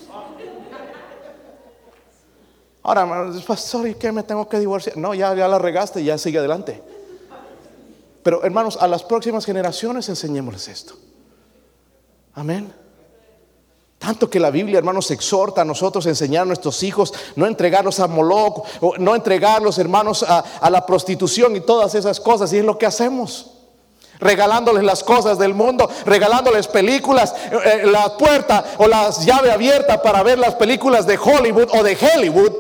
Ahora, 2.83 3.01
hermanos, 3.01 3.43
pastor, 3.43 3.89
¿y 3.89 3.95
qué 3.95 4.13
me 4.13 4.23
tengo 4.23 4.49
que 4.49 4.61
divorciar? 4.61 4.97
No, 4.97 5.13
ya, 5.13 5.35
ya 5.35 5.49
la 5.49 5.59
regaste 5.59 6.05
ya 6.05 6.17
sigue 6.19 6.39
adelante. 6.39 6.81
Pero, 8.23 8.45
hermanos, 8.45 8.77
a 8.81 8.87
las 8.87 9.03
próximas 9.03 9.45
generaciones 9.45 10.09
enseñémosles 10.09 10.69
esto. 10.69 10.95
Amén. 12.35 12.73
Tanto 13.99 14.29
que 14.29 14.39
la 14.39 14.51
Biblia, 14.51 14.79
hermanos, 14.79 15.11
exhorta 15.11 15.63
a 15.63 15.65
nosotros 15.65 16.07
a 16.07 16.11
enseñar 16.11 16.43
a 16.43 16.47
nuestros 16.47 16.83
hijos, 16.83 17.15
no 17.35 17.47
entregarlos 17.47 17.99
a 17.99 18.07
Moloch, 18.07 18.67
no 18.99 19.15
entregarlos, 19.15 19.79
hermanos, 19.79 20.23
a, 20.23 20.71
la 20.71 20.85
prostitución 20.85 21.57
y 21.57 21.61
todas 21.61 21.95
esas 21.95 22.21
cosas. 22.21 22.53
Y 22.53 22.59
es 22.59 22.65
lo 22.65 22.79
que 22.79 22.87
hacemos. 22.87 23.53
Regalándoles 24.19 24.83
las 24.83 25.03
cosas 25.03 25.39
del 25.39 25.55
mundo, 25.55 25.91
regalándoles 26.07 26.69
películas, 26.69 27.35
eh, 27.51 27.83
eh, 27.83 27.87
la 27.87 28.17
puerta 28.17 28.65
o 28.79 28.87
la 28.87 29.11
llave 29.11 29.51
abierta 29.51 30.01
para 30.01 30.23
ver 30.23 30.39
las 30.39 30.55
películas 30.55 31.07
de 31.07 31.19
Hollywood 31.19 31.69
o 31.73 31.83
de 31.83 31.99
Hollywood. 32.01 32.53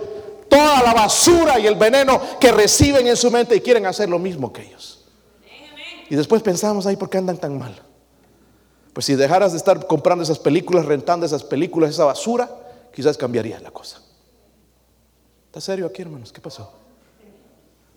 Toda 0.50 0.82
la 0.82 0.92
basura 0.92 1.58
y 1.58 1.66
el 1.66 1.76
veneno 1.76 2.20
que 2.38 2.52
reciben 2.52 3.06
en 3.06 3.16
su 3.16 3.30
mente 3.30 3.56
y 3.56 3.60
quieren 3.60 3.86
hacer 3.86 4.08
lo 4.08 4.18
mismo 4.18 4.52
que 4.52 4.62
ellos. 4.62 5.04
Y 6.08 6.14
después 6.14 6.42
pensamos, 6.42 6.86
ahí, 6.86 6.96
¿por 6.96 7.08
qué 7.08 7.18
andan 7.18 7.38
tan 7.38 7.58
mal? 7.58 7.85
Pues 8.96 9.04
si 9.04 9.14
dejaras 9.14 9.52
de 9.52 9.58
estar 9.58 9.86
comprando 9.86 10.24
esas 10.24 10.38
películas, 10.38 10.86
rentando 10.86 11.26
esas 11.26 11.44
películas, 11.44 11.90
esa 11.90 12.06
basura, 12.06 12.48
quizás 12.94 13.18
cambiaría 13.18 13.60
la 13.60 13.70
cosa. 13.70 14.00
¿Está 15.48 15.60
serio 15.60 15.84
aquí, 15.84 16.00
hermanos? 16.00 16.32
¿Qué 16.32 16.40
pasó? 16.40 16.72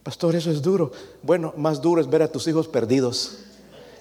Pastor, 0.03 0.35
eso 0.35 0.51
es 0.51 0.61
duro. 0.61 0.91
Bueno, 1.23 1.53
más 1.55 1.81
duro 1.81 2.01
es 2.01 2.09
ver 2.09 2.23
a 2.23 2.27
tus 2.27 2.45
hijos 2.49 2.67
perdidos. 2.67 3.37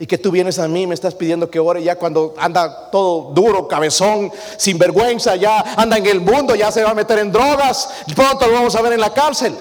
Y 0.01 0.09
que 0.09 0.19
tú 0.19 0.33
vienes 0.33 0.59
a 0.59 0.67
mí, 0.67 0.89
me 0.89 0.95
estás 0.95 1.15
pidiendo 1.15 1.49
que 1.49 1.61
ore 1.61 1.85
ya 1.85 1.95
cuando 1.95 2.35
anda 2.37 2.91
todo 2.91 3.33
duro, 3.33 3.69
cabezón, 3.69 4.33
sin 4.57 4.77
vergüenza, 4.77 5.37
ya 5.37 5.61
anda 5.77 5.99
en 5.99 6.07
el 6.07 6.21
mundo, 6.21 6.57
ya 6.57 6.73
se 6.73 6.83
va 6.83 6.91
a 6.91 6.95
meter 6.95 7.21
en 7.21 7.31
drogas, 7.31 7.91
pronto 8.17 8.49
lo 8.49 8.55
vamos 8.55 8.75
a 8.75 8.83
ver 8.83 8.95
en 8.95 9.01
la 9.01 9.15
cárcel. 9.15 9.55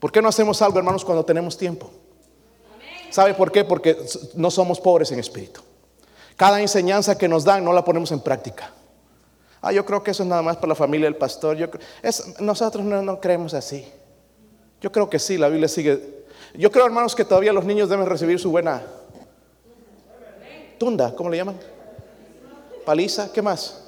¿Por 0.00 0.10
qué 0.10 0.20
no 0.20 0.30
hacemos 0.30 0.60
algo, 0.62 0.78
hermanos, 0.78 1.04
cuando 1.04 1.24
tenemos 1.24 1.56
tiempo? 1.56 1.92
¿Sabe 3.08 3.34
por 3.34 3.52
qué? 3.52 3.64
Porque 3.64 3.96
no 4.34 4.50
somos 4.50 4.80
pobres 4.80 5.12
en 5.12 5.20
espíritu. 5.20 5.62
Cada 6.42 6.60
enseñanza 6.60 7.16
que 7.16 7.28
nos 7.28 7.44
dan 7.44 7.64
no 7.64 7.72
la 7.72 7.84
ponemos 7.84 8.10
en 8.10 8.18
práctica. 8.18 8.72
Ah, 9.60 9.70
yo 9.70 9.86
creo 9.86 10.02
que 10.02 10.10
eso 10.10 10.24
es 10.24 10.28
nada 10.28 10.42
más 10.42 10.56
para 10.56 10.70
la 10.70 10.74
familia 10.74 11.06
del 11.06 11.14
pastor. 11.14 11.56
Yo, 11.56 11.68
nosotros 12.40 12.84
no, 12.84 13.00
no 13.00 13.20
creemos 13.20 13.54
así. 13.54 13.86
Yo 14.80 14.90
creo 14.90 15.08
que 15.08 15.20
sí, 15.20 15.38
la 15.38 15.46
Biblia 15.46 15.68
sigue. 15.68 16.24
Yo 16.54 16.68
creo, 16.72 16.84
hermanos, 16.84 17.14
que 17.14 17.24
todavía 17.24 17.52
los 17.52 17.64
niños 17.64 17.88
deben 17.88 18.06
recibir 18.06 18.40
su 18.40 18.50
buena 18.50 18.82
tunda, 20.78 21.14
¿cómo 21.14 21.30
le 21.30 21.36
llaman? 21.36 21.60
Paliza, 22.84 23.32
¿qué 23.32 23.40
más? 23.40 23.78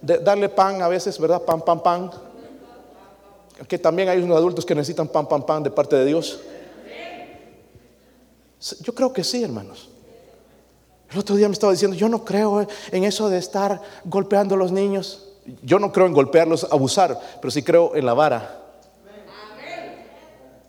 darle 0.00 0.48
pan 0.48 0.80
a 0.80 0.88
veces, 0.88 1.18
¿verdad? 1.18 1.42
Pan, 1.42 1.60
pan, 1.60 1.82
pan. 1.82 2.10
Que 3.68 3.78
también 3.78 4.08
hay 4.08 4.22
unos 4.22 4.38
adultos 4.38 4.64
que 4.64 4.74
necesitan 4.74 5.06
pan, 5.06 5.28
pan, 5.28 5.44
pan 5.44 5.62
de 5.62 5.70
parte 5.70 5.96
de 5.96 6.06
Dios. 6.06 6.40
Yo 8.80 8.94
creo 8.94 9.12
que 9.12 9.22
sí, 9.22 9.44
hermanos. 9.44 9.90
El 11.10 11.18
otro 11.18 11.36
día 11.36 11.48
me 11.48 11.52
estaba 11.52 11.72
diciendo, 11.72 11.96
yo 11.96 12.08
no 12.08 12.24
creo 12.24 12.66
en 12.90 13.04
eso 13.04 13.28
de 13.28 13.38
estar 13.38 13.80
golpeando 14.04 14.54
a 14.54 14.58
los 14.58 14.72
niños. 14.72 15.28
Yo 15.62 15.78
no 15.78 15.92
creo 15.92 16.06
en 16.06 16.12
golpearlos, 16.12 16.66
abusar, 16.70 17.20
pero 17.40 17.50
sí 17.50 17.62
creo 17.62 17.94
en 17.94 18.04
la 18.04 18.14
vara. 18.14 18.62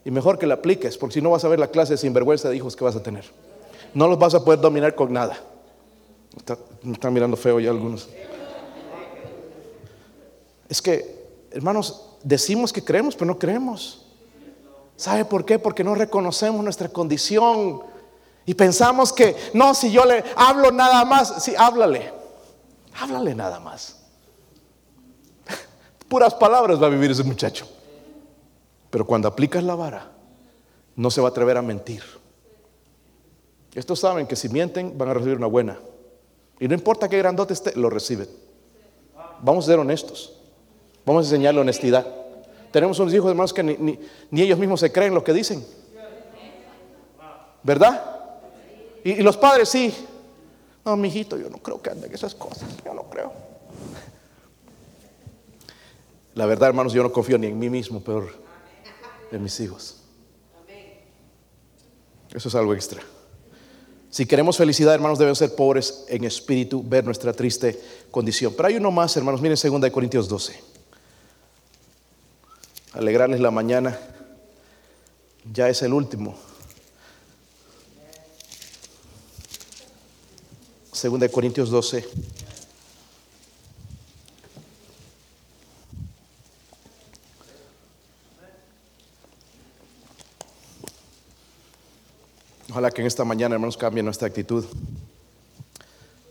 Y 0.06 0.12
mejor 0.12 0.38
que 0.38 0.48
la 0.48 0.54
apliques, 0.54 0.98
porque 0.98 1.16
si 1.16 1.22
no 1.22 1.32
vas 1.32 1.44
a 1.44 1.48
ver 1.48 1.60
la 1.60 1.68
clase 1.68 1.94
de 1.94 1.98
sinvergüenza 1.98 2.50
de 2.50 2.56
hijos 2.56 2.76
que 2.76 2.84
vas 2.84 2.96
a 2.96 3.04
tener. 3.04 3.26
No 3.94 4.08
los 4.08 4.18
vas 4.20 4.36
a 4.36 4.44
poder 4.44 4.62
dominar 4.62 4.96
con 4.96 5.12
nada. 5.12 5.38
me 6.84 6.94
están 6.94 7.14
mirando 7.14 7.36
feo 7.36 7.60
ya 7.60 7.72
algunos. 7.72 8.08
Es 10.70 10.82
que, 10.82 11.28
hermanos, 11.52 12.06
decimos 12.24 12.72
que 12.72 12.84
creemos, 12.84 13.16
pero 13.16 13.26
no 13.26 13.40
creemos. 13.40 14.06
¿Sabe 14.96 15.26
por 15.26 15.46
qué? 15.46 15.60
Porque 15.60 15.84
no 15.84 15.96
reconocemos 15.96 16.64
nuestra 16.64 16.90
condición 16.90 17.82
y 18.48 18.54
pensamos 18.54 19.12
que, 19.12 19.36
no, 19.54 19.74
si 19.74 19.92
yo 19.92 20.06
le 20.06 20.24
hablo 20.38 20.72
nada 20.72 21.04
más, 21.04 21.44
sí, 21.44 21.54
háblale, 21.58 22.14
háblale 22.98 23.36
nada 23.36 23.60
más. 23.60 23.98
Puras 26.08 26.34
palabras 26.34 26.82
va 26.82 26.88
a 26.88 26.90
vivir 26.90 27.12
ese 27.12 27.26
muchacho. 27.26 27.68
Pero 28.90 29.06
cuando 29.06 29.28
aplicas 29.28 29.62
la 29.66 29.76
vara, 29.76 30.12
no 30.96 31.12
se 31.12 31.20
va 31.20 31.28
a 31.28 31.32
atrever 31.32 31.58
a 31.58 31.62
mentir. 31.62 32.02
Estos 33.76 34.00
saben 34.00 34.26
que 34.26 34.38
si 34.38 34.48
mienten 34.48 34.98
van 34.98 35.10
a 35.10 35.14
recibir 35.14 35.36
una 35.36 35.48
buena. 35.48 35.78
Y 36.58 36.70
no 36.70 36.74
importa 36.74 37.10
qué 37.10 37.18
grandote 37.18 37.52
esté, 37.52 37.76
lo 37.76 37.90
reciben. 37.90 38.30
Vamos 39.42 39.66
a 39.66 39.68
ser 39.68 39.80
honestos. 39.80 40.38
Vamos 41.06 41.26
a 41.26 41.28
enseñarle 41.28 41.60
honestidad. 41.60 42.08
Tenemos 42.72 42.98
unos 43.00 43.14
hijos 43.14 43.30
hermanos 43.30 43.54
que 43.54 43.62
ni, 43.64 44.42
ellos 44.42 44.58
mismos 44.58 44.80
se 44.80 44.90
creen 44.90 45.14
lo 45.14 45.26
que 45.26 45.34
dicen. 45.34 45.66
¿Verdad? 47.62 48.17
Y, 49.04 49.22
los 49.22 49.38
padres 49.38 49.70
sí. 49.70 49.94
No, 50.86 50.96
mi 50.96 51.10
hijito, 51.10 51.38
yo 51.38 51.50
no 51.50 51.58
creo 51.58 51.82
que 51.82 51.90
anden 51.90 52.14
esas 52.14 52.34
cosas. 52.34 52.70
Yo 52.86 52.94
no 52.94 53.04
creo. 53.04 53.32
La 56.36 56.46
verdad, 56.46 56.70
hermanos, 56.70 56.94
yo 56.94 57.04
no 57.04 57.12
confío 57.12 57.38
ni 57.38 57.48
en 57.48 57.58
mí 57.58 57.70
mismo, 57.70 58.00
peor 58.00 58.32
en 59.32 59.44
mis 59.44 59.60
hijos. 59.60 59.98
Eso 62.34 62.50
es 62.50 62.56
algo 62.56 62.74
extra. 62.74 63.02
Si 64.10 64.26
queremos 64.26 64.58
felicidad, 64.58 64.94
hermanos, 64.94 65.20
debemos 65.20 65.38
ser 65.38 65.56
pobres 65.56 66.06
en 66.08 66.24
espíritu, 66.24 66.84
ver 66.86 67.04
nuestra 67.04 67.34
triste 67.34 67.80
condición. 68.12 68.54
Pero 68.56 68.68
hay 68.68 68.76
uno 68.76 68.92
más, 68.92 69.16
hermanos, 69.18 69.42
miren 69.42 69.58
2 69.62 69.92
Corintios 69.92 70.30
12 70.30 70.78
alegrarles 72.98 73.40
la 73.40 73.52
mañana. 73.52 73.98
Ya 75.54 75.70
es 75.70 75.82
el 75.82 75.94
último. 75.94 76.36
Segunda 80.98 81.28
de 81.28 81.32
Corintios 81.32 81.70
12. 81.70 82.04
Ojalá 92.72 92.90
que 92.90 93.02
en 93.02 93.06
esta 93.06 93.24
mañana, 93.24 93.54
hermanos, 93.54 93.78
cambie 93.78 94.02
nuestra 94.02 94.28
actitud. 94.28 94.66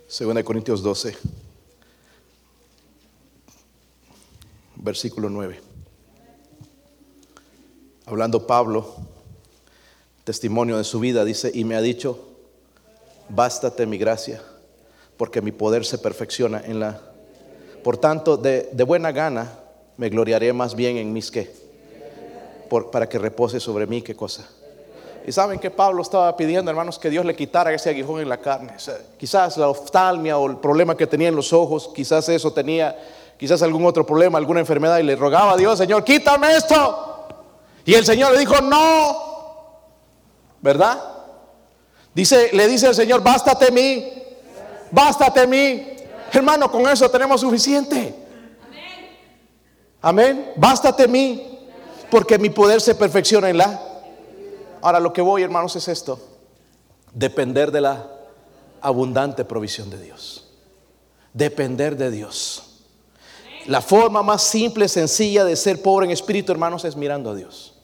Segunda 0.08 0.40
de 0.40 0.44
Corintios 0.44 0.82
12, 0.82 1.16
versículo 4.74 5.30
9 5.30 5.60
hablando 8.06 8.48
Pablo, 8.48 8.96
testimonio 10.24 10.76
de 10.76 10.84
su 10.84 10.98
vida, 11.00 11.24
dice, 11.24 11.52
y 11.54 11.64
me 11.64 11.74
ha 11.74 11.80
dicho, 11.80 12.24
bástate 13.28 13.84
mi 13.84 13.98
gracia, 13.98 14.40
porque 15.16 15.40
mi 15.40 15.52
poder 15.52 15.84
se 15.84 15.98
perfecciona 15.98 16.62
en 16.64 16.80
la... 16.80 17.00
Por 17.82 17.98
tanto, 17.98 18.36
de, 18.36 18.68
buena 18.86 19.12
gana 19.12 19.52
me 19.96 20.08
gloriaré 20.08 20.52
más 20.52 20.74
bien 20.74 20.96
en 20.96 21.12
mis 21.12 21.30
que, 21.30 21.50
para 22.90 23.08
que 23.08 23.18
repose 23.18 23.60
sobre 23.60 23.86
mí, 23.86 24.02
¿qué 24.02 24.14
cosa? 24.14 24.46
Y 25.26 25.32
saben 25.32 25.58
que 25.58 25.70
Pablo 25.70 26.02
estaba 26.02 26.36
pidiendo, 26.36 26.70
hermanos, 26.70 26.98
que 26.98 27.10
Dios 27.10 27.24
le 27.24 27.34
quitara 27.34 27.72
ese 27.72 27.90
aguijón 27.90 28.20
en 28.20 28.28
la 28.28 28.38
carne. 28.38 28.74
quizás 29.16 29.56
la 29.56 29.68
oftalmia 29.68 30.38
o 30.38 30.48
el 30.48 30.58
problema 30.58 30.96
que 30.96 31.06
tenía 31.06 31.28
en 31.28 31.36
los 31.36 31.52
ojos, 31.52 31.90
quizás 31.94 32.28
eso 32.28 32.52
tenía, 32.52 32.96
quizás 33.36 33.62
algún 33.62 33.84
otro 33.86 34.04
problema, 34.06 34.38
alguna 34.38 34.60
enfermedad, 34.60 34.98
y 34.98 35.02
le 35.02 35.16
rogaba 35.16 35.52
a 35.52 35.56
Dios, 35.56 35.78
Señor, 35.78 36.04
quítame 36.04 36.56
esto. 36.56 37.26
Y 37.84 37.94
el 37.94 38.04
Señor 38.04 38.32
le 38.32 38.40
dijo, 38.40 38.60
no, 38.60 39.16
¿verdad? 40.60 41.02
Dice, 42.14 42.50
le 42.52 42.66
dice 42.66 42.88
el 42.88 42.94
Señor, 42.94 43.22
bástate 43.22 43.70
mí, 43.70 44.25
bástate 44.90 45.46
mí. 45.46 45.96
Hermano, 46.32 46.70
con 46.70 46.86
eso 46.88 47.10
tenemos 47.10 47.40
suficiente. 47.40 48.14
Amén. 50.02 50.52
Bástate 50.56 51.08
mí, 51.08 51.58
porque 52.10 52.38
mi 52.38 52.50
poder 52.50 52.80
se 52.80 52.94
perfecciona 52.94 53.50
en 53.50 53.58
la. 53.58 53.80
Ahora 54.82 55.00
lo 55.00 55.12
que 55.12 55.22
voy, 55.22 55.42
hermanos, 55.42 55.74
es 55.76 55.88
esto: 55.88 56.18
depender 57.12 57.70
de 57.70 57.80
la 57.80 58.06
abundante 58.80 59.44
provisión 59.44 59.90
de 59.90 60.00
Dios. 60.00 60.48
Depender 61.32 61.96
de 61.96 62.10
Dios. 62.10 62.62
La 63.66 63.80
forma 63.80 64.22
más 64.22 64.42
simple, 64.42 64.88
sencilla 64.88 65.44
de 65.44 65.56
ser 65.56 65.82
pobre 65.82 66.06
en 66.06 66.12
espíritu, 66.12 66.52
hermanos, 66.52 66.84
es 66.84 66.94
mirando 66.94 67.30
a 67.30 67.34
Dios 67.34 67.76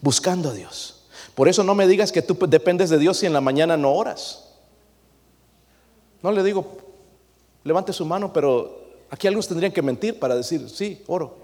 buscando 0.00 0.50
a 0.50 0.52
Dios. 0.52 1.02
Por 1.34 1.48
eso 1.48 1.62
no 1.62 1.74
me 1.74 1.86
digas 1.86 2.12
que 2.12 2.22
tú 2.22 2.38
dependes 2.48 2.90
de 2.90 2.98
Dios 2.98 3.18
si 3.18 3.26
en 3.26 3.32
la 3.32 3.40
mañana 3.40 3.76
no 3.76 3.92
oras. 3.92 4.45
No 6.26 6.32
le 6.32 6.42
digo, 6.42 6.66
levante 7.62 7.92
su 7.92 8.04
mano, 8.04 8.32
pero 8.32 8.80
aquí 9.08 9.28
algunos 9.28 9.46
tendrían 9.46 9.70
que 9.70 9.80
mentir 9.80 10.18
para 10.18 10.34
decir, 10.34 10.68
sí, 10.68 11.04
oro. 11.06 11.36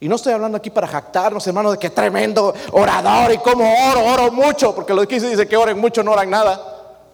Y 0.00 0.08
no 0.08 0.16
estoy 0.16 0.32
hablando 0.32 0.58
aquí 0.58 0.68
para 0.68 0.88
jactarnos, 0.88 1.46
hermano, 1.46 1.70
de 1.70 1.78
que 1.78 1.90
tremendo 1.90 2.52
orador 2.72 3.30
y 3.30 3.38
como 3.38 3.72
oro, 3.92 4.04
oro 4.04 4.32
mucho, 4.32 4.74
porque 4.74 4.92
lo 4.92 5.06
que 5.06 5.20
dice 5.20 5.46
que 5.46 5.56
oren 5.56 5.78
mucho, 5.78 6.02
no 6.02 6.10
oran 6.10 6.28
nada. 6.28 7.06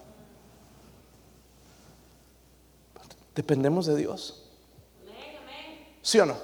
Dependemos 3.34 3.84
de 3.84 3.96
Dios. 3.96 4.42
¿Sí 6.00 6.18
o 6.18 6.24
no? 6.24 6.36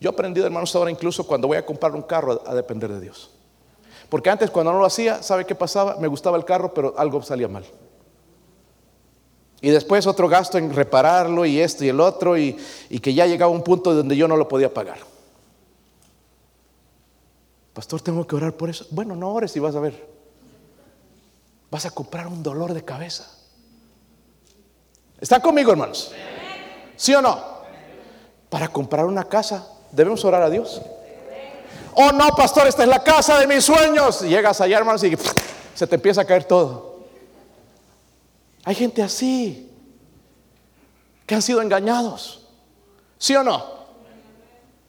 Yo 0.00 0.10
he 0.10 0.12
aprendido, 0.12 0.44
hermanos, 0.44 0.74
ahora 0.74 0.90
incluso 0.90 1.24
cuando 1.24 1.46
voy 1.46 1.58
a 1.58 1.64
comprar 1.64 1.92
un 1.94 2.02
carro 2.02 2.42
a, 2.44 2.52
depender 2.52 2.90
de 2.90 3.00
Dios. 3.00 3.30
Porque 4.08 4.28
antes 4.28 4.50
cuando 4.50 4.72
no 4.72 4.80
lo 4.80 4.86
hacía, 4.86 5.22
¿sabe 5.22 5.44
qué 5.44 5.54
pasaba? 5.54 5.98
Me 6.00 6.08
gustaba 6.08 6.36
el 6.36 6.44
carro, 6.44 6.74
pero 6.74 6.94
algo 6.98 7.22
salía 7.22 7.46
mal. 7.46 7.64
Y 9.64 9.70
después 9.70 10.06
otro 10.06 10.28
gasto 10.28 10.58
en 10.58 10.74
repararlo 10.74 11.46
y 11.46 11.58
esto 11.58 11.84
y 11.84 11.88
el 11.88 11.98
otro 11.98 12.36
y, 12.36 12.52
que 13.02 13.14
ya 13.14 13.24
llegaba 13.24 13.50
un 13.50 13.62
punto 13.62 13.94
donde 13.94 14.14
yo 14.14 14.28
no 14.28 14.36
lo 14.36 14.46
podía 14.46 14.72
pagar. 14.72 14.98
Pastor, 17.72 18.02
tengo 18.02 18.26
que 18.26 18.36
orar 18.36 18.52
por 18.52 18.68
eso. 18.68 18.86
Bueno, 18.90 19.16
no 19.16 19.32
ores 19.32 19.56
y 19.56 19.60
vas 19.60 19.74
a 19.74 19.80
ver. 19.80 20.06
Vas 21.70 21.86
a 21.86 21.90
comprar 21.90 22.26
un 22.26 22.42
dolor 22.42 22.74
de 22.74 22.84
cabeza. 22.84 23.26
¿Están 25.18 25.40
conmigo, 25.40 25.72
hermanos? 25.72 26.12
¿Sí 26.96 27.14
o 27.14 27.22
no? 27.22 27.42
Para 28.50 28.68
comprar 28.68 29.06
una 29.06 29.24
casa 29.24 29.66
Debemos 29.90 30.24
orar 30.24 30.42
a 30.42 30.50
Dios. 30.50 30.82
Oh 31.94 32.10
no, 32.10 32.28
pastor, 32.36 32.66
esta 32.66 32.82
es 32.82 32.88
la 32.88 33.02
casa 33.02 33.38
de 33.38 33.46
mis 33.46 33.64
sueños. 33.64 34.22
llegas 34.22 34.60
allá, 34.60 34.76
hermanos, 34.76 35.04
y 35.04 35.16
se 35.74 35.86
te 35.86 35.94
empieza 35.94 36.22
a 36.22 36.24
caer 36.24 36.44
todo. 36.44 36.93
Hay 38.64 38.74
gente 38.74 39.02
así 39.02 39.70
que 41.26 41.34
han 41.34 41.42
sido 41.42 41.60
engañados. 41.60 42.46
¿Sí 43.18 43.34
o 43.36 43.42
no? 43.42 43.74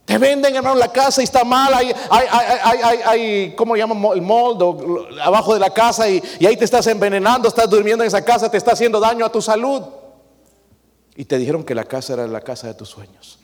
Te 0.06 0.18
venden, 0.18 0.56
hermano, 0.56 0.76
la 0.76 0.92
casa 0.92 1.22
y 1.22 1.24
está 1.24 1.44
mal. 1.44 1.74
Hay, 1.74 1.92
hay, 2.10 2.28
hay, 2.84 3.00
hay 3.06 3.56
¿cómo 3.56 3.76
llaman? 3.76 4.04
El 4.14 4.22
moldo 4.22 5.08
abajo 5.22 5.54
de 5.54 5.60
la 5.60 5.72
casa 5.72 6.08
y, 6.08 6.22
y 6.40 6.46
ahí 6.46 6.56
te 6.56 6.66
estás 6.66 6.86
envenenando, 6.88 7.48
estás 7.48 7.70
durmiendo 7.70 8.04
en 8.04 8.08
esa 8.08 8.24
casa, 8.24 8.50
te 8.50 8.58
está 8.58 8.74
haciendo 8.74 9.00
daño 9.00 9.26
a 9.26 9.32
tu 9.32 9.42
salud. 9.42 9.84
Y 11.16 11.26
te 11.26 11.38
dijeron 11.38 11.64
que 11.64 11.74
la 11.74 11.86
casa 11.86 12.14
era 12.14 12.28
la 12.28 12.42
casa 12.42 12.68
de 12.68 12.74
tus 12.76 12.90
sueños. 12.90 13.40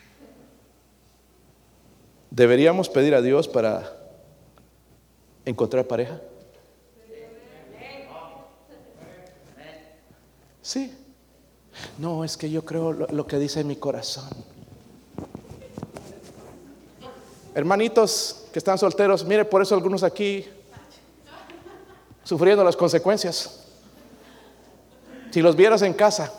¿Deberíamos 2.30 2.90
pedir 2.90 3.16
a 3.16 3.22
Dios 3.22 3.48
para 3.48 3.98
encontrar 5.46 5.86
pareja? 5.86 6.22
Sí. 10.72 10.90
No, 11.98 12.24
es 12.24 12.38
que 12.38 12.50
yo 12.50 12.64
creo 12.64 12.94
lo, 12.94 13.28
que 13.28 13.38
dice 13.38 13.62
mi 13.66 13.76
corazón. 13.76 14.30
Hermanitos 17.54 18.46
que 18.54 18.60
están 18.60 18.78
solteros, 18.78 19.26
mire, 19.26 19.44
por 19.44 19.62
eso 19.62 19.76
algunos 19.76 20.02
aquí 20.02 20.48
sufriendo 22.24 22.64
las 22.64 22.78
consecuencias. 22.78 23.66
Si 25.32 25.42
los 25.42 25.58
vieras 25.58 25.82
en 25.82 25.94
casa, 25.94 26.32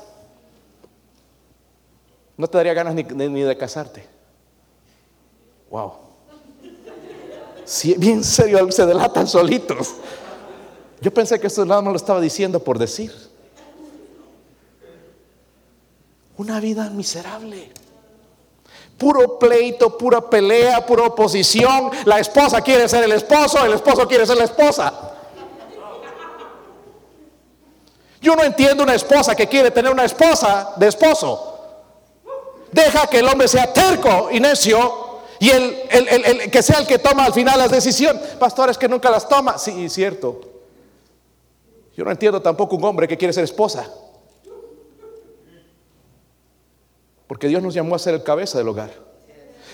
no 2.39 2.47
te 2.47 2.57
daría 2.57 2.73
ganas 2.73 2.95
ni 2.95 3.43
de 3.43 3.59
casarte. 3.59 4.09
Wow. 5.71 5.93
bien 7.99 8.25
serio, 8.25 8.73
se 8.73 8.87
delatan 8.87 9.29
solitos. 9.29 9.93
Yo 11.03 11.13
pensé 11.13 11.39
que 11.39 11.49
esto 11.49 11.67
nada 11.67 11.83
más 11.83 11.93
lo 11.93 11.99
estaba 11.99 12.19
diciendo 12.19 12.59
por 12.65 12.79
decir. 12.79 13.32
Una 16.37 16.61
vida 16.61 16.89
miserable. 16.91 17.71
Puro 18.99 19.39
pleito, 19.39 19.97
pura 19.99 20.21
pelea, 20.21 20.85
pura 20.87 21.05
oposición. 21.05 21.91
La 22.05 22.19
esposa 22.19 22.61
quiere 22.61 22.89
ser 22.89 23.05
el 23.05 23.13
esposo, 23.13 23.65
el 23.65 23.73
esposo 23.73 24.07
quiere 24.07 24.27
ser 24.27 24.37
la 24.37 24.45
esposa. 24.45 25.13
Yo 28.21 28.37
no 28.37 28.45
entiendo 28.45 28.85
una 28.85 28.95
esposa 28.95 29.35
que 29.35 29.49
quiere 29.49 29.73
tener 29.73 29.91
una 29.91 30.05
esposa 30.05 30.75
de 30.77 30.87
esposo. 30.87 31.49
Deja 32.71 33.09
que 33.09 33.19
el 33.19 33.27
hombre 33.27 33.49
sea 33.49 33.73
terco 33.73 34.29
y 34.31 34.39
necio 34.39 35.21
y 35.41 35.51
el, 35.51 36.51
que 36.51 36.63
sea 36.63 36.79
el 36.79 36.87
que 36.87 37.01
toma 37.01 37.25
al 37.25 37.33
final 37.33 37.59
las 37.59 37.73
decisiones. 37.73 38.23
Pastores 38.39 38.79
que 38.79 38.89
nunca 38.89 39.11
las 39.11 39.29
toma. 39.29 39.59
Sí, 39.59 39.89
cierto. 39.89 40.41
Yo 41.97 42.05
no 42.05 42.13
entiendo 42.13 42.41
tampoco 42.41 42.77
un 42.77 42.85
hombre 42.85 43.09
que 43.09 43.19
quiere 43.19 43.35
ser 43.35 43.43
esposa. 43.43 43.91
Porque 47.33 47.49
Dios 47.49 47.63
nos 47.63 47.73
llamó 47.73 47.95
a 47.95 47.99
ser 47.99 48.13
el 48.13 48.23
cabeza 48.23 48.59
del 48.59 48.69
hogar. 48.69 48.91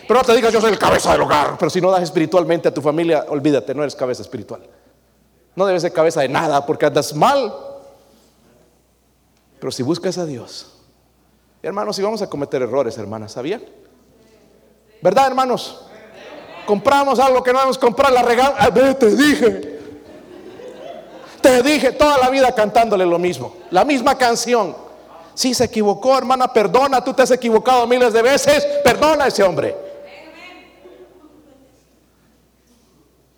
Pero 0.07 0.21
no 0.21 0.25
te 0.25 0.33
digas 0.33 0.53
yo 0.53 0.61
soy 0.61 0.71
el 0.71 0.79
cabeza 0.79 1.11
del 1.11 1.23
hogar. 1.23 1.57
Pero 1.59 1.69
si 1.69 1.81
no 1.81 1.91
das 1.91 2.05
espiritualmente 2.05 2.69
a 2.69 2.73
tu 2.73 2.81
familia, 2.81 3.27
olvídate, 3.31 3.75
no 3.75 3.83
eres 3.83 3.97
cabeza 3.97 4.23
espiritual. 4.23 4.61
No 5.57 5.67
debes 5.67 5.83
ser 5.83 5.93
cabeza 5.93 6.21
de 6.21 6.29
nada 6.29 6.65
porque 6.65 6.87
andas 6.87 7.13
mal. 7.17 7.53
Pero 9.59 9.73
si 9.73 9.83
buscas 9.83 10.19
a 10.19 10.25
Dios, 10.25 10.73
hermanos, 11.61 11.97
si 11.97 12.03
vamos 12.03 12.23
a 12.23 12.31
cometer 12.31 12.63
errores, 12.63 12.97
hermanas, 12.97 13.33
¿sabían? 13.33 13.65
¿Verdad, 15.03 15.27
hermanos? 15.27 15.85
Compramos 16.65 17.19
algo 17.19 17.43
que 17.43 17.53
no 17.53 17.59
debemos 17.59 17.79
comprar, 17.79 18.13
la 18.13 18.23
regalamos. 18.23 18.61
Ah, 18.61 18.73
te 18.73 19.17
dije. 19.17 19.81
Te 21.41 21.61
dije 21.65 21.91
toda 21.91 22.19
la 22.19 22.31
vida 22.31 22.55
cantándole 22.55 23.05
lo 23.05 23.19
mismo, 23.19 23.57
la 23.73 23.85
misma 23.85 24.17
canción. 24.17 24.87
Si 25.39 25.55
se 25.55 25.67
equivocó, 25.67 26.19
hermana, 26.19 26.53
perdona, 26.53 27.05
tú 27.05 27.15
te 27.15 27.23
has 27.23 27.31
equivocado 27.31 27.87
miles 27.87 28.13
de 28.13 28.23
veces, 28.23 28.67
perdona 28.83 29.23
a 29.23 29.29
ese 29.29 29.45
hombre. 29.45 29.73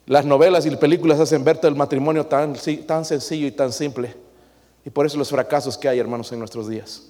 Las 0.07 0.25
novelas 0.25 0.65
y 0.65 0.75
películas 0.77 1.21
hacen 1.21 1.45
ver 1.45 1.59
todo 1.59 1.69
el 1.69 1.75
matrimonio 1.75 2.25
tan, 2.25 2.55
tan 2.87 3.05
sencillo 3.05 3.47
y 3.47 3.51
tan 3.51 3.71
simple. 3.71 4.17
Y 4.83 4.89
por 4.89 5.05
eso 5.05 5.19
los 5.19 5.29
fracasos 5.29 5.77
que 5.77 5.91
hay, 5.91 5.99
hermanos, 5.99 6.33
en 6.33 6.39
nuestros 6.39 6.71
días. 6.71 7.03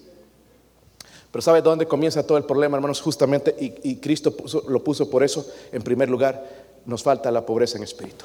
Pero 1.30 1.40
¿sabe 1.40 1.62
dónde 1.62 1.86
comienza 1.86 2.26
todo 2.26 2.36
el 2.36 2.44
problema, 2.44 2.76
hermanos? 2.76 3.00
Justamente, 3.00 3.54
y, 3.60 3.94
Cristo 3.98 4.34
lo 4.68 4.82
puso 4.82 5.08
por 5.08 5.22
eso, 5.22 5.46
en 5.70 5.82
primer 5.82 6.10
lugar, 6.10 6.44
nos 6.84 7.00
falta 7.04 7.30
la 7.30 7.46
pobreza 7.46 7.78
en 7.78 7.84
espíritu. 7.84 8.24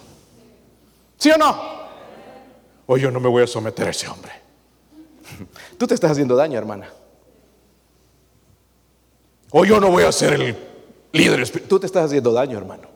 ¿Sí 1.20 1.30
o 1.30 1.38
no? 1.38 1.61
O 2.88 2.97
yo 2.97 3.11
no 3.11 3.20
me 3.20 3.30
voy 3.30 3.43
a 3.43 3.47
someter 3.47 3.86
a 3.86 3.91
ese 3.91 4.07
hombre. 4.07 4.44
Tú 5.78 5.88
te 5.88 5.93
estás 5.93 6.11
haciendo 6.11 6.36
daño, 6.36 6.57
hermana. 6.57 6.89
O 9.51 9.65
yo 9.65 9.80
no 9.80 9.89
voy 9.89 10.03
a 10.03 10.11
ser 10.11 10.34
el 10.34 10.55
líder 11.11 11.41
espiritual. 11.41 11.69
Tú 11.69 11.80
te 11.80 11.86
estás 11.86 12.05
haciendo 12.05 12.34
daño, 12.34 12.57
hermano. 12.57 12.89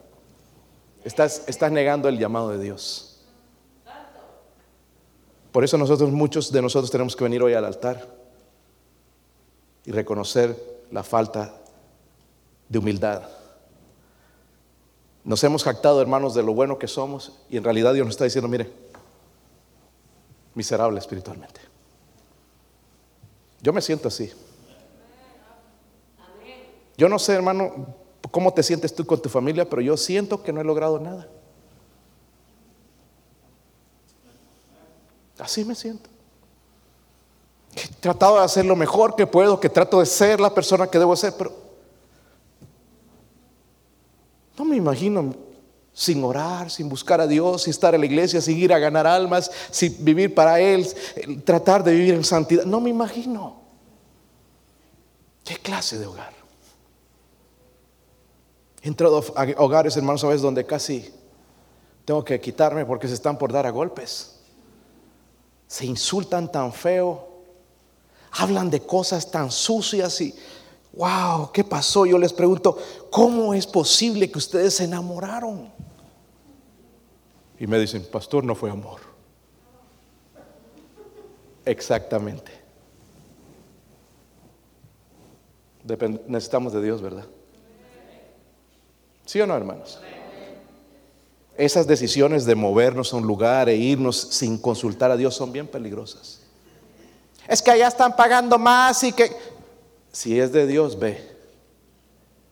Estás, 1.03 1.43
estás 1.47 1.71
negando 1.71 2.09
el 2.09 2.17
llamado 2.17 2.49
de 2.49 2.59
Dios. 2.59 3.05
Por 5.51 5.63
eso 5.63 5.77
nosotros, 5.77 6.11
muchos 6.11 6.51
de 6.51 6.61
nosotros 6.61 6.91
tenemos 6.91 7.15
que 7.15 7.23
venir 7.23 7.41
hoy 7.41 7.53
al 7.53 7.65
altar 7.65 8.05
y 9.85 9.91
reconocer 9.91 10.55
la 10.91 11.03
falta 11.03 11.55
de 12.67 12.77
humildad. 12.77 13.23
Nos 15.23 15.43
hemos 15.43 15.63
jactado, 15.63 16.01
hermanos, 16.01 16.35
de 16.35 16.43
lo 16.43 16.53
bueno 16.53 16.77
que 16.77 16.87
somos 16.87 17.39
y 17.49 17.57
en 17.57 17.63
realidad 17.63 17.93
Dios 17.93 18.05
nos 18.05 18.13
está 18.13 18.25
diciendo, 18.25 18.47
mire, 18.47 18.69
miserable 20.53 20.99
espiritualmente. 20.99 21.68
Yo 23.61 23.73
me 23.73 23.81
siento 23.81 24.07
así. 24.07 24.31
Yo 26.97 27.07
no 27.07 27.19
sé, 27.19 27.33
hermano, 27.33 27.87
cómo 28.31 28.53
te 28.53 28.63
sientes 28.63 28.93
tú 28.93 29.05
con 29.05 29.21
tu 29.21 29.29
familia, 29.29 29.69
pero 29.69 29.81
yo 29.81 29.95
siento 29.97 30.43
que 30.43 30.51
no 30.51 30.61
he 30.61 30.63
logrado 30.63 30.99
nada. 30.99 31.27
Así 35.37 35.63
me 35.63 35.75
siento. 35.75 36.09
He 37.75 37.87
tratado 38.01 38.37
de 38.37 38.43
hacer 38.43 38.65
lo 38.65 38.75
mejor 38.75 39.15
que 39.15 39.25
puedo, 39.25 39.59
que 39.59 39.69
trato 39.69 39.99
de 39.99 40.05
ser 40.05 40.39
la 40.39 40.53
persona 40.53 40.87
que 40.87 40.99
debo 40.99 41.15
ser, 41.15 41.33
pero 41.37 41.53
no 44.57 44.65
me 44.65 44.75
imagino 44.75 45.33
sin 45.99 46.23
orar, 46.23 46.71
sin 46.71 46.87
buscar 46.87 47.19
a 47.19 47.27
Dios, 47.27 47.63
sin 47.63 47.71
estar 47.71 47.93
en 47.93 47.99
la 47.99 48.05
iglesia, 48.05 48.39
sin 48.39 48.57
ir 48.57 48.71
a 48.71 48.79
ganar 48.79 49.05
almas, 49.05 49.51
sin 49.69 49.97
vivir 49.99 50.33
para 50.33 50.57
Él, 50.57 50.87
tratar 51.43 51.83
de 51.83 51.91
vivir 51.91 52.13
en 52.13 52.23
santidad. 52.23 52.63
No 52.63 52.79
me 52.79 52.89
imagino. 52.89 53.59
¿Qué 55.43 55.57
clase 55.57 55.99
de 55.99 56.05
hogar? 56.05 56.31
He 58.81 58.87
entrado 58.87 59.21
a 59.35 59.45
hogares, 59.57 59.97
hermanos, 59.97 60.23
a 60.23 60.27
veces 60.27 60.41
donde 60.41 60.65
casi 60.65 61.13
tengo 62.05 62.23
que 62.23 62.39
quitarme 62.39 62.85
porque 62.85 63.09
se 63.09 63.15
están 63.15 63.37
por 63.37 63.51
dar 63.51 63.65
a 63.65 63.69
golpes. 63.69 64.39
Se 65.67 65.85
insultan 65.85 66.49
tan 66.49 66.71
feo, 66.71 67.27
hablan 68.31 68.69
de 68.69 68.79
cosas 68.79 69.29
tan 69.29 69.51
sucias 69.51 70.21
y, 70.21 70.33
wow, 70.93 71.51
¿qué 71.51 71.65
pasó? 71.65 72.05
Yo 72.05 72.17
les 72.17 72.31
pregunto, 72.31 72.77
¿cómo 73.11 73.53
es 73.53 73.67
posible 73.67 74.31
que 74.31 74.37
ustedes 74.37 74.75
se 74.75 74.85
enamoraron? 74.85 75.77
Y 77.59 77.67
me 77.67 77.77
dicen, 77.77 78.05
pastor, 78.09 78.43
no 78.43 78.55
fue 78.55 78.69
amor. 78.69 79.01
Exactamente. 81.65 82.51
necesitamos 86.27 86.71
de 86.71 86.83
Dios, 86.83 87.01
¿verdad? 87.01 87.25
¿Sí 89.25 89.41
o 89.41 89.47
no, 89.47 89.55
hermanos? 89.55 89.99
Esas 91.57 91.87
decisiones 91.87 92.45
de 92.45 92.55
movernos 92.55 93.11
a 93.11 93.17
un 93.17 93.27
lugar 93.27 93.69
e 93.69 93.75
irnos 93.75 94.15
sin 94.15 94.57
consultar 94.57 95.11
a 95.11 95.17
Dios 95.17 95.35
son 95.35 95.51
bien 95.51 95.67
peligrosas. 95.67 96.41
Es 97.47 97.61
que 97.61 97.71
allá 97.71 97.87
están 97.87 98.15
pagando 98.15 98.57
más 98.57 99.03
y 99.03 99.11
que... 99.11 99.35
Si 100.11 100.39
es 100.39 100.51
de 100.51 100.65
Dios, 100.67 100.97
ve. 100.97 101.21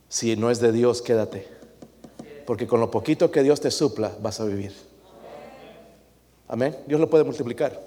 Si 0.10 0.36
no 0.36 0.52
es 0.52 0.60
de 0.60 0.72
Dios, 0.72 1.02
quédate. 1.02 1.48
Porque 2.46 2.68
con 2.68 2.80
lo 2.80 2.92
poquito 2.92 3.32
que 3.32 3.44
Dios 3.44 3.62
te 3.62 3.72
supla, 3.72 4.12
vas 4.22 4.40
a 4.40 4.46
vivir. 4.46 4.87
Amén. 6.48 6.78
Dios 6.86 7.00
lo 7.00 7.10
puede 7.10 7.24
multiplicar. 7.24 7.80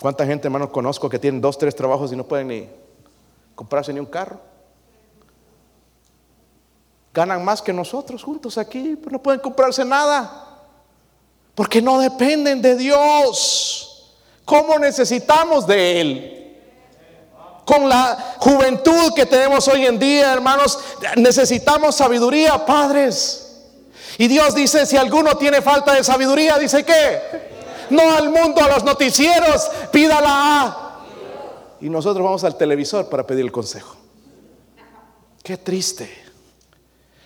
¿Cuánta 0.00 0.24
gente, 0.26 0.46
hermano, 0.46 0.70
conozco 0.70 1.08
que 1.08 1.18
tienen 1.18 1.40
dos, 1.40 1.58
tres 1.58 1.74
trabajos 1.74 2.12
y 2.12 2.16
no 2.16 2.24
pueden 2.24 2.48
ni 2.48 2.68
comprarse 3.54 3.92
ni 3.92 4.00
un 4.00 4.06
carro? 4.06 4.40
Ganan 7.12 7.44
más 7.44 7.60
que 7.60 7.72
nosotros 7.72 8.22
juntos 8.22 8.56
aquí, 8.56 8.96
pero 8.96 9.12
no 9.12 9.22
pueden 9.22 9.40
comprarse 9.40 9.84
nada. 9.84 10.46
Porque 11.54 11.82
no 11.82 11.98
dependen 11.98 12.62
de 12.62 12.76
Dios. 12.76 14.16
¿Cómo 14.44 14.78
necesitamos 14.78 15.66
de 15.66 16.00
Él? 16.00 16.36
Con 17.64 17.88
la 17.88 18.36
juventud 18.38 19.12
que 19.14 19.26
tenemos 19.26 19.68
hoy 19.68 19.86
en 19.86 19.98
día, 19.98 20.32
hermanos, 20.32 20.78
necesitamos 21.16 21.94
sabiduría, 21.94 22.64
padres. 22.64 23.49
Y 24.20 24.28
Dios 24.28 24.54
dice, 24.54 24.84
si 24.84 24.98
alguno 24.98 25.34
tiene 25.38 25.62
falta 25.62 25.94
de 25.94 26.04
sabiduría, 26.04 26.58
dice 26.58 26.84
que 26.84 27.22
no 27.88 28.02
al 28.12 28.28
mundo, 28.28 28.62
a 28.62 28.68
los 28.68 28.84
noticieros, 28.84 29.70
pídala. 29.90 30.98
Y 31.80 31.88
nosotros 31.88 32.22
vamos 32.22 32.44
al 32.44 32.54
televisor 32.58 33.08
para 33.08 33.26
pedir 33.26 33.46
el 33.46 33.50
consejo. 33.50 33.96
Qué 35.42 35.56
triste. 35.56 36.22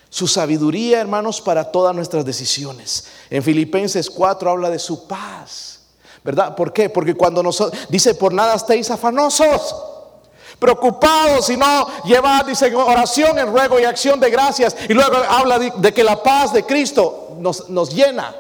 Su 0.09 0.29
sabiduría, 0.29 1.01
hermanos, 1.01 1.41
para 1.41 1.73
todas 1.73 1.97
nuestras 1.97 2.25
decisiones. 2.25 3.07
En 3.29 3.43
Filipenses 3.43 4.09
4 4.09 4.49
habla 4.49 4.71
de 4.71 4.79
su 4.79 5.09
paz. 5.09 5.87
¿Verdad? 6.23 6.55
¿Por 6.55 6.73
qué? 6.73 6.91
Porque 6.91 7.17
cuando 7.17 7.43
nosotros, 7.43 7.89
dice, 7.89 8.15
por 8.15 8.33
nada 8.33 8.55
estéis 8.55 8.89
afanosos 8.93 9.75
preocupados, 10.59 11.47
sino 11.47 11.87
llevar, 12.05 12.47
dice, 12.47 12.75
oración, 12.75 13.39
en 13.39 13.53
ruego 13.53 13.79
y 13.79 13.85
acción 13.85 14.21
de 14.21 14.31
gracias. 14.31 14.77
Y 14.89 14.95
luego 14.95 15.17
habla 15.17 15.59
de, 15.59 15.95
que 15.95 16.05
la 16.05 16.23
paz 16.23 16.53
de 16.53 16.65
Cristo 16.65 17.37
nos, 17.39 17.69
nos 17.69 17.95
llena. 17.95 18.35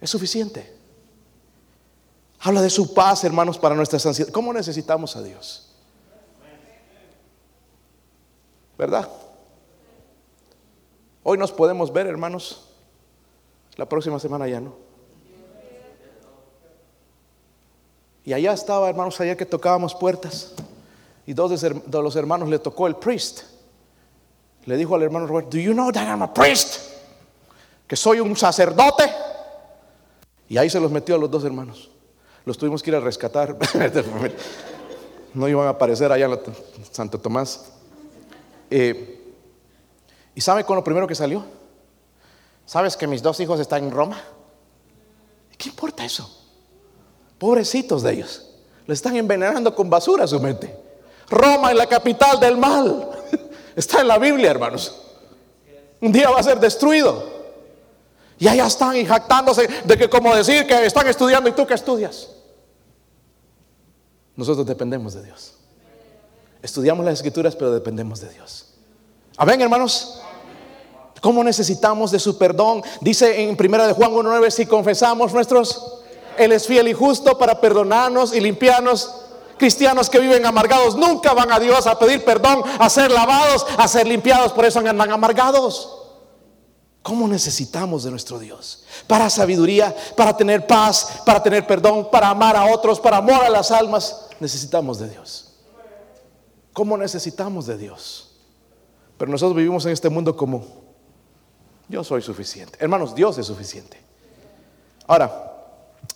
Es 0.00 0.10
suficiente. 0.10 0.74
Habla 2.40 2.60
de 2.60 2.70
su 2.70 2.92
paz, 2.92 3.24
hermanos, 3.24 3.58
para 3.58 3.74
nuestra 3.74 3.98
ansiedad. 4.04 4.30
¿Cómo 4.30 4.52
necesitamos 4.52 5.16
a 5.16 5.22
Dios? 5.22 5.70
¿Verdad? 8.76 9.08
Hoy 11.22 11.38
nos 11.38 11.52
podemos 11.52 11.92
ver, 11.92 12.06
hermanos. 12.06 12.68
La 13.76 13.88
próxima 13.88 14.20
semana 14.20 14.46
ya 14.46 14.60
no. 14.60 14.83
Y 18.24 18.32
allá 18.32 18.52
estaba, 18.52 18.88
hermanos, 18.88 19.20
allá 19.20 19.36
que 19.36 19.44
tocábamos 19.44 19.94
puertas. 19.94 20.52
Y 21.26 21.34
dos 21.34 21.60
de 21.60 22.02
los 22.02 22.16
hermanos 22.16 22.48
le 22.48 22.58
tocó 22.58 22.86
el 22.86 22.96
priest. 22.96 23.42
Le 24.64 24.76
dijo 24.76 24.94
al 24.94 25.02
hermano 25.02 25.26
Roberto, 25.26 25.50
Do 25.50 25.58
you 25.58 25.72
know 25.72 25.92
that 25.92 26.06
I'm 26.06 26.22
a 26.22 26.32
priest? 26.32 26.92
Que 27.86 27.96
soy 27.96 28.20
un 28.20 28.34
sacerdote. 28.36 29.10
Y 30.48 30.56
ahí 30.56 30.70
se 30.70 30.80
los 30.80 30.90
metió 30.90 31.16
a 31.16 31.18
los 31.18 31.30
dos 31.30 31.44
hermanos. 31.44 31.90
Los 32.44 32.56
tuvimos 32.56 32.82
que 32.82 32.90
ir 32.90 32.96
a 32.96 33.00
rescatar. 33.00 33.56
no 35.34 35.48
iban 35.48 35.66
a 35.66 35.70
aparecer 35.70 36.10
allá 36.10 36.26
en 36.26 36.84
Santo 36.90 37.18
Tomás. 37.20 37.72
Eh, 38.70 39.20
¿Y 40.34 40.40
sabe 40.40 40.64
con 40.64 40.76
lo 40.76 40.84
primero 40.84 41.06
que 41.06 41.14
salió? 41.14 41.44
¿Sabes 42.66 42.96
que 42.96 43.06
mis 43.06 43.22
dos 43.22 43.38
hijos 43.40 43.60
están 43.60 43.84
en 43.84 43.90
Roma? 43.90 44.20
¿Qué 45.58 45.68
importa 45.68 46.04
eso? 46.04 46.43
Pobrecitos 47.38 48.02
de 48.02 48.12
ellos. 48.12 48.50
Le 48.86 48.94
están 48.94 49.16
envenenando 49.16 49.74
con 49.74 49.88
basura 49.88 50.26
su 50.26 50.38
mente. 50.40 50.74
Roma 51.28 51.70
es 51.70 51.76
la 51.76 51.86
capital 51.86 52.38
del 52.38 52.56
mal. 52.56 53.10
Está 53.76 54.00
en 54.00 54.08
la 54.08 54.18
Biblia, 54.18 54.50
hermanos. 54.50 55.00
Un 56.00 56.12
día 56.12 56.30
va 56.30 56.38
a 56.38 56.42
ser 56.42 56.60
destruido. 56.60 57.32
Y 58.38 58.48
allá 58.48 58.66
están 58.66 58.96
y 58.96 59.06
jactándose 59.06 59.68
de 59.84 59.96
que 59.96 60.10
como 60.10 60.34
decir 60.34 60.66
que 60.66 60.84
están 60.84 61.06
estudiando 61.06 61.48
y 61.48 61.52
tú 61.52 61.66
que 61.66 61.74
estudias. 61.74 62.28
Nosotros 64.36 64.66
dependemos 64.66 65.14
de 65.14 65.22
Dios. 65.22 65.54
Estudiamos 66.60 67.04
las 67.04 67.14
escrituras, 67.14 67.54
pero 67.54 67.72
dependemos 67.72 68.20
de 68.20 68.28
Dios. 68.30 68.74
Amén, 69.36 69.60
hermanos. 69.60 70.20
¿Cómo 71.20 71.42
necesitamos 71.42 72.10
de 72.10 72.18
su 72.18 72.36
perdón? 72.36 72.82
Dice 73.00 73.42
en 73.42 73.56
primera 73.56 73.86
de 73.86 73.92
Juan 73.92 74.10
1.9, 74.12 74.50
si 74.50 74.66
confesamos 74.66 75.32
nuestros, 75.32 76.02
Él 76.38 76.52
es 76.52 76.66
fiel 76.66 76.88
y 76.88 76.92
justo 76.92 77.38
para 77.38 77.60
perdonarnos 77.60 78.34
y 78.34 78.40
limpiarnos. 78.40 79.22
Cristianos 79.56 80.10
que 80.10 80.18
viven 80.18 80.44
amargados 80.44 80.96
nunca 80.96 81.32
van 81.32 81.52
a 81.52 81.60
Dios 81.60 81.86
a 81.86 81.98
pedir 81.98 82.24
perdón, 82.24 82.62
a 82.78 82.90
ser 82.90 83.10
lavados, 83.10 83.64
a 83.78 83.86
ser 83.86 84.06
limpiados, 84.06 84.52
por 84.52 84.64
eso 84.64 84.80
andan 84.80 85.12
amargados. 85.12 86.00
¿Cómo 87.02 87.28
necesitamos 87.28 88.02
de 88.04 88.10
nuestro 88.10 88.38
Dios? 88.38 88.84
Para 89.06 89.28
sabiduría, 89.28 89.94
para 90.16 90.36
tener 90.36 90.66
paz, 90.66 91.20
para 91.26 91.42
tener 91.42 91.66
perdón, 91.66 92.08
para 92.10 92.30
amar 92.30 92.56
a 92.56 92.64
otros, 92.64 92.98
para 92.98 93.18
amor 93.18 93.44
a 93.44 93.50
las 93.50 93.70
almas, 93.70 94.28
necesitamos 94.40 94.98
de 94.98 95.10
Dios. 95.10 95.52
¿Cómo 96.72 96.96
necesitamos 96.96 97.66
de 97.66 97.76
Dios? 97.76 98.30
Pero 99.18 99.30
nosotros 99.30 99.54
vivimos 99.54 99.84
en 99.86 99.92
este 99.92 100.08
mundo 100.08 100.34
como 100.36 100.64
yo 101.88 102.02
soy 102.02 102.22
suficiente. 102.22 102.78
Hermanos, 102.80 103.14
Dios 103.14 103.38
es 103.38 103.46
suficiente. 103.46 104.00
Ahora, 105.06 105.53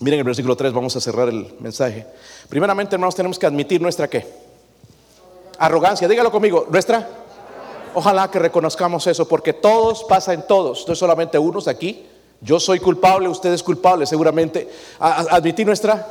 miren 0.01 0.20
el 0.20 0.24
versículo 0.24 0.57
3, 0.57 0.72
vamos 0.72 0.94
a 0.96 1.01
cerrar 1.01 1.28
el 1.28 1.55
mensaje. 1.61 2.07
Primeramente, 2.49 2.94
hermanos, 2.94 3.14
tenemos 3.14 3.38
que 3.38 3.46
admitir 3.46 3.80
nuestra 3.80 4.09
qué? 4.09 4.26
Arrogancia, 5.59 6.07
dígalo 6.07 6.30
conmigo, 6.30 6.66
nuestra. 6.70 7.09
Ojalá 7.94 8.30
que 8.30 8.38
reconozcamos 8.38 9.07
eso, 9.07 9.26
porque 9.26 9.53
todos 9.53 10.05
pasa 10.05 10.32
en 10.32 10.46
todos, 10.46 10.86
no 10.86 10.92
es 10.92 10.99
solamente 10.99 11.38
unos 11.38 11.66
aquí. 11.66 12.07
Yo 12.40 12.61
soy 12.61 12.78
culpable, 12.78 13.28
usted 13.28 13.53
es 13.53 13.62
culpable, 13.62 14.07
seguramente. 14.07 14.68
Admitir 15.01 15.66
nuestra, 15.66 16.07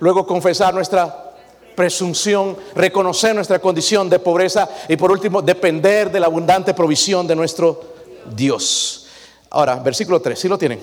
luego 0.00 0.26
confesar 0.26 0.74
nuestra 0.74 1.32
presunción, 1.74 2.56
reconocer 2.74 3.34
nuestra 3.34 3.58
condición 3.58 4.10
de 4.10 4.18
pobreza 4.18 4.68
y 4.88 4.96
por 4.96 5.10
último, 5.10 5.40
depender 5.40 6.10
de 6.12 6.20
la 6.20 6.26
abundante 6.26 6.74
provisión 6.74 7.26
de 7.26 7.34
nuestro 7.34 7.80
Dios. 8.36 9.06
Ahora, 9.50 9.76
versículo 9.76 10.20
3, 10.20 10.38
¿sí 10.38 10.48
lo 10.48 10.58
tienen? 10.58 10.80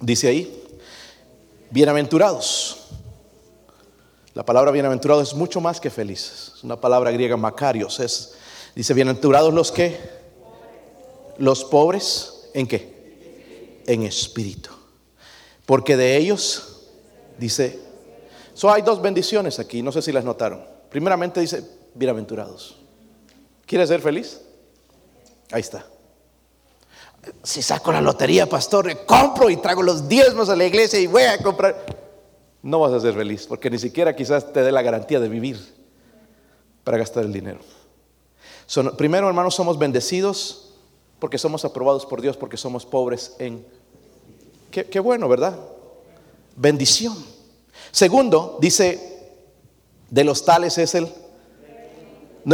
Dice 0.00 0.28
ahí, 0.28 0.64
bienaventurados. 1.70 2.78
La 4.32 4.44
palabra 4.44 4.70
bienaventurado 4.70 5.20
es 5.20 5.34
mucho 5.34 5.60
más 5.60 5.78
que 5.78 5.90
felices. 5.90 6.52
Es 6.56 6.64
una 6.64 6.80
palabra 6.80 7.10
griega 7.10 7.36
macarios. 7.36 8.00
Es, 8.00 8.34
dice, 8.74 8.94
bienaventurados 8.94 9.52
los 9.52 9.70
que, 9.70 9.98
los 11.36 11.64
pobres, 11.64 12.48
¿en 12.54 12.66
qué? 12.66 13.82
En 13.86 14.04
espíritu. 14.04 14.70
Porque 15.66 15.98
de 15.98 16.16
ellos, 16.16 16.86
dice, 17.38 17.78
so 18.54 18.70
hay 18.70 18.80
dos 18.80 19.02
bendiciones 19.02 19.58
aquí, 19.58 19.82
no 19.82 19.92
sé 19.92 20.00
si 20.00 20.12
las 20.12 20.24
notaron. 20.24 20.64
Primeramente 20.88 21.40
dice, 21.40 21.62
bienaventurados. 21.94 22.76
¿Quieres 23.66 23.88
ser 23.90 24.00
feliz? 24.00 24.40
Ahí 25.50 25.60
está. 25.60 25.84
Si 27.42 27.62
saco 27.62 27.92
la 27.92 28.00
lotería, 28.00 28.46
pastor, 28.46 29.04
compro 29.04 29.50
y 29.50 29.56
traigo 29.56 29.82
los 29.82 30.08
diezmos 30.08 30.48
a 30.48 30.56
la 30.56 30.64
iglesia 30.64 30.98
y 30.98 31.06
voy 31.06 31.22
a 31.22 31.38
comprar. 31.38 31.84
No 32.62 32.80
vas 32.80 32.92
a 32.92 33.00
ser 33.00 33.14
feliz 33.14 33.46
porque 33.46 33.70
ni 33.70 33.78
siquiera 33.78 34.14
quizás 34.14 34.52
te 34.52 34.62
dé 34.62 34.72
la 34.72 34.82
garantía 34.82 35.20
de 35.20 35.28
vivir 35.28 35.58
para 36.84 36.98
gastar 36.98 37.24
el 37.24 37.32
dinero. 37.32 37.60
primero, 38.96 39.28
hermanos, 39.28 39.54
somos 39.54 39.78
bendecidos 39.78 40.74
porque 41.18 41.38
somos 41.38 41.64
aprobados 41.64 42.06
por 42.06 42.22
Dios, 42.22 42.36
porque 42.36 42.56
somos 42.56 42.86
pobres 42.86 43.34
en... 43.38 43.66
Qué 44.70 45.00
bueno, 45.00 45.28
¿verdad? 45.28 45.58
Bendición. 46.56 47.16
Segundo, 47.90 48.58
dice, 48.60 49.10
de 50.10 50.24
los 50.24 50.44
tales 50.44 50.78
es 50.78 50.94
el 50.94 51.08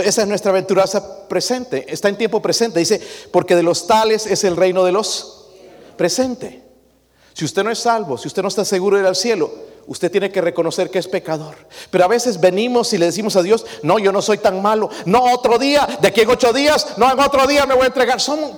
esa 0.05 0.22
es 0.22 0.28
nuestra 0.28 0.51
aventurosa 0.51 1.28
presente, 1.28 1.87
está 1.89 2.09
en 2.09 2.16
tiempo 2.16 2.43
presente. 2.43 2.78
Dice, 2.78 3.01
porque 3.30 3.55
de 3.55 3.62
los 3.62 3.87
tales 3.87 4.26
es 4.26 4.45
el 4.45 4.57
reino 4.57 4.84
de 4.84 4.93
los 4.93 5.49
presente. 5.97 6.62
Si 7.32 7.45
usted 7.45 7.64
no 7.64 7.70
es 7.70 7.78
salvo, 7.78 8.16
si 8.16 8.28
usted 8.28 8.43
no 8.43 8.49
está 8.49 8.64
seguro 8.64 8.97
de 8.97 9.03
ir 9.03 9.09
al 9.09 9.16
cielo, 9.16 9.53
usted 9.87 10.11
tiene 10.11 10.32
que 10.32 10.41
reconocer 10.41 10.91
que 10.91 10.99
es 10.99 11.07
pecador. 11.07 11.55
Pero 11.91 12.05
a 12.05 12.09
veces 12.09 12.41
venimos 12.41 12.93
y 12.93 12.99
le 12.99 13.07
decimos 13.07 13.37
a 13.37 13.43
Dios, 13.43 13.66
no, 13.82 13.99
yo 13.99 14.11
no 14.11 14.22
soy 14.22 14.39
tan 14.39 14.62
malo. 14.62 14.89
No, 15.05 15.22
otro 15.32 15.59
día, 15.59 15.87
de 16.01 16.09
aquí 16.09 16.22
en 16.22 16.30
ocho 16.30 16.53
días, 16.53 16.95
no, 16.97 17.12
en 17.12 17.20
otro 17.20 17.47
día 17.47 17.66
me 17.66 17.74
voy 17.74 17.84
a 17.84 17.89
entregar. 17.89 18.20
Somos, 18.20 18.53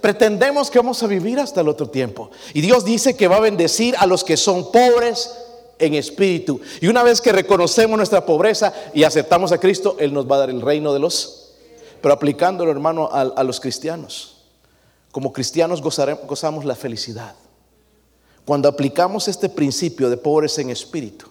pretendemos 0.00 0.70
que 0.70 0.78
vamos 0.78 1.02
a 1.02 1.06
vivir 1.06 1.38
hasta 1.40 1.60
el 1.60 1.68
otro 1.68 1.90
tiempo. 1.90 2.30
Y 2.54 2.62
Dios 2.62 2.84
dice 2.84 3.16
que 3.16 3.28
va 3.28 3.36
a 3.36 3.40
bendecir 3.40 3.94
a 3.98 4.06
los 4.06 4.24
que 4.24 4.36
son 4.36 4.72
pobres 4.72 5.30
en 5.82 5.94
espíritu. 5.94 6.60
Y 6.80 6.86
una 6.86 7.02
vez 7.02 7.20
que 7.20 7.32
reconocemos 7.32 7.96
nuestra 7.96 8.24
pobreza 8.24 8.72
y 8.94 9.02
aceptamos 9.02 9.52
a 9.52 9.58
Cristo, 9.58 9.96
Él 9.98 10.14
nos 10.14 10.30
va 10.30 10.36
a 10.36 10.40
dar 10.40 10.50
el 10.50 10.62
reino 10.62 10.94
de 10.94 11.00
los... 11.00 11.54
Pero 12.00 12.14
aplicándolo, 12.14 12.70
hermano, 12.70 13.10
a, 13.12 13.44
los 13.44 13.60
cristianos. 13.60 14.44
Como 15.10 15.32
cristianos 15.32 15.82
gozamos 15.82 16.64
la 16.64 16.74
felicidad. 16.74 17.34
Cuando 18.44 18.68
aplicamos 18.68 19.28
este 19.28 19.48
principio 19.48 20.10
de 20.10 20.16
pobreza 20.16 20.62
en 20.62 20.70
espíritu, 20.70 21.26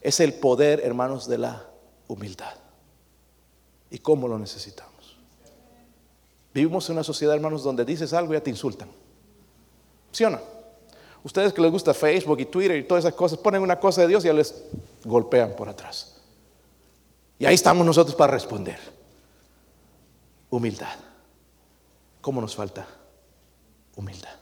es 0.00 0.20
el 0.20 0.34
poder, 0.34 0.80
hermanos, 0.84 1.28
de 1.28 1.38
la 1.38 1.64
humildad. 2.08 2.54
¿Y 3.90 3.98
cómo 3.98 4.28
lo 4.28 4.38
necesitamos? 4.38 5.16
Vivimos 6.52 6.88
en 6.88 6.94
una 6.94 7.04
sociedad, 7.04 7.34
hermanos, 7.34 7.62
donde 7.62 7.84
dices 7.84 8.12
algo 8.12 8.32
y 8.32 8.36
ya 8.36 8.42
te 8.42 8.50
insultan. 8.50 8.88
¿Sí 10.12 10.24
o 10.24 10.30
no? 10.30 10.55
Ustedes 11.26 11.52
que 11.52 11.60
les 11.60 11.72
gusta 11.72 11.92
Facebook 11.92 12.38
y 12.38 12.44
Twitter 12.44 12.76
y 12.76 12.84
todas 12.84 13.04
esas 13.04 13.14
cosas, 13.14 13.36
ponen 13.36 13.60
una 13.60 13.80
cosa 13.80 14.02
de 14.02 14.06
Dios 14.06 14.24
y 14.24 14.28
ya 14.28 14.32
les 14.32 14.62
golpean 15.04 15.56
por 15.56 15.68
atrás. 15.68 16.20
Y 17.36 17.44
ahí 17.46 17.56
estamos 17.56 17.84
nosotros 17.84 18.14
para 18.14 18.32
responder. 18.32 18.78
Humildad. 20.50 20.94
¿Cómo 22.20 22.40
nos 22.40 22.54
falta? 22.54 22.86
Humildad. 23.96 24.36